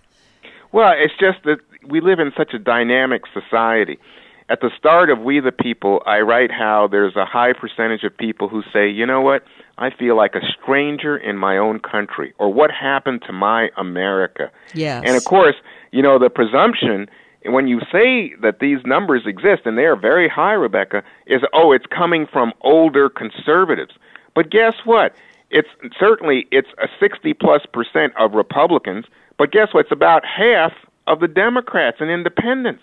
Well, 0.71 0.93
it's 0.97 1.13
just 1.19 1.43
that 1.43 1.59
we 1.87 2.01
live 2.01 2.19
in 2.19 2.31
such 2.37 2.53
a 2.53 2.59
dynamic 2.59 3.23
society. 3.33 3.99
At 4.47 4.61
the 4.61 4.69
start 4.77 5.09
of 5.09 5.19
We 5.19 5.39
the 5.39 5.51
People, 5.51 6.03
I 6.05 6.19
write 6.19 6.51
how 6.51 6.87
there's 6.87 7.15
a 7.15 7.25
high 7.25 7.53
percentage 7.53 8.03
of 8.03 8.15
people 8.15 8.47
who 8.47 8.61
say, 8.71 8.87
you 8.87 9.05
know 9.05 9.21
what, 9.21 9.43
I 9.79 9.89
feel 9.89 10.15
like 10.15 10.35
a 10.35 10.41
stranger 10.61 11.17
in 11.17 11.37
my 11.37 11.57
own 11.57 11.79
country, 11.79 12.33
or 12.37 12.53
what 12.53 12.69
happened 12.69 13.23
to 13.25 13.33
my 13.33 13.69
America? 13.75 14.51
Yes. 14.75 15.03
And 15.05 15.17
of 15.17 15.25
course, 15.25 15.55
you 15.91 16.03
know, 16.03 16.19
the 16.19 16.29
presumption 16.29 17.09
when 17.47 17.67
you 17.67 17.79
say 17.91 18.33
that 18.41 18.59
these 18.59 18.79
numbers 18.85 19.23
exist, 19.25 19.63
and 19.65 19.77
they 19.77 19.85
are 19.85 19.95
very 19.95 20.27
high, 20.27 20.53
Rebecca, 20.53 21.03
is, 21.27 21.41
oh, 21.53 21.71
it's 21.71 21.85
coming 21.85 22.27
from 22.31 22.53
older 22.61 23.09
conservatives. 23.09 23.93
But 24.33 24.49
guess 24.49 24.73
what? 24.83 25.13
It's 25.51 25.69
certainly 25.99 26.47
it's 26.51 26.69
a 26.81 26.87
60 26.99 27.33
plus 27.33 27.61
percent 27.71 28.13
of 28.17 28.33
Republicans, 28.33 29.05
but 29.37 29.51
guess 29.51 29.73
what? 29.73 29.81
It's 29.81 29.91
about 29.91 30.23
half 30.25 30.73
of 31.07 31.19
the 31.19 31.27
Democrats 31.27 31.97
and 31.99 32.09
independents. 32.09 32.81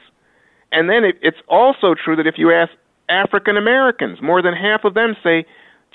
And 0.73 0.89
then 0.89 1.05
it, 1.05 1.16
it's 1.23 1.39
also 1.49 1.95
true 1.95 2.16
that 2.16 2.27
if 2.27 2.35
you 2.39 2.53
ask 2.53 2.73
African 3.09 3.57
Americans, 3.57 4.20
more 4.23 4.43
than 4.43 4.55
half 4.55 4.85
of 4.85 4.95
them 4.95 5.14
say 5.23 5.45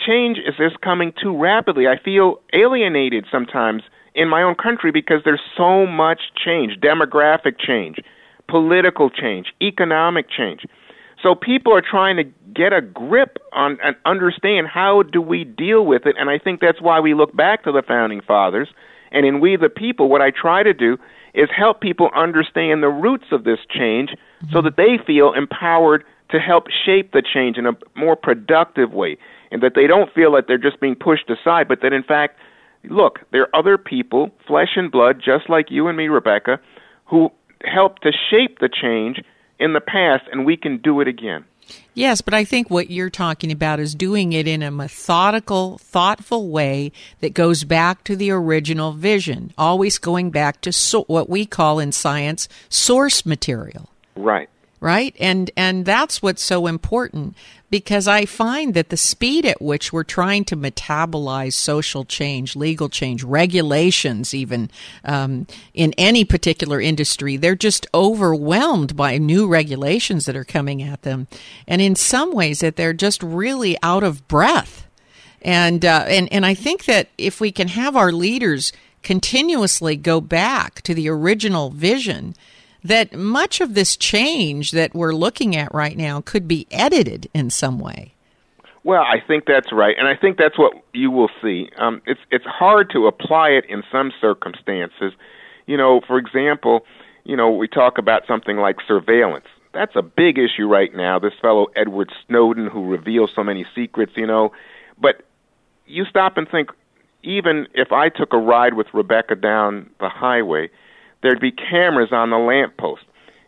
change 0.05 0.37
is 0.37 0.55
just 0.57 0.79
coming 0.81 1.13
too 1.21 1.35
rapidly. 1.35 1.87
I 1.87 1.97
feel 2.01 2.39
alienated 2.53 3.25
sometimes 3.31 3.81
in 4.13 4.29
my 4.29 4.43
own 4.43 4.55
country 4.55 4.91
because 4.91 5.21
there's 5.25 5.41
so 5.57 5.85
much 5.85 6.21
change, 6.43 6.79
demographic 6.79 7.59
change, 7.59 7.97
political 8.47 9.09
change, 9.09 9.47
economic 9.61 10.27
change. 10.29 10.61
So 11.21 11.33
people 11.33 11.73
are 11.73 11.81
trying 11.81 12.17
to 12.17 12.23
get 12.53 12.73
a 12.73 12.81
grip 12.81 13.37
on 13.53 13.77
and 13.83 13.95
understand 14.05 14.67
how 14.67 15.03
do 15.03 15.21
we 15.21 15.43
deal 15.43 15.85
with 15.85 16.05
it 16.05 16.15
and 16.17 16.29
I 16.29 16.39
think 16.39 16.61
that's 16.61 16.81
why 16.81 16.99
we 16.99 17.13
look 17.13 17.35
back 17.35 17.63
to 17.63 17.71
the 17.71 17.83
founding 17.87 18.21
fathers 18.21 18.67
and 19.11 19.25
in 19.25 19.39
We 19.39 19.55
the 19.55 19.69
People 19.69 20.09
what 20.09 20.21
I 20.21 20.31
try 20.31 20.63
to 20.63 20.73
do 20.73 20.97
is 21.37 21.49
help 21.55 21.79
people 21.79 22.09
understand 22.15 22.81
the 22.81 22.89
roots 22.89 23.27
of 23.31 23.43
this 23.43 23.59
change 23.69 24.09
so 24.51 24.61
that 24.61 24.75
they 24.75 24.97
feel 25.05 25.33
empowered 25.33 26.03
to 26.31 26.39
help 26.39 26.65
shape 26.85 27.11
the 27.13 27.21
change 27.21 27.57
in 27.57 27.67
a 27.67 27.71
more 27.95 28.15
productive 28.15 28.91
way 28.91 29.17
and 29.51 29.61
that 29.61 29.73
they 29.75 29.87
don't 29.87 30.11
feel 30.13 30.31
that 30.33 30.45
they're 30.47 30.57
just 30.57 30.79
being 30.81 30.95
pushed 30.95 31.29
aside 31.29 31.67
but 31.67 31.81
that 31.81 31.93
in 31.93 32.03
fact 32.03 32.37
look 32.89 33.19
there 33.31 33.43
are 33.43 33.55
other 33.55 33.77
people 33.77 34.31
flesh 34.47 34.75
and 34.75 34.91
blood 34.91 35.21
just 35.23 35.47
like 35.47 35.69
you 35.69 35.87
and 35.87 35.95
me 35.95 36.07
Rebecca 36.07 36.59
who 37.05 37.29
helped 37.63 38.01
to 38.01 38.11
shape 38.11 38.59
the 38.59 38.69
change 38.69 39.21
in 39.59 39.73
the 39.73 39.81
past 39.81 40.23
and 40.31 40.45
we 40.45 40.57
can 40.57 40.79
do 40.79 40.99
it 41.01 41.07
again 41.07 41.45
Yes, 41.93 42.21
but 42.21 42.33
I 42.33 42.43
think 42.43 42.69
what 42.69 42.91
you're 42.91 43.09
talking 43.09 43.51
about 43.51 43.79
is 43.79 43.95
doing 43.95 44.33
it 44.33 44.47
in 44.47 44.61
a 44.61 44.69
methodical, 44.69 45.77
thoughtful 45.79 46.49
way 46.49 46.91
that 47.21 47.33
goes 47.33 47.63
back 47.63 48.03
to 48.03 48.15
the 48.15 48.29
original 48.31 48.91
vision, 48.91 49.51
always 49.57 49.97
going 49.97 50.29
back 50.29 50.61
to 50.61 50.71
so- 50.71 51.05
what 51.05 51.29
we 51.29 51.45
call 51.45 51.79
in 51.79 51.91
science 51.91 52.47
source 52.69 53.25
material. 53.25 53.89
right 54.15 54.49
right? 54.79 55.15
And 55.19 55.51
and 55.57 55.85
that's 55.85 56.21
what's 56.21 56.43
so 56.43 56.67
important 56.67 57.35
because 57.69 58.07
i 58.07 58.25
find 58.25 58.73
that 58.73 58.87
the 58.87 58.95
speed 58.95 59.45
at 59.45 59.61
which 59.61 59.91
we're 59.91 60.01
trying 60.01 60.45
to 60.45 60.55
metabolize 60.55 61.51
social 61.51 62.05
change 62.05 62.55
legal 62.55 62.87
change 62.87 63.25
regulations 63.25 64.33
even 64.33 64.71
um, 65.03 65.45
in 65.73 65.93
any 65.97 66.23
particular 66.23 66.79
industry 66.79 67.35
they're 67.35 67.55
just 67.55 67.85
overwhelmed 67.93 68.95
by 68.95 69.17
new 69.17 69.47
regulations 69.47 70.25
that 70.25 70.35
are 70.35 70.43
coming 70.43 70.81
at 70.83 71.01
them. 71.03 71.27
And 71.67 71.81
in 71.81 71.95
some 71.95 72.31
ways 72.33 72.59
that 72.59 72.75
they're 72.75 72.93
just 72.93 73.23
really 73.23 73.77
out 73.81 74.03
of 74.03 74.27
breath. 74.27 74.85
And 75.41 75.85
uh, 75.85 76.05
and 76.07 76.31
and 76.31 76.45
I 76.45 76.53
think 76.53 76.85
that 76.85 77.09
if 77.17 77.39
we 77.39 77.51
can 77.51 77.69
have 77.69 77.95
our 77.95 78.11
leaders 78.11 78.73
continuously 79.03 79.95
go 79.95 80.19
back 80.19 80.81
to 80.81 80.93
the 80.93 81.07
original 81.09 81.69
vision, 81.69 82.35
that 82.87 83.13
much 83.13 83.61
of 83.61 83.73
this 83.73 83.97
change 83.97 84.71
that 84.71 84.93
we're 84.93 85.13
looking 85.13 85.55
at 85.55 85.73
right 85.73 85.97
now 85.97 86.21
could 86.21 86.47
be 86.47 86.67
edited 86.71 87.29
in 87.33 87.49
some 87.49 87.79
way. 87.79 88.13
Well, 88.83 89.01
I 89.01 89.19
think 89.19 89.45
that's 89.45 89.73
right, 89.73 89.95
and 89.97 90.07
I 90.07 90.15
think 90.15 90.37
that's 90.37 90.57
what 90.57 90.73
you 90.93 91.11
will 91.11 91.29
see. 91.41 91.69
Um, 91.77 92.01
it's 92.05 92.21
it's 92.31 92.45
hard 92.45 92.89
to 92.91 93.07
apply 93.07 93.49
it 93.49 93.65
in 93.67 93.83
some 93.91 94.13
circumstances. 94.21 95.11
You 95.65 95.75
know, 95.75 95.99
for 96.07 96.17
example, 96.17 96.85
you 97.25 97.35
know 97.35 97.51
we 97.51 97.67
talk 97.67 97.97
about 97.97 98.25
something 98.25 98.55
like 98.57 98.77
surveillance. 98.87 99.47
That's 99.73 99.95
a 99.95 100.01
big 100.01 100.37
issue 100.37 100.67
right 100.67 100.95
now. 100.95 101.19
This 101.19 101.33
fellow 101.41 101.67
Edward 101.75 102.11
Snowden, 102.25 102.67
who 102.67 102.85
reveals 102.85 103.31
so 103.35 103.43
many 103.43 103.65
secrets, 103.75 104.13
you 104.15 104.25
know, 104.25 104.53
but 104.99 105.23
you 105.85 106.05
stop 106.05 106.37
and 106.37 106.47
think, 106.49 106.69
even 107.23 107.67
if 107.73 107.91
I 107.91 108.07
took 108.07 108.31
a 108.31 108.37
ride 108.37 108.75
with 108.75 108.87
Rebecca 108.93 109.35
down 109.35 109.89
the 109.99 110.09
highway, 110.09 110.69
there'd 111.21 111.39
be 111.39 111.51
cameras 111.51 112.09
on 112.11 112.29
the 112.29 112.37
lamppost. 112.37 113.03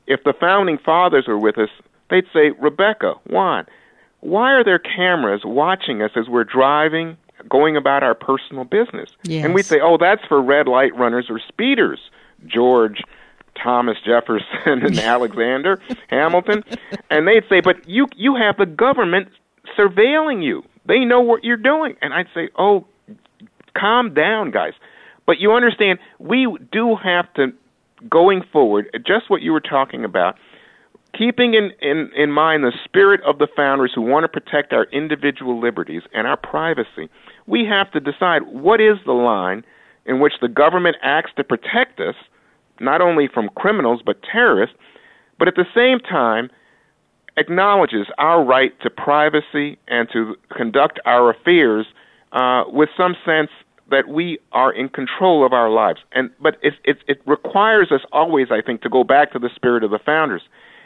If 0.08 0.24
the 0.24 0.34
founding 0.34 0.78
fathers 0.78 1.28
were 1.28 1.38
with 1.38 1.58
us, 1.58 1.70
they'd 2.10 2.26
say, 2.34 2.52
Rebecca, 2.60 3.16
Juan, 3.28 3.66
why 4.22 4.54
are 4.54 4.64
there 4.64 4.80
cameras 4.80 5.42
watching 5.46 6.02
us 6.02 6.12
as 6.16 6.28
we're 6.28 6.44
driving, 6.44 7.16
going 7.48 7.78
about 7.78 8.04
our 8.04 8.16
personal 8.16 8.64
business? 8.64 9.12
Yes. 9.24 9.46
And 9.46 9.54
we'd 9.54 9.66
say, 9.66 9.80
oh, 9.82 9.98
that's 9.98 10.26
for 10.26 10.42
red 10.42 10.68
light 10.68 10.96
runners 10.96 11.28
or 11.30 11.40
speeders, 11.48 12.00
George, 12.46 13.02
Thomas 13.62 13.98
Jefferson, 14.06 14.46
and 14.66 15.00
Alexander 15.00 15.80
Hamilton. 16.10 16.64
And 17.10 17.28
they'd 17.28 17.44
say, 17.50 17.62
but 17.62 17.88
you 17.88 18.08
you 18.16 18.36
have 18.36 18.58
the 18.58 18.66
government 18.66 19.30
surveilling 19.78 20.44
you. 20.44 20.64
They 20.86 21.06
know 21.06 21.22
what 21.22 21.44
you're 21.44 21.58
doing. 21.58 21.96
And 22.02 22.14
I'd 22.14 22.28
say, 22.34 22.50
oh, 22.58 22.86
calm 23.78 24.14
down, 24.14 24.52
guys. 24.52 24.74
But 25.30 25.40
you 25.40 25.52
understand, 25.52 26.00
we 26.18 26.48
do 26.72 26.96
have 26.96 27.32
to, 27.36 27.54
going 28.10 28.42
forward, 28.52 28.90
just 29.06 29.30
what 29.30 29.44
you 29.44 29.52
were 29.52 29.60
talking 29.60 30.04
about, 30.04 30.36
keeping 31.16 31.54
in, 31.54 31.70
in, 31.84 32.10
in 32.16 32.32
mind 32.32 32.64
the 32.64 32.74
spirit 32.84 33.22
of 33.22 33.38
the 33.38 33.48
founders 33.56 33.92
who 33.94 34.02
want 34.02 34.24
to 34.24 34.28
protect 34.28 34.74
our 34.74 34.86
individual 34.86 35.60
liberties 35.60 36.02
and 36.16 36.26
our 36.26 36.36
privacy, 36.36 37.10
we 37.46 37.64
have 37.64 37.92
to 37.92 38.00
decide 38.00 38.42
what 38.48 38.82
is 38.82 38.98
the 39.06 39.12
line 39.12 39.64
in 40.08 40.20
which 40.20 40.34
the 40.42 40.48
government 40.48 40.96
acts 41.04 41.30
to 41.36 41.44
protect 41.44 42.00
us, 42.00 42.16
not 42.80 43.00
only 43.00 43.28
from 43.28 43.50
criminals 43.50 44.02
but 44.04 44.24
terrorists, 44.24 44.76
but 45.38 45.48
at 45.48 45.54
the 45.54 45.68
same 45.76 46.00
time 46.00 46.50
acknowledges 47.38 48.08
our 48.18 48.44
right 48.44 48.74
to 48.82 48.90
privacy 48.90 49.78
and 49.88 50.10
to 50.12 50.36
conduct 50.58 51.00
our 51.06 51.30
affairs 51.30 51.86
uh, 52.32 52.64
with 52.68 52.90
some 52.98 53.16
sense 53.24 53.52
that 53.92 54.08
we 54.08 54.40
are 54.52 54.72
in 54.72 54.90
control 54.90 55.46
of 55.46 55.54
our 55.54 55.70
lives. 55.70 56.00
And 56.14 56.30
but 56.40 56.58
it, 56.62 56.74
it 56.84 56.98
it 57.08 57.22
requires 57.26 57.92
us 57.92 58.02
always, 58.12 58.48
I 58.52 58.62
think, 58.62 58.82
to 58.82 58.90
go 58.90 59.04
back 59.04 59.32
to 59.34 59.40
the 59.40 59.50
spirit 59.56 59.84
of 59.84 59.92
the 59.92 60.00
founders. 60.06 60.42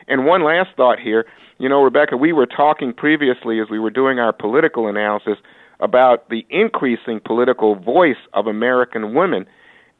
And 0.07 0.25
one 0.25 0.43
last 0.43 0.69
thought 0.75 0.99
here, 0.99 1.25
you 1.59 1.69
know, 1.69 1.81
Rebecca, 1.81 2.17
we 2.17 2.33
were 2.33 2.45
talking 2.45 2.93
previously 2.93 3.59
as 3.59 3.69
we 3.69 3.79
were 3.79 3.89
doing 3.89 4.19
our 4.19 4.33
political 4.33 4.87
analysis 4.87 5.37
about 5.79 6.29
the 6.29 6.45
increasing 6.49 7.19
political 7.23 7.75
voice 7.75 8.17
of 8.33 8.47
American 8.47 9.13
women. 9.13 9.45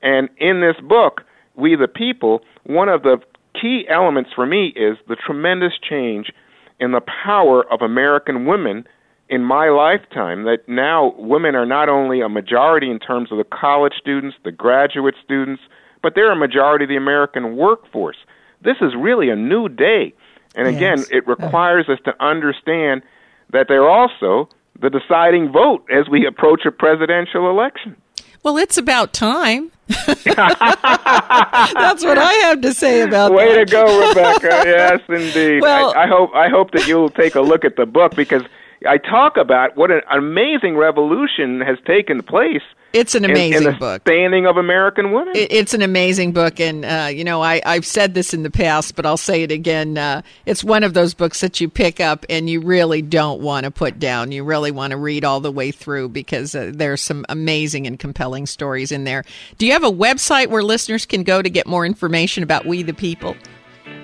And 0.01 0.29
in 0.37 0.61
this 0.61 0.75
book, 0.87 1.21
We 1.55 1.75
the 1.75 1.87
People, 1.87 2.41
one 2.63 2.89
of 2.89 3.03
the 3.03 3.17
key 3.59 3.85
elements 3.89 4.31
for 4.35 4.45
me 4.45 4.73
is 4.75 4.97
the 5.07 5.15
tremendous 5.15 5.73
change 5.81 6.31
in 6.79 6.91
the 6.91 7.01
power 7.01 7.63
of 7.71 7.81
American 7.81 8.45
women 8.45 8.85
in 9.29 9.43
my 9.43 9.69
lifetime 9.69 10.43
that 10.43 10.67
now 10.67 11.13
women 11.17 11.55
are 11.55 11.65
not 11.65 11.89
only 11.89 12.21
a 12.21 12.29
majority 12.29 12.89
in 12.91 12.99
terms 12.99 13.31
of 13.31 13.37
the 13.37 13.43
college 13.45 13.93
students, 13.99 14.35
the 14.43 14.51
graduate 14.51 15.15
students, 15.23 15.61
but 16.01 16.13
they're 16.15 16.31
a 16.31 16.35
majority 16.35 16.85
of 16.85 16.89
the 16.89 16.97
American 16.97 17.55
workforce. 17.55 18.17
This 18.61 18.77
is 18.81 18.93
really 18.95 19.29
a 19.29 19.35
new 19.35 19.69
day. 19.69 20.13
And 20.55 20.67
again, 20.67 20.99
Yes. 20.99 21.09
it 21.11 21.27
requires 21.27 21.89
us 21.89 21.99
to 22.05 22.13
understand 22.23 23.01
that 23.51 23.67
they're 23.67 23.89
also 23.89 24.49
the 24.79 24.89
deciding 24.89 25.51
vote 25.51 25.85
as 25.91 26.07
we 26.09 26.25
approach 26.27 26.65
a 26.65 26.71
presidential 26.71 27.49
election. 27.49 27.95
Well, 28.43 28.57
it's 28.57 28.77
about 28.77 29.13
time. 29.13 29.71
That's 29.87 30.25
what 32.03 32.17
I 32.17 32.33
have 32.43 32.61
to 32.61 32.73
say 32.73 33.01
about 33.01 33.33
Way 33.33 33.53
that. 33.55 33.67
to 33.67 33.71
go, 33.71 34.09
Rebecca. 34.09 34.63
yes, 34.65 34.99
indeed. 35.09 35.61
Well- 35.61 35.93
I, 35.95 36.03
I 36.03 36.07
hope 36.07 36.31
I 36.35 36.49
hope 36.49 36.71
that 36.71 36.87
you'll 36.87 37.09
take 37.09 37.35
a 37.35 37.41
look 37.41 37.63
at 37.65 37.75
the 37.75 37.85
book 37.85 38.15
because 38.15 38.43
I 38.87 38.97
talk 38.97 39.37
about 39.37 39.75
what 39.77 39.91
an 39.91 40.01
amazing 40.11 40.75
revolution 40.77 41.61
has 41.61 41.77
taken 41.85 42.21
place. 42.23 42.61
It's 42.93 43.15
an 43.15 43.23
in- 43.25 43.31
in 43.31 43.35
amazing 43.37 43.63
the 43.71 43.77
book. 43.79 44.01
Standing 44.03 44.45
of 44.45 44.57
American 44.57 45.11
women. 45.13 45.35
It- 45.35 45.51
It's 45.51 45.73
an 45.73 45.81
amazing 45.81 46.31
book, 46.31 46.59
and 46.59 46.85
uh, 46.85 47.07
you 47.11 47.23
know 47.23 47.41
I, 47.41 47.59
I've 47.65 47.85
said 47.87 48.13
this 48.13 48.35
in 48.35 48.43
the 48.43 48.51
past, 48.51 48.95
but 48.95 49.05
I'll 49.05 49.17
say 49.17 49.41
it 49.41 49.51
again. 49.51 49.97
Uh, 49.97 50.21
it's 50.45 50.63
one 50.63 50.83
of 50.83 50.93
those 50.93 51.15
books 51.15 51.41
that 51.41 51.59
you 51.59 51.69
pick 51.69 51.99
up 51.99 52.23
and 52.29 52.47
you 52.49 52.59
really 52.61 53.01
don't 53.01 53.41
want 53.41 53.63
to 53.63 53.71
put 53.71 53.97
down. 53.99 54.31
You 54.31 54.43
really 54.43 54.69
want 54.69 54.91
to 54.91 54.97
read 54.97 55.25
all 55.25 55.39
the 55.39 55.51
way 55.51 55.71
through 55.71 56.09
because 56.09 56.53
uh, 56.53 56.71
there's 56.73 57.01
some 57.01 57.25
amazing 57.29 57.87
and 57.87 57.97
compelling 57.97 58.45
stories 58.45 58.91
in 58.91 59.05
there. 59.05 59.23
Do 59.57 59.65
you 59.65 59.71
have 59.71 59.83
a 59.83 59.91
website 59.91 60.47
where 60.49 60.61
listeners 60.61 61.07
can 61.07 61.23
go 61.23 61.41
to 61.41 61.49
get 61.49 61.65
more 61.65 61.85
information 61.87 62.43
about 62.43 62.65
We 62.67 62.83
the 62.83 62.93
People? 62.93 63.35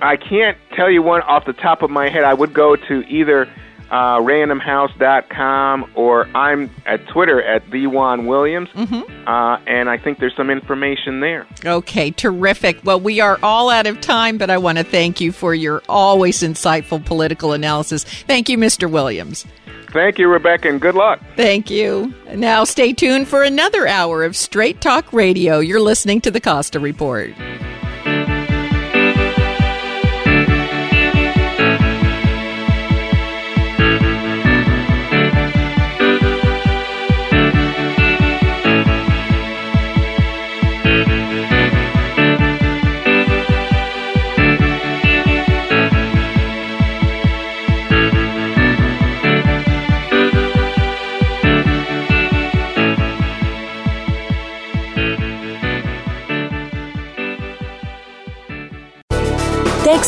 I 0.02 0.16
can't 0.18 0.58
tell 0.76 0.90
you 0.90 1.02
one 1.04 1.22
off 1.24 1.46
the 1.46 1.54
top 1.54 1.84
of 1.84 1.90
my 1.92 2.10
head. 2.10 2.24
I 2.24 2.34
would 2.34 2.54
go 2.54 2.76
to 2.76 3.04
either 3.08 3.48
uh, 3.92 4.18
randomhouse.com 4.20 5.92
or 5.96 6.28
I'm 6.36 6.70
at 6.86 7.08
Twitter 7.08 7.42
at 7.42 7.70
the 7.72 7.88
Juan 7.88 8.26
Williams, 8.26 8.70
Mm-hmm. 8.70 9.28
uh, 9.28 9.58
and 9.68 9.90
I 9.90 9.98
think 9.98 10.20
there's 10.20 10.36
some 10.36 10.50
information 10.50 11.20
there. 11.20 11.46
Okay, 11.66 12.12
terrific. 12.12 12.80
Well, 12.84 13.00
we 13.00 13.20
are 13.20 13.40
all 13.44 13.70
out 13.70 13.88
of 13.88 14.00
time, 14.02 14.38
but 14.38 14.50
I 14.50 14.58
want 14.58 14.78
to 14.78 14.84
thank 14.84 15.20
you 15.20 15.32
for 15.32 15.54
your 15.54 15.82
always 15.90 16.40
insightful 16.42 17.04
political 17.04 17.54
analysis. 17.54 18.04
Thank 18.04 18.50
you, 18.50 18.58
Mr. 18.58 18.90
Williams. 18.90 19.46
Thank 19.92 20.20
you, 20.20 20.28
Rebecca, 20.28 20.70
and 20.70 20.80
good 20.80 20.94
luck. 20.96 21.20
Thank 21.36 21.72
you. 21.72 22.14
Now, 22.36 22.64
stay 22.64 22.94
tuned 22.94 23.28
for 23.28 23.42
another 23.44 23.88
hour 23.88 24.24
of 24.24 24.36
Straight 24.36 24.82
Talk 24.82 25.12
Radio. 25.12 25.60
You're 25.60 25.82
listening 25.82 26.22
to 26.22 26.32
the 26.32 26.40
Costa 26.40 26.80
Report. 26.80 27.34